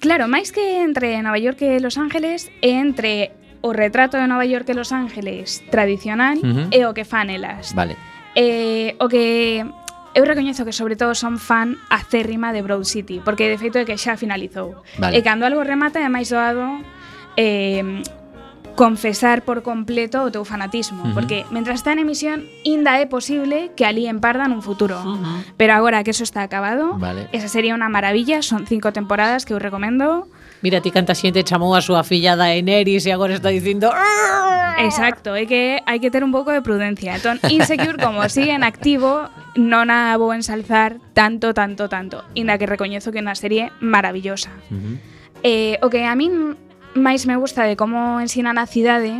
Claro, 0.00 0.24
máis 0.24 0.53
que 0.53 0.80
entre 0.80 1.20
Nova 1.20 1.36
York 1.36 1.61
e 1.64 1.80
Los 1.80 2.00
Ángeles, 2.00 2.48
entre 2.64 3.32
o 3.62 3.72
retrato 3.72 4.18
de 4.18 4.26
Nova 4.26 4.44
York 4.44 4.68
e 4.68 4.74
Los 4.74 4.92
Ángeles 4.92 5.62
tradicional 5.70 6.38
uh 6.38 6.68
-huh. 6.68 6.68
e 6.74 6.84
o 6.84 6.92
que 6.92 7.06
fan 7.06 7.30
elas. 7.30 7.72
Vale. 7.74 7.96
Eh, 8.34 8.98
o 8.98 9.08
que 9.08 9.64
eu 10.14 10.24
recoñezo 10.28 10.66
que 10.68 10.76
sobre 10.76 10.96
todo 10.96 11.14
son 11.14 11.38
fan 11.38 11.80
acérrima 11.88 12.52
de 12.52 12.60
Broad 12.60 12.84
City, 12.84 13.22
porque 13.24 13.48
de 13.48 13.56
feito 13.56 13.80
é 13.80 13.84
que 13.88 13.96
xa 13.96 14.20
finalizou. 14.20 14.76
Vale. 15.00 15.16
E 15.16 15.24
cando 15.24 15.48
algo 15.48 15.64
remata 15.64 16.02
é 16.02 16.10
máis 16.12 16.28
doado 16.28 16.84
eh, 17.38 18.04
confesar 18.74 19.42
por 19.42 19.62
completo 19.62 20.24
o 20.24 20.30
teu 20.32 20.44
fanatismo, 20.44 21.02
uh 21.02 21.06
-huh. 21.06 21.14
porque 21.14 21.44
mentras 21.48 21.80
está 21.80 21.92
en 21.92 22.00
emisión 22.04 22.44
inda 22.64 23.00
é 23.00 23.06
posible 23.06 23.72
que 23.76 23.84
ali 23.84 24.08
empardan 24.08 24.52
un 24.52 24.60
futuro. 24.60 25.00
Uh 25.00 25.16
-huh. 25.16 25.38
Pero 25.56 25.72
agora 25.72 26.04
que 26.04 26.12
eso 26.12 26.24
está 26.24 26.42
acabado, 26.42 26.98
vale. 26.98 27.28
esa 27.32 27.48
sería 27.48 27.76
unha 27.76 27.88
maravilla, 27.88 28.42
son 28.42 28.66
cinco 28.66 28.92
temporadas 28.92 29.44
que 29.44 29.52
eu 29.52 29.60
recomendo 29.60 30.28
mira 30.62 30.80
ti 30.80 30.90
canta 30.94 31.14
xente 31.14 31.42
chamou 31.42 31.74
a 31.74 31.82
súa 31.82 32.06
filla 32.06 32.38
da 32.38 32.54
Eneris 32.54 33.04
e 33.06 33.10
agora 33.12 33.34
está 33.34 33.50
dicindo 33.50 33.90
Exacto, 34.78 35.36
é 35.36 35.44
que 35.44 35.82
hai 35.84 35.98
que 36.00 36.08
ter 36.08 36.24
un 36.24 36.32
pouco 36.32 36.50
de 36.50 36.64
prudencia. 36.64 37.14
Entón, 37.14 37.38
Insecure 37.52 38.00
como 38.00 38.24
sigue 38.32 38.56
en 38.56 38.64
activo, 38.64 39.28
non 39.54 39.92
a 39.92 40.16
vou 40.16 40.32
ensalzar 40.32 40.96
tanto, 41.12 41.52
tanto, 41.52 41.86
tanto, 41.92 42.24
inda 42.32 42.56
que 42.56 42.64
recoñezo 42.64 43.12
que 43.12 43.20
é 43.20 43.24
unha 43.26 43.36
serie 43.36 43.68
maravillosa. 43.84 44.50
Uh 44.72 44.80
-huh. 44.80 44.96
eh, 45.44 45.74
o 45.84 45.92
que 45.92 46.08
a 46.08 46.14
min 46.16 46.56
máis 46.96 47.28
me 47.28 47.36
gusta 47.36 47.68
de 47.68 47.76
como 47.76 48.22
ensinan 48.22 48.56
a 48.56 48.64
cidade 48.64 49.12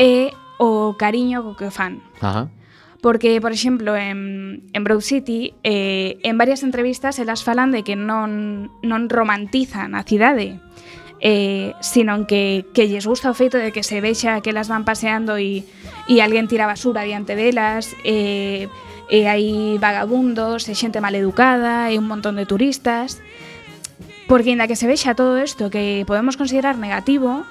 é 0.00 0.32
o 0.56 0.96
cariño 0.96 1.44
co 1.44 1.52
que 1.58 1.68
fan. 1.68 2.00
Ajá. 2.22 2.48
Uh 2.48 2.48
-huh 2.48 2.63
Porque, 3.04 3.38
por 3.38 3.52
exemplo, 3.52 3.94
en, 3.96 4.62
en 4.72 4.82
Broad 4.82 5.02
City, 5.02 5.52
eh, 5.62 6.16
en 6.22 6.38
varias 6.38 6.62
entrevistas 6.62 7.18
elas 7.18 7.44
falan 7.44 7.70
de 7.70 7.84
que 7.84 8.00
non, 8.00 8.72
non 8.80 9.12
romantizan 9.12 9.92
a 9.92 10.08
cidade, 10.08 10.56
eh, 11.20 11.76
sino 11.84 12.24
que, 12.24 12.64
que 12.72 12.88
lles 12.88 13.04
gusta 13.04 13.28
o 13.28 13.36
feito 13.36 13.60
de 13.60 13.76
que 13.76 13.84
se 13.84 14.00
vexa 14.00 14.40
que 14.40 14.56
elas 14.56 14.72
van 14.72 14.88
paseando 14.88 15.36
e, 15.36 15.68
e 16.08 16.24
alguén 16.24 16.48
tira 16.48 16.64
basura 16.64 17.04
diante 17.04 17.36
delas, 17.36 17.92
eh, 18.08 18.72
e 19.12 19.28
hai 19.28 19.76
vagabundos, 19.76 20.64
e 20.64 20.72
xente 20.72 21.04
maleducada, 21.04 21.92
e 21.92 22.00
un 22.00 22.08
montón 22.08 22.40
de 22.40 22.48
turistas... 22.48 23.20
Porque 24.24 24.56
inda 24.56 24.64
que 24.64 24.80
se 24.80 24.88
vexa 24.88 25.12
todo 25.12 25.36
isto 25.36 25.68
que 25.68 26.08
podemos 26.08 26.40
considerar 26.40 26.80
negativo, 26.80 27.44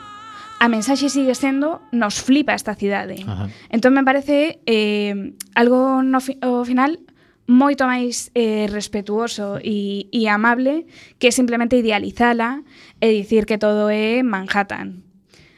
a 0.64 0.70
mensaxe 0.70 1.12
sigue 1.12 1.36
sendo 1.36 1.84
nos 1.92 2.24
flipa 2.24 2.56
esta 2.56 2.72
cidade. 2.74 3.20
Ajá. 3.28 3.52
Entón 3.68 3.92
me 3.92 4.08
parece 4.08 4.64
eh, 4.64 5.36
algo 5.60 6.00
no 6.08 6.24
fi 6.24 6.40
o 6.40 6.64
final 6.64 7.04
moito 7.52 7.84
máis 7.84 8.32
eh, 8.32 8.72
respetuoso 8.72 9.60
e, 9.60 10.08
e 10.08 10.32
amable 10.32 10.88
que 11.20 11.36
simplemente 11.36 11.76
idealizala 11.76 12.64
e 13.04 13.12
dicir 13.12 13.44
que 13.44 13.60
todo 13.60 13.92
é 13.92 14.24
Manhattan. 14.24 15.04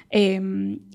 Eh, 0.09 0.41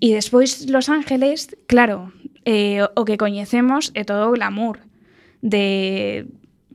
e 0.03 0.09
despois 0.11 0.67
Los 0.67 0.91
Ángeles, 0.91 1.55
claro, 1.71 2.11
eh, 2.43 2.83
o, 2.83 2.91
o 2.99 3.07
que 3.07 3.15
coñecemos 3.15 3.95
é 3.95 4.03
todo 4.03 4.27
o 4.27 4.35
glamour 4.35 4.83
de 5.39 6.27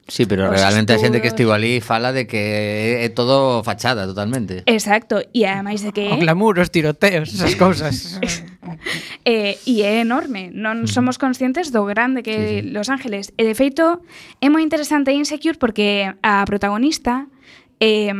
Sí, 0.07 0.25
pero 0.27 0.45
os 0.45 0.53
realmente 0.53 0.93
estudos. 0.93 1.01
a 1.01 1.05
xente 1.05 1.21
que 1.21 1.27
estivo 1.33 1.51
ali 1.51 1.81
fala 1.81 2.13
de 2.13 2.29
que 2.29 3.01
é 3.01 3.09
todo 3.09 3.65
fachada 3.65 4.05
totalmente. 4.05 4.61
Exacto, 4.69 5.17
e 5.33 5.49
ademais 5.49 5.81
de 5.81 5.89
que... 5.89 6.13
O 6.13 6.21
glamour, 6.21 6.61
os 6.61 6.69
tiroteos, 6.69 7.33
esas 7.33 7.57
cousas. 7.63 8.21
eh, 9.25 9.57
e 9.65 9.81
é 9.81 10.05
enorme, 10.05 10.53
non 10.53 10.85
somos 10.85 11.17
conscientes 11.17 11.73
do 11.73 11.89
grande 11.89 12.21
que 12.21 12.37
é 12.37 12.45
sí, 12.45 12.55
sí. 12.61 12.69
Los 12.69 12.93
Ángeles. 12.93 13.33
E 13.33 13.49
de 13.49 13.57
feito, 13.57 14.05
é 14.45 14.47
moi 14.53 14.61
interesante 14.61 15.09
Insecure 15.09 15.57
porque 15.57 16.13
a 16.21 16.45
protagonista, 16.45 17.25
eh, 17.81 18.13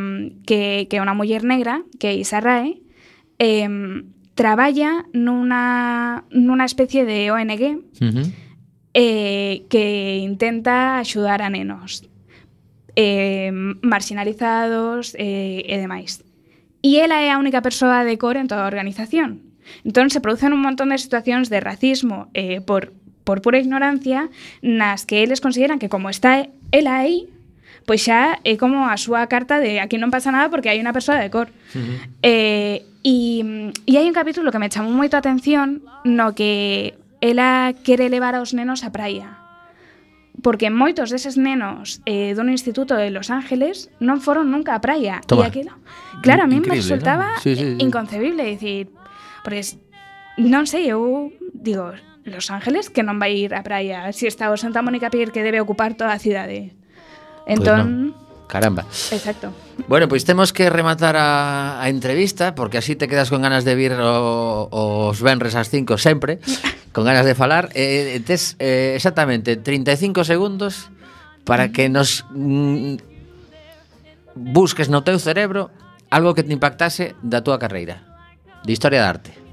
que, 0.49 0.89
que 0.89 0.95
é 0.97 1.01
unha 1.05 1.13
muller 1.13 1.45
negra, 1.45 1.85
que 2.01 2.09
é 2.09 2.17
Issa 2.17 2.41
Rae, 2.41 2.81
eh, 3.37 3.69
traballa 4.33 5.05
nunha, 5.13 6.25
nunha 6.33 6.65
especie 6.65 7.05
de 7.05 7.29
ONG 7.29 7.77
uh 7.77 8.09
-huh 8.09 8.44
eh, 8.95 9.67
que 9.67 10.23
intenta 10.23 11.03
axudar 11.03 11.43
a 11.43 11.51
nenos 11.51 12.07
eh, 12.95 13.51
marginalizados 13.83 15.13
eh, 15.19 15.67
e 15.67 15.75
demais. 15.75 16.23
E 16.79 17.03
ela 17.03 17.19
é 17.19 17.29
a 17.29 17.37
única 17.37 17.59
persoa 17.59 18.07
de 18.07 18.15
cor 18.15 18.39
en 18.39 18.47
toda 18.47 18.63
a 18.63 18.71
organización. 18.71 19.43
Entón, 19.83 20.07
se 20.09 20.23
producen 20.23 20.55
un 20.55 20.63
montón 20.63 20.95
de 20.95 20.97
situacións 20.97 21.51
de 21.51 21.59
racismo 21.59 22.31
eh, 22.31 22.63
por, 22.63 22.95
por 23.27 23.43
pura 23.43 23.59
ignorancia 23.59 24.31
nas 24.63 25.03
que 25.03 25.27
eles 25.27 25.43
consideran 25.43 25.75
que 25.75 25.91
como 25.91 26.07
está 26.07 26.47
ela 26.71 27.03
aí, 27.03 27.27
pois 27.83 27.99
xa 27.99 28.39
é 28.47 28.55
como 28.55 28.87
a 28.87 28.95
súa 28.95 29.27
carta 29.27 29.59
de 29.59 29.83
aquí 29.83 29.99
non 29.99 30.13
pasa 30.13 30.31
nada 30.31 30.47
porque 30.47 30.71
hai 30.71 30.79
unha 30.79 30.95
persoa 30.95 31.19
de 31.19 31.27
cor. 31.27 31.51
Uh 31.75 31.83
-huh. 31.83 31.97
eh, 32.23 32.77
e, 33.03 33.43
mm, 33.43 33.91
e 33.91 33.93
hai 33.99 34.07
un 34.07 34.15
capítulo 34.15 34.55
que 34.55 34.61
me 34.61 34.71
chamou 34.71 34.95
moito 34.95 35.19
a 35.19 35.21
atención 35.21 35.83
no 36.07 36.31
que 36.31 36.95
ela 37.25 37.73
quere 37.81 38.09
levar 38.09 38.37
aos 38.37 38.53
nenos 38.53 38.85
á 38.85 38.93
praia. 38.93 39.41
Porque 40.43 40.69
moitos 40.69 41.09
deses 41.09 41.39
nenos 41.39 42.05
eh, 42.05 42.37
dun 42.37 42.53
instituto 42.53 42.93
de 42.93 43.09
Los 43.09 43.33
Ángeles 43.33 43.89
non 43.97 44.21
foron 44.21 44.53
nunca 44.53 44.77
á 44.77 44.83
praia. 44.83 45.23
Toma. 45.25 45.47
E 45.47 45.49
aquilo, 45.49 45.73
claro, 46.21 46.45
a 46.45 46.49
mí 46.49 46.61
me 46.61 46.69
resultaba 46.69 47.39
¿no? 47.39 47.41
sí, 47.41 47.57
sí, 47.57 47.65
sí. 47.65 47.81
inconcebible 47.81 48.45
dicir, 48.45 48.93
porque 49.41 49.63
pois, 49.63 49.81
non 50.37 50.69
sei, 50.69 50.91
eu 50.91 51.31
digo, 51.55 51.95
Los 52.25 52.51
Ángeles 52.51 52.89
que 52.89 53.01
non 53.01 53.17
vai 53.17 53.33
ir 53.37 53.55
á 53.55 53.61
praia, 53.63 54.11
se 54.13 54.25
si 54.25 54.25
está 54.27 54.51
o 54.51 54.57
Santa 54.59 54.83
Mónica 54.85 55.09
Pier 55.09 55.31
que 55.31 55.45
debe 55.45 55.63
ocupar 55.63 55.95
toda 55.95 56.13
a 56.13 56.21
cidade. 56.21 56.75
Pois 57.45 57.57
entón, 57.57 57.81
pues 57.81 58.21
no. 58.21 58.24
Caramba. 58.47 58.85
Exacto. 59.11 59.51
Bueno, 59.87 60.07
pois 60.07 60.21
pues 60.21 60.25
temos 60.25 60.53
que 60.53 60.69
rematar 60.69 61.17
a, 61.17 61.81
a 61.81 61.89
entrevista 61.89 62.55
porque 62.55 62.77
así 62.77 62.95
te 62.95 63.07
quedas 63.07 63.29
con 63.29 63.41
ganas 63.41 63.65
de 63.65 63.75
vir 63.75 63.93
o, 63.93 64.69
os 64.71 65.21
venres 65.21 65.55
ás 65.55 65.69
5 65.69 65.97
sempre, 65.97 66.39
con 66.93 67.05
ganas 67.05 67.25
de 67.25 67.35
falar. 67.35 67.69
Eh, 67.73 68.15
eh 68.15 68.19
tes 68.21 68.55
eh, 68.59 68.93
exactamente 68.95 69.57
35 69.57 70.23
segundos 70.23 70.89
para 71.43 71.71
que 71.71 71.89
nos 71.89 72.25
mm, 72.31 72.95
busques 74.35 74.89
no 74.89 75.01
teu 75.01 75.17
cerebro 75.17 75.71
algo 76.13 76.37
que 76.37 76.45
te 76.45 76.53
impactase 76.53 77.17
da 77.25 77.41
túa 77.41 77.57
carreira 77.57 78.03
de 78.61 78.71
historia 78.73 79.01
da 79.01 79.09
arte. 79.09 79.44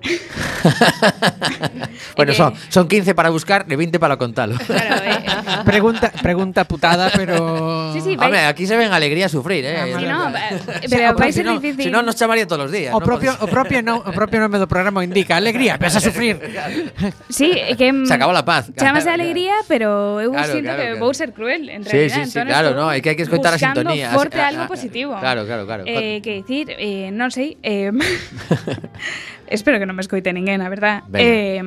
bueno, 2.16 2.34
son, 2.34 2.54
son 2.68 2.88
15 2.88 3.14
para 3.14 3.30
buscar 3.30 3.66
e 3.68 3.76
20 3.76 3.98
para 4.00 4.16
contalo. 4.16 4.56
Claro, 4.66 4.96
eh, 5.04 5.20
Pregunta, 5.64 6.10
pregunta 6.22 6.64
putada, 6.64 7.10
pero... 7.14 7.92
Sí, 7.92 8.00
sí, 8.00 8.16
vai- 8.16 8.28
Home, 8.28 8.38
aquí 8.46 8.66
se 8.66 8.76
ven 8.76 8.92
alegría 8.92 9.26
a 9.26 9.28
sufrir, 9.28 9.64
eh? 9.64 9.76
Ah, 9.76 9.86
vale, 9.92 10.08
no, 10.08 10.28
eh, 10.30 10.60
pero 10.88 11.14
vai 11.14 11.32
ser 11.32 11.44
si 11.44 11.48
no, 11.48 11.60
difícil. 11.60 11.84
Si 11.84 11.90
no, 11.90 12.02
nos 12.02 12.16
chamaría 12.16 12.46
todos 12.46 12.62
los 12.64 12.72
días. 12.72 12.94
O 12.94 13.00
no 13.00 13.06
propio, 13.06 13.32
pode 13.36 13.44
o 13.44 13.48
propio, 13.52 13.82
no, 13.82 13.96
o 14.00 14.12
propio 14.12 14.40
nome 14.40 14.58
do 14.58 14.66
programa 14.68 15.04
indica 15.04 15.36
Alegría, 15.36 15.76
ves 15.76 15.96
a 15.96 16.00
sufrir 16.00 16.40
Sí, 17.28 17.52
que 17.76 17.92
mm, 17.92 18.06
Se 18.06 18.14
acabó 18.14 18.32
la 18.32 18.44
paz. 18.44 18.70
Chamase 18.76 19.04
Claro, 19.08 19.22
alegría, 19.22 19.54
pero 19.68 20.20
eu 20.20 20.32
Claro, 20.32 20.52
sinto 20.52 20.70
claro, 20.70 20.82
que 20.82 20.88
vou 21.00 21.12
ser 21.14 21.32
cruel, 21.32 21.68
en 21.68 21.84
realidad. 21.84 22.24
sí, 22.24 22.30
sí, 22.30 22.40
claro, 22.40 22.74
no, 22.74 22.88
hai 22.90 23.00
que- 23.04 23.10
hai 23.12 23.16
que 23.16 23.24
escoitar 23.26 23.52
a 23.54 23.58
buscando 23.58 23.80
sintonía. 23.84 24.10
forte 24.16 24.38
Ah, 24.40 24.48
algo 24.50 24.64
ah, 24.64 24.68
positivo. 24.70 25.12
claro, 25.18 25.44
claro, 25.46 25.64
claro. 25.66 25.82
Eh, 25.86 26.20
que 26.24 26.40
dicir, 26.42 26.72
eh, 26.76 27.10
sei, 27.30 27.58
eh, 27.62 27.92
Espero 29.50 29.82
que 29.82 29.86
non 29.86 29.98
me 29.98 30.02
escoite 30.06 30.30
ninguén, 30.30 30.62
a 30.62 30.70
verdad. 30.70 31.02
Venga. 31.10 31.26
Eh, 31.26 31.62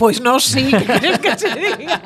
pois 0.00 0.24
non, 0.24 0.40
sí, 0.40 0.72
que 0.72 0.88
queres 0.88 1.20
que 1.20 1.30
se 1.36 1.48
diga? 1.52 2.00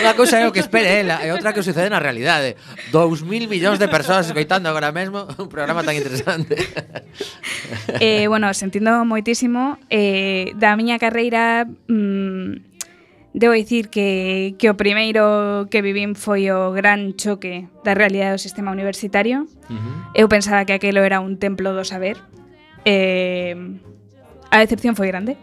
Unha 0.00 0.12
cousa 0.16 0.40
é 0.40 0.48
o 0.48 0.52
que 0.52 0.64
espere 0.64 1.04
ela, 1.04 1.20
e 1.20 1.28
outra 1.30 1.52
que 1.52 1.60
sucede 1.60 1.92
na 1.92 2.00
realidade. 2.00 2.56
2000 2.90 3.46
millóns 3.46 3.76
de 3.76 3.86
persoas 3.92 4.26
escoitando 4.26 4.72
agora 4.72 4.90
mesmo 4.90 5.28
un 5.36 5.48
programa 5.52 5.84
tan 5.84 5.92
interesante. 5.92 6.56
eh, 8.00 8.24
bueno, 8.26 8.48
sentindo 8.56 9.04
moitísimo 9.04 9.76
eh, 9.92 10.56
da 10.56 10.72
miña 10.72 10.96
carreira 10.96 11.68
mm, 11.86 12.72
Debo 13.34 13.54
dicir 13.54 13.88
que, 13.88 14.56
que 14.58 14.68
o 14.68 14.76
primeiro 14.76 15.66
que 15.72 15.80
vivín 15.80 16.12
foi 16.12 16.52
o 16.52 16.68
gran 16.76 17.16
choque 17.16 17.64
da 17.80 17.96
realidade 17.96 18.36
do 18.36 18.40
sistema 18.44 18.68
universitario. 18.68 19.48
Uh 19.72 19.80
-huh. 19.80 19.96
Eu 20.12 20.28
pensaba 20.28 20.68
que 20.68 20.76
aquilo 20.76 21.00
era 21.00 21.24
un 21.24 21.40
templo 21.40 21.72
do 21.72 21.80
saber, 21.80 22.20
eh, 22.84 23.56
a 24.50 24.56
decepción 24.58 24.94
foi 24.94 25.08
grande. 25.08 25.36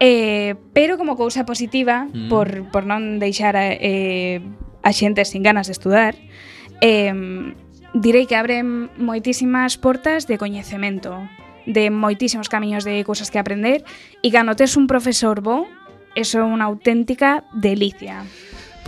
Eh, 0.00 0.56
pero 0.72 0.96
como 0.96 1.16
cousa 1.16 1.44
positiva, 1.44 2.08
mm. 2.08 2.28
por, 2.32 2.48
por 2.72 2.88
non 2.88 3.20
deixar 3.20 3.52
a, 3.56 3.68
eh, 3.68 4.40
a 4.80 4.90
xente 4.96 5.24
sin 5.28 5.44
ganas 5.44 5.68
de 5.68 5.76
estudar, 5.76 6.16
eh, 6.80 7.12
direi 7.92 8.24
que 8.24 8.38
abren 8.38 8.88
moitísimas 8.96 9.76
portas 9.76 10.24
de 10.24 10.40
coñecemento, 10.40 11.20
de 11.68 11.92
moitísimos 11.92 12.48
camiños 12.48 12.84
de 12.88 13.04
cousas 13.04 13.28
que 13.28 13.36
aprender, 13.36 13.84
e 14.24 14.32
cando 14.32 14.56
tes 14.56 14.76
un 14.80 14.88
profesor 14.88 15.44
bo, 15.44 15.68
eso 16.16 16.40
é 16.40 16.44
unha 16.46 16.64
auténtica 16.64 17.44
delicia. 17.52 18.24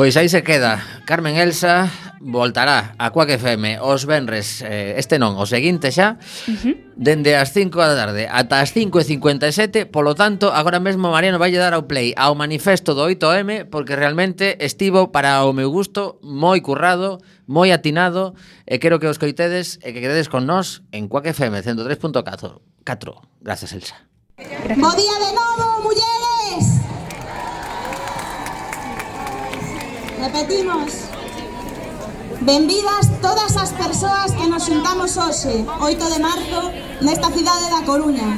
Pois 0.00 0.16
aí 0.16 0.32
se 0.32 0.40
queda. 0.40 0.80
Carmen 1.04 1.36
Elsa, 1.36 1.92
voltará 2.23 2.95
a 2.99 3.11
Cuac 3.11 3.35
FM 3.35 3.83
os 3.83 4.07
venres 4.07 4.62
eh, 4.62 4.95
este 4.95 5.18
non, 5.18 5.35
o 5.35 5.43
seguinte 5.43 5.91
xa 5.91 6.23
uh 6.47 6.55
-huh. 6.55 6.75
dende 6.95 7.35
as 7.35 7.51
5 7.51 7.75
da 7.75 7.99
tarde 7.99 8.31
ata 8.31 8.62
as 8.62 8.70
5:57, 8.70 9.91
polo 9.91 10.14
tanto, 10.14 10.55
agora 10.55 10.79
mesmo 10.79 11.11
Mariano 11.11 11.43
vai 11.43 11.51
dar 11.51 11.75
ao 11.75 11.91
play 11.91 12.14
ao 12.14 12.39
manifesto 12.39 12.95
do 12.95 13.03
8M 13.11 13.66
porque 13.66 13.99
realmente 13.99 14.55
estivo 14.62 15.11
para 15.11 15.43
o 15.43 15.51
meu 15.51 15.75
gusto 15.75 16.23
moi 16.23 16.62
currado, 16.62 17.18
moi 17.51 17.75
atinado 17.75 18.39
e 18.62 18.79
quero 18.79 19.03
que 19.03 19.11
os 19.11 19.18
coitedes 19.18 19.83
e 19.83 19.91
que 19.91 19.99
quededes 19.99 20.31
con 20.31 20.47
nós 20.47 20.87
en 20.95 21.11
Cuac 21.11 21.27
FM 21.27 21.59
103.4. 21.59 22.62
4. 22.87 23.23
Gracias, 23.41 23.73
Elsa. 23.73 23.97
Bo 24.79 24.91
día 24.95 25.16
de 25.23 25.31
novo, 25.35 25.83
mulleres. 25.83 26.83
Repetimos. 30.18 31.11
Benvidas 32.45 33.07
todas 33.20 33.57
as 33.57 33.70
persoas 33.70 34.32
que 34.34 34.49
nos 34.51 34.66
xuntamos 34.66 35.16
hoxe, 35.16 35.62
8 35.78 36.11
de 36.11 36.18
marzo, 36.18 36.74
nesta 37.01 37.30
cidade 37.30 37.70
da 37.70 37.86
Coruña. 37.86 38.34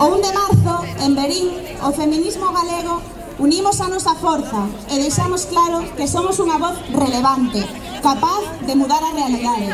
O 0.00 0.16
1 0.16 0.24
de 0.24 0.32
marzo, 0.32 0.74
en 1.04 1.12
Berín, 1.12 1.52
o 1.84 1.92
feminismo 1.92 2.48
galego 2.56 3.04
unimos 3.38 3.84
a 3.84 3.92
nosa 3.92 4.16
forza 4.16 4.64
e 4.88 4.96
deixamos 4.96 5.44
claro 5.44 5.84
que 5.92 6.08
somos 6.08 6.40
unha 6.40 6.56
voz 6.56 6.80
relevante, 6.88 7.60
capaz 8.00 8.48
de 8.64 8.72
mudar 8.80 9.04
a 9.04 9.12
realidade. 9.12 9.68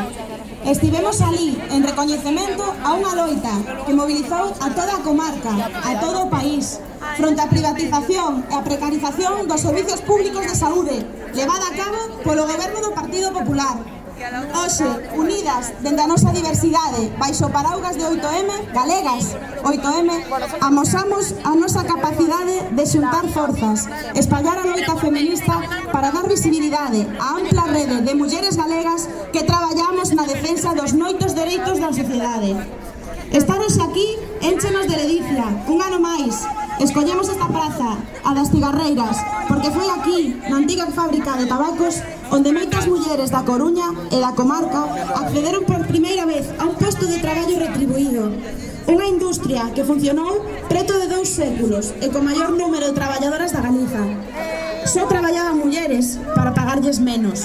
Estivemos 0.69 1.23
ali 1.23 1.59
en 1.73 1.83
recoñecemento 1.83 2.61
a 2.85 2.93
unha 2.93 3.16
loita 3.16 3.57
que 3.89 3.97
mobilizou 3.97 4.53
a 4.53 4.69
toda 4.77 5.01
a 5.01 5.03
comarca, 5.03 5.49
a 5.64 5.97
todo 5.97 6.29
o 6.29 6.29
país, 6.29 6.77
fronte 7.16 7.41
á 7.41 7.49
privatización 7.49 8.45
e 8.45 8.53
a 8.53 8.61
precarización 8.61 9.49
dos 9.49 9.64
servicios 9.64 10.05
públicos 10.05 10.45
de 10.45 10.53
saúde, 10.53 11.01
levada 11.33 11.73
a 11.73 11.73
cabo 11.73 12.21
polo 12.21 12.45
goberno 12.45 12.85
do 12.85 12.93
Partido 12.93 13.33
Popular, 13.33 13.81
Hoxe, 14.19 14.85
unidas 15.14 15.71
dende 15.79 16.03
a 16.03 16.09
nosa 16.11 16.35
diversidade, 16.35 17.07
baixo 17.23 17.47
paraugas 17.55 17.95
de 17.95 18.03
8M, 18.03 18.51
galegas 18.75 19.39
8M, 19.62 20.11
amosamos 20.61 21.39
a 21.45 21.55
nosa 21.55 21.85
capacidade 21.87 22.66
de 22.75 22.85
xuntar 22.85 23.23
forzas, 23.31 23.87
espallar 24.19 24.59
a 24.59 24.66
loita 24.66 24.97
feminista 24.99 25.62
para 25.95 26.11
dar 26.11 26.27
visibilidade 26.27 27.07
á 27.23 27.39
ampla 27.39 27.71
rede 27.71 28.03
de 28.03 28.12
mulleres 28.19 28.59
galegas 28.59 29.07
que 29.31 29.47
traballamos 29.47 30.11
na 30.11 30.27
defensa 30.27 30.75
dos 30.75 30.91
noitos 30.99 31.33
dereitos 31.39 31.79
da 31.79 31.95
sociedade. 31.95 32.59
Estar 33.33 33.61
hoxe 33.61 33.83
aquí 33.83 34.16
enchenos 34.41 34.89
de 34.89 34.97
ledicia, 34.97 35.45
un 35.68 35.83
ano 35.83 36.01
máis. 36.01 36.49
Escollemos 36.81 37.29
esta 37.29 37.45
praza, 37.45 38.01
a 38.24 38.31
das 38.33 38.49
cigarreiras, 38.49 39.20
porque 39.49 39.68
foi 39.68 39.85
aquí, 39.93 40.41
na 40.49 40.57
antiga 40.57 40.89
fábrica 40.89 41.37
de 41.37 41.45
tabacos, 41.45 42.01
onde 42.33 42.57
moitas 42.57 42.89
mulleres 42.89 43.29
da 43.29 43.45
Coruña 43.45 43.93
e 44.09 44.16
da 44.16 44.33
comarca 44.33 44.89
accederon 45.20 45.68
por 45.68 45.85
primeira 45.85 46.24
vez 46.24 46.49
a 46.57 46.64
un 46.64 46.81
posto 46.81 47.05
de 47.05 47.20
traballo 47.20 47.61
retribuído. 47.61 48.33
Unha 48.89 49.05
industria 49.05 49.68
que 49.76 49.85
funcionou 49.85 50.41
preto 50.64 50.97
de 50.97 51.12
dous 51.12 51.29
séculos 51.29 51.93
e 52.01 52.09
co 52.09 52.24
maior 52.24 52.57
número 52.57 52.89
de 52.89 52.97
traballadoras 52.97 53.53
da 53.53 53.61
Galiza. 53.61 54.09
Só 54.89 55.05
traballaban 55.05 55.61
mulleres 55.61 56.16
para 56.33 56.57
pagarlles 56.57 56.97
menos. 56.97 57.45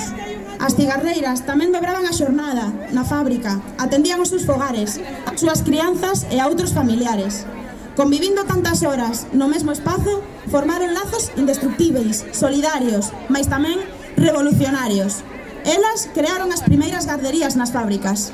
As 0.63 0.79
cigarreiras 0.79 1.43
tamén 1.43 1.75
dobraban 1.75 2.07
a 2.07 2.15
xornada 2.15 2.71
na 2.95 3.03
fábrica, 3.03 3.59
atendían 3.75 4.23
os 4.23 4.31
seus 4.31 4.47
fogares, 4.47 4.95
as 5.27 5.35
súas 5.35 5.59
crianzas 5.59 6.23
e 6.31 6.39
a 6.39 6.47
outros 6.47 6.71
familiares. 6.71 7.43
Convivindo 7.99 8.47
tantas 8.47 8.79
horas 8.87 9.27
no 9.35 9.51
mesmo 9.51 9.75
espazo, 9.75 10.23
formaron 10.47 10.95
lazos 10.95 11.35
indestructíveis, 11.35 12.23
solidarios, 12.31 13.11
mas 13.27 13.51
tamén 13.51 13.75
revolucionarios. 14.15 15.27
Elas 15.67 16.07
crearon 16.15 16.47
as 16.55 16.63
primeiras 16.63 17.11
garderías 17.11 17.59
nas 17.59 17.75
fábricas. 17.75 18.31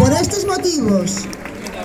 Por 0.00 0.12
estes 0.16 0.48
motivos, 0.48 1.28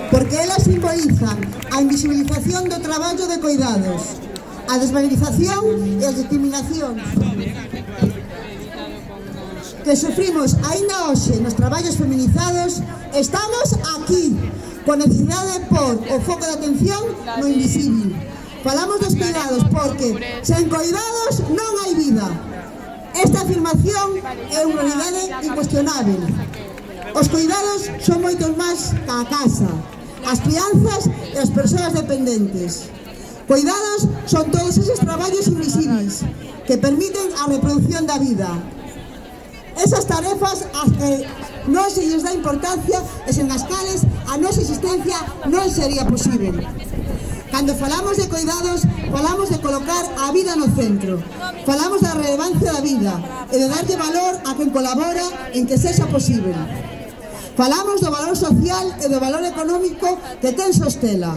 porque 0.08 0.40
elas 0.40 0.64
simbolizan 0.64 1.36
a 1.68 1.84
invisibilización 1.84 2.72
do 2.72 2.80
traballo 2.80 3.28
de 3.28 3.36
coidados, 3.44 4.21
a 4.68 4.78
desvalorización 4.78 5.62
e 6.00 6.04
as 6.06 6.14
discriminacións 6.16 7.00
que 9.82 9.94
sufrimos 9.96 10.54
aínda 10.62 11.10
hoxe 11.10 11.34
nos 11.42 11.54
traballos 11.54 11.96
feminizados 11.96 12.82
estamos 13.14 13.66
aquí 13.98 14.38
con 14.86 14.98
necesidade 14.98 15.58
de 15.58 15.60
pôr 15.70 15.94
o 16.10 16.16
foco 16.22 16.42
de 16.46 16.54
atención 16.58 17.02
no 17.38 17.46
invisible. 17.46 18.14
Falamos 18.62 18.98
dos 18.98 19.14
cuidados 19.14 19.62
porque 19.70 20.14
sen 20.42 20.66
cuidados 20.70 21.34
non 21.50 21.72
hai 21.82 21.92
vida. 21.98 22.26
Esta 23.14 23.42
afirmación 23.42 24.18
é 24.50 24.60
unha 24.66 24.82
realidade 24.82 25.22
incuestionável 25.46 26.22
os 27.14 27.28
cuidados 27.28 27.92
son 28.00 28.24
moitos 28.24 28.56
máis 28.56 28.96
que 28.96 29.12
a 29.12 29.24
casa 29.28 29.68
as 30.24 30.38
crianzas 30.40 31.10
e 31.34 31.38
as 31.38 31.50
persoas 31.50 31.92
dependentes. 31.92 32.88
Cuidados 33.46 34.08
son 34.26 34.50
todos 34.50 34.78
eses 34.78 35.00
traballos 35.00 35.48
invisibles 35.48 36.20
que 36.66 36.78
permiten 36.78 37.28
a 37.42 37.46
reproducción 37.48 38.06
da 38.06 38.18
vida. 38.18 38.48
Esas 39.76 40.06
tarefas 40.06 40.66
as 40.72 40.90
que 40.94 41.26
non 41.66 41.88
se 41.90 42.06
lles 42.06 42.22
dá 42.22 42.30
importancia 42.34 43.02
e 43.26 43.30
sen 43.32 43.50
as 43.50 43.66
cales 43.66 44.06
a 44.30 44.38
nosa 44.38 44.62
existencia 44.62 45.18
non 45.50 45.66
sería 45.66 46.06
posible. 46.06 46.62
Cando 47.50 47.74
falamos 47.74 48.16
de 48.16 48.28
cuidados, 48.30 48.86
falamos 49.10 49.50
de 49.50 49.58
colocar 49.60 50.04
a 50.22 50.32
vida 50.32 50.56
no 50.56 50.70
centro. 50.72 51.20
Falamos 51.66 52.00
da 52.00 52.14
relevancia 52.14 52.72
da 52.72 52.80
vida 52.80 53.12
e 53.50 53.58
de 53.58 53.68
darlle 53.68 53.96
valor 53.98 54.32
a 54.46 54.54
quen 54.54 54.70
colabora 54.70 55.52
en 55.52 55.66
que 55.66 55.76
sexa 55.76 56.06
posible. 56.06 56.54
Falamos 57.58 58.00
do 58.00 58.08
valor 58.08 58.38
social 58.38 58.86
e 59.02 59.06
do 59.10 59.20
valor 59.20 59.44
económico 59.44 60.16
que 60.40 60.54
ten 60.56 60.72
Sostela. 60.72 61.36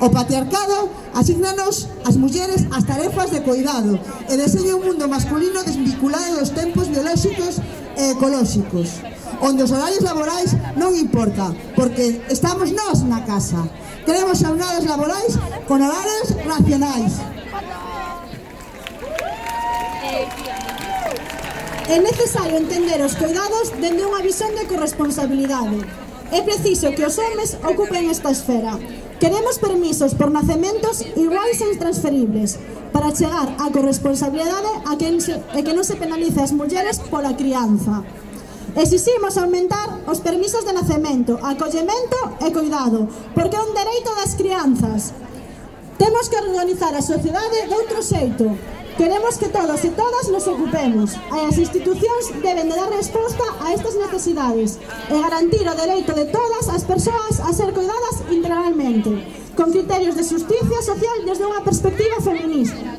O 0.00 0.10
patriarcado 0.10 0.88
asignanos 1.14 1.88
as 2.06 2.16
mulleres 2.16 2.66
as 2.70 2.84
tarefas 2.86 3.30
de 3.34 3.42
cuidado 3.42 3.98
e 4.30 4.34
deseña 4.38 4.78
un 4.78 4.86
mundo 4.86 5.10
masculino 5.10 5.66
desvinculado 5.66 6.38
dos 6.38 6.54
tempos 6.54 6.86
biolóxicos 6.86 7.58
e 7.98 8.14
ecolóxicos 8.14 9.02
onde 9.40 9.62
os 9.62 9.70
horarios 9.70 10.02
laborais 10.02 10.50
non 10.76 10.94
importa 10.94 11.50
porque 11.74 12.22
estamos 12.30 12.74
nós 12.74 13.02
na 13.06 13.22
casa. 13.22 13.66
Queremos 14.02 14.40
xornadas 14.40 14.86
laborais 14.86 15.38
con 15.68 15.82
horarios 15.82 16.28
racionais. 16.46 17.12
É 21.88 21.96
necesario 22.00 22.60
entender 22.60 23.00
os 23.00 23.16
cuidados 23.16 23.72
dende 23.80 24.04
unha 24.04 24.20
visión 24.20 24.52
de 24.52 24.68
corresponsabilidade. 24.68 25.80
É 26.28 26.44
preciso 26.44 26.92
que 26.92 27.06
os 27.06 27.16
homes 27.16 27.56
ocupen 27.64 28.12
esta 28.12 28.28
esfera, 28.28 28.76
Queremos 29.20 29.58
permisos 29.58 30.14
por 30.14 30.30
nacementos 30.30 31.02
iguais 31.16 31.60
e 31.60 31.74
intransferibles 31.74 32.54
para 32.94 33.10
chegar 33.10 33.50
á 33.58 33.66
corresponsabilidade 33.74 34.70
a 34.86 34.94
quen 34.94 35.18
se, 35.18 35.34
e 35.58 35.60
que 35.66 35.74
non 35.74 35.82
se 35.82 35.98
penalice 35.98 36.38
as 36.38 36.54
mulleres 36.54 37.02
pola 37.10 37.34
crianza. 37.34 38.06
Exiximos 38.78 39.34
aumentar 39.34 40.06
os 40.06 40.22
permisos 40.22 40.62
de 40.62 40.70
nacemento, 40.70 41.34
acollemento 41.42 42.38
e 42.38 42.54
cuidado, 42.54 43.10
porque 43.34 43.58
é 43.58 43.62
un 43.66 43.74
dereito 43.74 44.14
das 44.14 44.38
crianzas. 44.38 45.10
Temos 45.98 46.30
que 46.30 46.38
organizar 46.38 46.94
a 46.94 47.02
sociedade 47.02 47.66
de 47.66 47.74
outro 47.74 47.98
xeito, 47.98 48.54
Queremos 48.98 49.38
que 49.38 49.48
todos 49.48 49.84
e 49.84 49.90
todas 49.94 50.26
nos 50.26 50.50
ocupemos 50.50 51.14
e 51.14 51.38
as 51.46 51.54
institucións 51.54 52.34
deben 52.42 52.66
de 52.66 52.74
dar 52.74 52.90
resposta 52.90 53.46
a 53.62 53.70
estas 53.70 53.94
necesidades 53.94 54.82
e 55.06 55.14
garantir 55.22 55.62
o 55.62 55.78
dereito 55.78 56.10
de 56.18 56.26
todas 56.26 56.66
as 56.66 56.82
persoas 56.82 57.38
a 57.38 57.54
ser 57.54 57.70
cuidadas 57.70 58.26
integralmente, 58.26 59.22
con 59.54 59.70
criterios 59.70 60.18
de 60.18 60.26
justicia 60.26 60.82
social 60.82 61.18
desde 61.22 61.46
unha 61.46 61.62
perspectiva 61.62 62.18
feminista. 62.18 62.98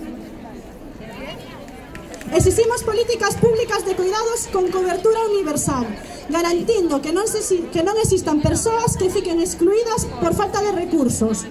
Exiximos 2.31 2.79
políticas 2.87 3.35
públicas 3.35 3.83
de 3.83 3.99
cuidados 3.99 4.47
con 4.55 4.71
cobertura 4.71 5.19
universal, 5.35 5.83
garantindo 6.31 7.03
que 7.03 7.11
non, 7.11 7.27
se, 7.27 7.43
que 7.75 7.83
non 7.83 7.99
existan 7.99 8.39
persoas 8.39 8.95
que 8.95 9.11
fiquen 9.11 9.43
excluídas 9.43 10.07
por 10.23 10.31
falta 10.31 10.63
de 10.63 10.71
recursos. 10.71 11.43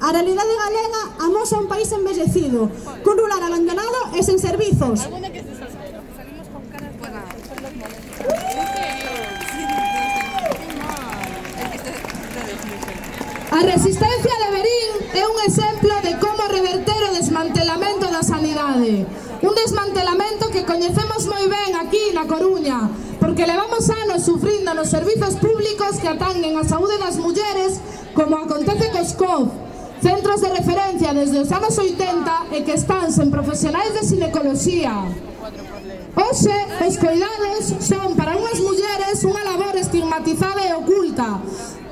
A 0.00 0.12
realidade 0.12 0.54
galega 0.56 1.02
amosa 1.24 1.58
un 1.58 1.68
país 1.68 1.90
envellecido, 1.90 2.68
cun 3.00 3.16
rural 3.16 3.40
abandonado 3.40 4.12
e 4.12 4.20
sen 4.20 4.36
servizos. 4.36 5.08
A 13.56 13.60
resistencia 13.64 14.34
de 14.36 14.48
Berín 14.52 14.90
é 15.16 15.24
un 15.24 15.38
exemplo 15.48 15.94
de 16.04 16.12
como 16.20 16.44
reverter 16.44 17.00
o 17.08 17.14
desmantelamento 17.16 18.12
da 18.12 18.20
sanidade. 18.20 19.08
Un 19.40 19.54
desmantelamento 19.56 20.52
que 20.52 20.68
coñecemos 20.68 21.24
moi 21.24 21.48
ben 21.48 21.72
aquí 21.72 22.12
na 22.12 22.28
Coruña, 22.28 22.92
porque 23.16 23.48
levamos 23.48 23.88
anos 23.88 24.28
sufrindo 24.28 24.76
nos 24.76 24.92
servizos 24.92 25.40
públicos 25.40 25.96
que 25.96 26.12
atanguen 26.12 26.60
a 26.60 26.68
saúde 26.68 27.00
das 27.00 27.16
mulleres 27.16 27.80
como 28.12 28.36
acontece 28.36 28.92
cos 28.92 29.16
COF, 29.16 29.48
centros 30.02 30.40
de 30.40 30.48
referencia 30.48 31.14
desde 31.14 31.38
os 31.40 31.50
anos 31.52 31.78
80 31.78 32.52
e 32.52 32.62
que 32.62 32.74
están 32.74 33.12
sen 33.12 33.30
profesionais 33.30 33.94
de 33.94 34.02
ginecoloxía. 34.04 35.06
Oxe, 36.16 36.56
os 36.86 36.96
cuidados 36.96 37.76
son 37.80 38.16
para 38.16 38.36
unhas 38.36 38.60
mulleres 38.60 39.20
unha 39.24 39.44
labor 39.44 39.76
estigmatizada 39.76 40.64
e 40.64 40.72
oculta, 40.74 41.40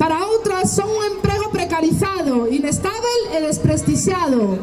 para 0.00 0.24
outras 0.26 0.72
son 0.72 0.88
un 0.88 1.02
emprego 1.16 1.52
precarizado, 1.52 2.48
inestável 2.48 3.20
e 3.32 3.38
desprestixiado. 3.44 4.58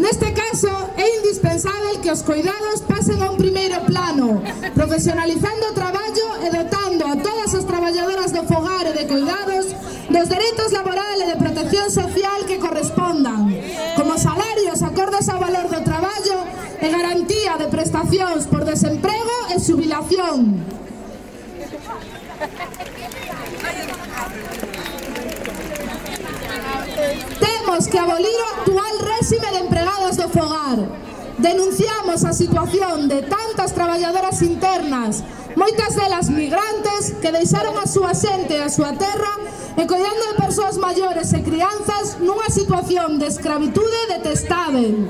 Neste 0.00 0.32
caso, 0.32 0.72
é 0.96 1.18
indispensável 1.18 2.00
que 2.00 2.10
os 2.10 2.22
cuidados 2.22 2.80
pasen 2.88 3.20
a 3.20 3.28
un 3.28 3.36
primeiro 3.36 3.84
plano, 3.84 4.40
profesionalizando 4.72 5.68
o 5.68 5.76
traballo 5.76 6.40
e 6.40 6.48
dotando 6.48 7.04
a 7.04 7.20
todas 7.20 7.52
as 7.52 7.68
traballadoras 7.68 8.32
do 8.32 8.48
fogar 8.48 8.88
e 8.88 8.96
de 8.96 9.04
cuidados 9.04 9.76
dos 10.08 10.26
dereitos 10.32 10.72
laboral 10.72 11.20
e 11.20 11.28
de 11.28 11.36
protección 11.36 11.92
social 11.92 12.48
que 12.48 12.56
correspondan, 12.56 13.52
como 13.92 14.16
salarios 14.16 14.80
acordes 14.80 15.28
ao 15.28 15.36
valor 15.36 15.68
do 15.68 15.84
traballo 15.84 16.48
e 16.80 16.88
garantía 16.88 17.60
de 17.60 17.68
prestacións 17.68 18.48
por 18.48 18.64
desemprego 18.64 19.52
e 19.52 19.60
subilación. 19.60 20.64
Temos 27.36 27.84
que 27.84 27.98
abolir 28.00 28.38
o 28.40 28.48
actual 28.56 28.99
réxime 29.30 29.52
de 29.52 29.64
empregadas 29.64 30.16
do 30.16 30.28
fogar. 30.28 30.78
Denunciamos 31.38 32.24
a 32.24 32.32
situación 32.32 33.08
de 33.08 33.22
tantas 33.22 33.72
traballadoras 33.72 34.42
internas, 34.42 35.22
moitas 35.54 35.94
delas 35.94 36.28
migrantes 36.28 37.14
que 37.22 37.30
deixaron 37.30 37.78
a 37.78 37.86
súa 37.86 38.12
xente 38.12 38.58
e 38.58 38.62
a 38.62 38.68
súa 38.68 38.92
terra 38.98 39.38
e 39.78 39.86
collando 39.86 40.34
de 40.34 40.42
persoas 40.42 40.76
maiores 40.82 41.30
e 41.32 41.40
crianzas 41.46 42.18
nunha 42.18 42.50
situación 42.50 43.22
de 43.22 43.30
escravitude 43.30 44.18
detestável. 44.18 45.06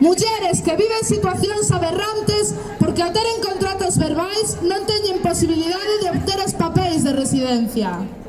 Mulleres 0.00 0.64
que 0.64 0.74
viven 0.80 1.04
situacións 1.04 1.68
aberrantes 1.68 2.56
porque 2.80 3.04
ao 3.04 3.12
teren 3.12 3.44
contratos 3.44 4.00
verbais 4.00 4.56
non 4.64 4.88
teñen 4.88 5.20
posibilidade 5.20 6.00
de 6.00 6.08
obter 6.16 6.40
os 6.40 6.56
papéis 6.56 7.04
de 7.04 7.12
residencia. 7.12 8.23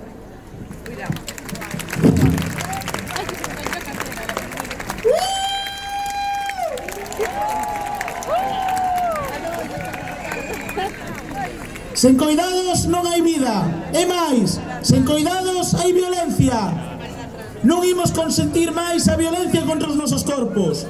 Sen 11.95 12.19
coidados 12.19 12.91
non 12.91 13.07
hai 13.07 13.23
vida. 13.23 13.63
E 13.95 14.03
máis, 14.03 14.59
sen 14.83 15.07
coidados 15.07 15.79
hai 15.79 15.95
violencia. 15.95 16.67
Non 17.63 17.87
imos 17.87 18.11
consentir 18.11 18.75
máis 18.75 19.07
a 19.07 19.15
violencia 19.15 19.63
contra 19.63 19.87
os 19.87 19.95
nosos 19.95 20.27
corpos. 20.27 20.83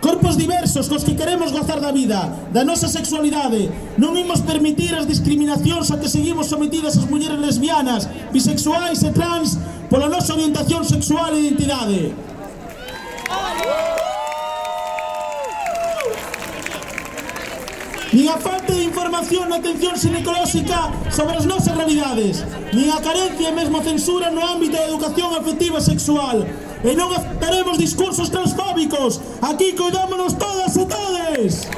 Corpos 0.00 0.40
diversos 0.40 0.88
cos 0.88 1.04
que 1.04 1.12
queremos 1.12 1.52
gozar 1.52 1.76
da 1.84 1.92
vida, 1.92 2.32
da 2.56 2.64
nosa 2.64 2.88
sexualidade. 2.88 3.68
Non 4.00 4.16
imos 4.16 4.40
permitir 4.48 4.96
as 4.96 5.04
discriminacións 5.04 5.92
a 5.92 6.00
que 6.00 6.08
seguimos 6.08 6.48
sometidas 6.48 6.96
as 6.96 7.04
mulleres 7.04 7.36
lesbianas, 7.36 8.08
bisexuais 8.32 9.04
e 9.04 9.12
trans 9.12 9.60
pola 9.92 10.08
nosa 10.08 10.32
orientación 10.32 10.88
sexual 10.88 11.36
e 11.36 11.44
identidade. 11.44 12.16
nin 18.16 18.30
a 18.30 18.38
falta 18.38 18.72
de 18.72 18.82
información 18.82 19.44
na 19.50 19.56
atención 19.60 19.92
xinecolóxica 19.92 20.88
sobre 21.12 21.36
as 21.36 21.44
nosas 21.44 21.76
realidades, 21.76 22.40
nin 22.72 22.88
a 22.88 22.96
carencia 23.04 23.52
e 23.52 23.52
mesmo 23.52 23.84
censura 23.84 24.32
no 24.32 24.40
ámbito 24.40 24.72
da 24.72 24.88
educación 24.88 25.36
afectiva 25.36 25.84
sexual. 25.84 26.48
E 26.80 26.96
non 26.96 27.12
aceptaremos 27.12 27.76
discursos 27.76 28.32
transfóbicos, 28.32 29.20
aquí 29.44 29.76
cuidámonos 29.76 30.32
todas 30.32 30.72
e 30.80 30.88
todes! 30.88 31.68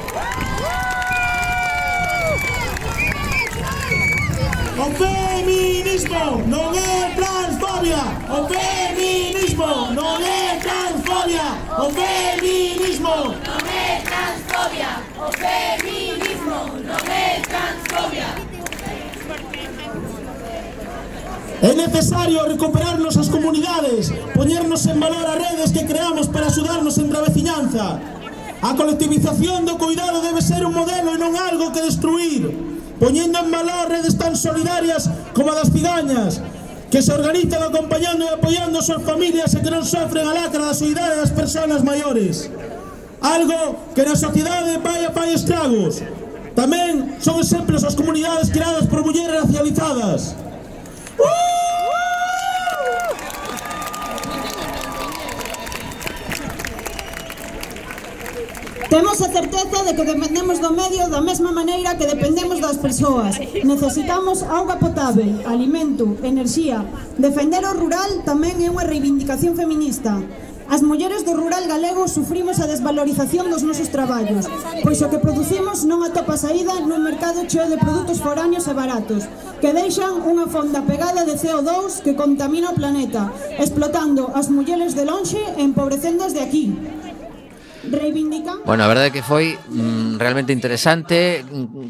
O 4.79 4.87
feminismo 4.95 6.39
non 6.47 6.71
é 6.71 7.11
transfobia. 7.11 7.99
O 8.31 8.47
feminismo 8.47 9.91
non 9.91 10.15
é 10.23 10.55
transfobia. 10.63 11.47
O 11.75 11.91
feminismo 11.91 13.35
non 13.43 13.59
é 13.67 13.99
transfobia. 14.07 14.91
O 15.19 15.27
feminismo 15.35 16.59
non 16.87 17.03
é 17.11 17.43
transfobia. 17.43 18.29
É 21.59 21.71
necesario 21.75 22.47
recuperarnos 22.47 23.17
as 23.19 23.27
comunidades, 23.27 24.15
poñernos 24.31 24.87
en 24.87 24.95
valor 25.03 25.27
as 25.27 25.43
redes 25.43 25.75
que 25.75 25.83
creamos 25.83 26.31
para 26.31 26.47
axudarnos 26.47 26.95
entre 27.03 27.19
a 27.19 27.27
veciñanza. 27.27 27.99
A 28.63 28.71
colectivización 28.79 29.67
do 29.67 29.75
cuidado 29.75 30.23
debe 30.23 30.39
ser 30.39 30.63
un 30.63 30.71
modelo 30.71 31.11
e 31.11 31.19
non 31.19 31.35
algo 31.35 31.67
que 31.75 31.83
destruir 31.83 32.78
poñendo 32.99 33.39
en 33.39 33.49
valor 33.49 33.89
redes 33.89 34.17
tan 34.17 34.35
solidarias 34.35 35.09
como 35.33 35.51
a 35.51 35.55
das 35.55 35.71
cigañas, 35.71 36.43
que 36.91 37.01
se 37.01 37.13
organizan 37.13 37.63
acompañando 37.63 38.25
e 38.25 38.33
apoiando 38.33 38.79
as 38.79 38.85
súas 38.85 39.01
familias 39.05 39.55
e 39.55 39.63
que 39.63 39.71
non 39.71 39.85
sofren 39.85 40.25
a 40.27 40.33
lacra 40.33 40.67
da 40.67 40.75
solidariedade 40.75 41.21
das 41.23 41.33
persoas 41.33 41.81
maiores. 41.81 42.49
Algo 43.21 43.93
que 43.93 44.03
na 44.03 44.15
sociedade 44.15 44.79
vai 44.83 45.05
a 45.05 45.11
pai 45.13 45.31
estragos. 45.33 46.01
Tamén 46.57 47.21
son 47.23 47.39
exemplos 47.39 47.85
as 47.87 47.95
comunidades 47.95 48.51
creadas 48.51 48.89
por 48.89 49.05
mulleres 49.05 49.47
racializadas. 49.47 50.35
¡Uh! 51.19 51.48
Temos 58.89 59.21
a 59.21 59.29
certeza 59.29 59.83
de 59.85 59.93
que 59.93 60.03
dependemos 60.03 60.57
do 60.57 60.73
medio 60.73 61.05
da 61.13 61.21
mesma 61.21 61.51
maneira 61.53 61.93
que 61.93 62.09
dependemos 62.09 62.57
das 62.59 62.81
persoas. 62.81 63.37
Necesitamos 63.61 64.41
auga 64.41 64.81
potável, 64.81 65.45
alimento, 65.45 66.17
enerxía. 66.23 66.81
Defender 67.13 67.61
o 67.69 67.77
rural 67.77 68.25
tamén 68.25 68.57
é 68.65 68.67
unha 68.73 68.81
reivindicación 68.81 69.53
feminista. 69.53 70.17
As 70.73 70.81
mulleres 70.81 71.21
do 71.21 71.37
rural 71.37 71.69
galego 71.69 72.09
sufrimos 72.09 72.57
a 72.57 72.65
desvalorización 72.65 73.53
dos 73.53 73.61
nosos 73.61 73.93
traballos, 73.93 74.49
pois 74.81 75.01
o 75.05 75.09
que 75.09 75.21
producimos 75.21 75.85
non 75.85 76.01
atopa 76.01 76.33
saída 76.33 76.77
nun 76.81 77.05
mercado 77.05 77.45
cheo 77.45 77.69
de 77.69 77.77
produtos 77.77 78.21
foráneos 78.21 78.65
e 78.65 78.73
baratos, 78.73 79.29
que 79.61 79.69
deixan 79.69 80.21
unha 80.25 80.49
fonda 80.49 80.81
pegada 80.81 81.29
de 81.29 81.37
CO2 81.37 82.01
que 82.01 82.17
contamina 82.17 82.73
o 82.73 82.77
planeta, 82.77 83.29
explotando 83.61 84.33
as 84.33 84.49
mulleres 84.49 84.97
de 84.97 85.05
lonxe 85.05 85.41
e 85.57 85.61
empobrecendo 85.61 86.25
as 86.25 86.33
de 86.33 86.41
aquí. 86.41 86.73
Bueno, 88.65 88.83
a 88.83 88.91
verdade 88.91 89.11
que 89.11 89.23
foi 89.23 89.55
mm, 89.55 90.19
realmente 90.19 90.51
interesante. 90.51 91.45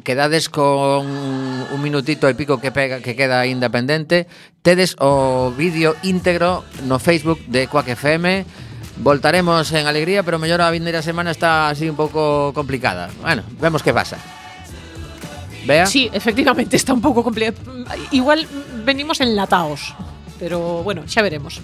Quedades 0.05 0.49
con 0.49 1.05
un 1.05 1.79
minutito 1.81 2.29
e 2.29 2.37
pico 2.37 2.61
que 2.61 2.69
pega 2.69 3.01
que 3.01 3.17
queda 3.17 3.41
aínda 3.41 3.73
pendente 3.73 4.29
Tedes 4.61 4.93
o 5.01 5.49
vídeo 5.55 5.97
íntegro 6.05 6.61
no 6.85 7.01
Facebook 7.01 7.41
de 7.49 7.65
Quack 7.65 7.97
FM 7.97 8.45
Voltaremos 8.99 9.71
en 9.71 9.87
alegría, 9.87 10.23
pero 10.23 10.37
mellor 10.37 10.59
a 10.61 10.69
vindeira 10.69 10.99
semana 11.01 11.31
está 11.31 11.71
así 11.71 11.87
un 11.87 11.95
pouco 11.95 12.51
complicada. 12.51 13.07
Bueno, 13.23 13.47
vemos 13.55 13.79
que 13.81 13.95
pasa. 13.95 14.19
Bea? 15.65 15.85
Sí, 15.85 16.09
efectivamente, 16.11 16.75
está 16.75 16.93
un 16.93 17.01
pouco 17.01 17.23
complicado 17.23 17.59
Igual 18.11 18.47
venimos 18.85 19.19
enlataos 19.19 19.93
Pero 20.39 20.83
bueno, 20.83 21.03
xa 21.07 21.21
veremos. 21.21 21.59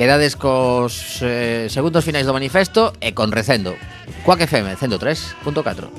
Quedades 0.00 0.32
cos 0.34 1.20
eh, 1.20 1.68
segundos 1.68 2.08
finais 2.08 2.24
do 2.24 2.32
manifesto 2.32 2.96
e 3.04 3.12
con 3.12 3.28
Recendo. 3.28 3.76
Quack 4.24 4.48
FM 4.48 4.72
103.4. 4.72 5.92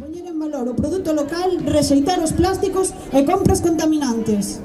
Poñer 0.00 0.32
en 0.32 0.40
valor 0.40 0.64
o 0.64 0.72
produto 0.72 1.12
local, 1.12 1.60
rexeitar 1.60 2.16
os 2.24 2.32
plásticos 2.32 2.96
e 3.12 3.20
compras 3.28 3.60
contaminantes. 3.60 4.64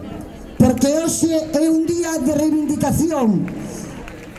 Porque 0.55 0.87
hoxe 0.95 1.27
é 1.35 1.67
un 1.67 1.83
día 1.83 2.23
de 2.23 2.39
reivindicación. 2.39 3.51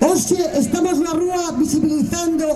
Hoxe 0.00 0.40
estamos 0.56 1.04
na 1.04 1.12
rúa 1.12 1.52
visibilizando 1.52 2.48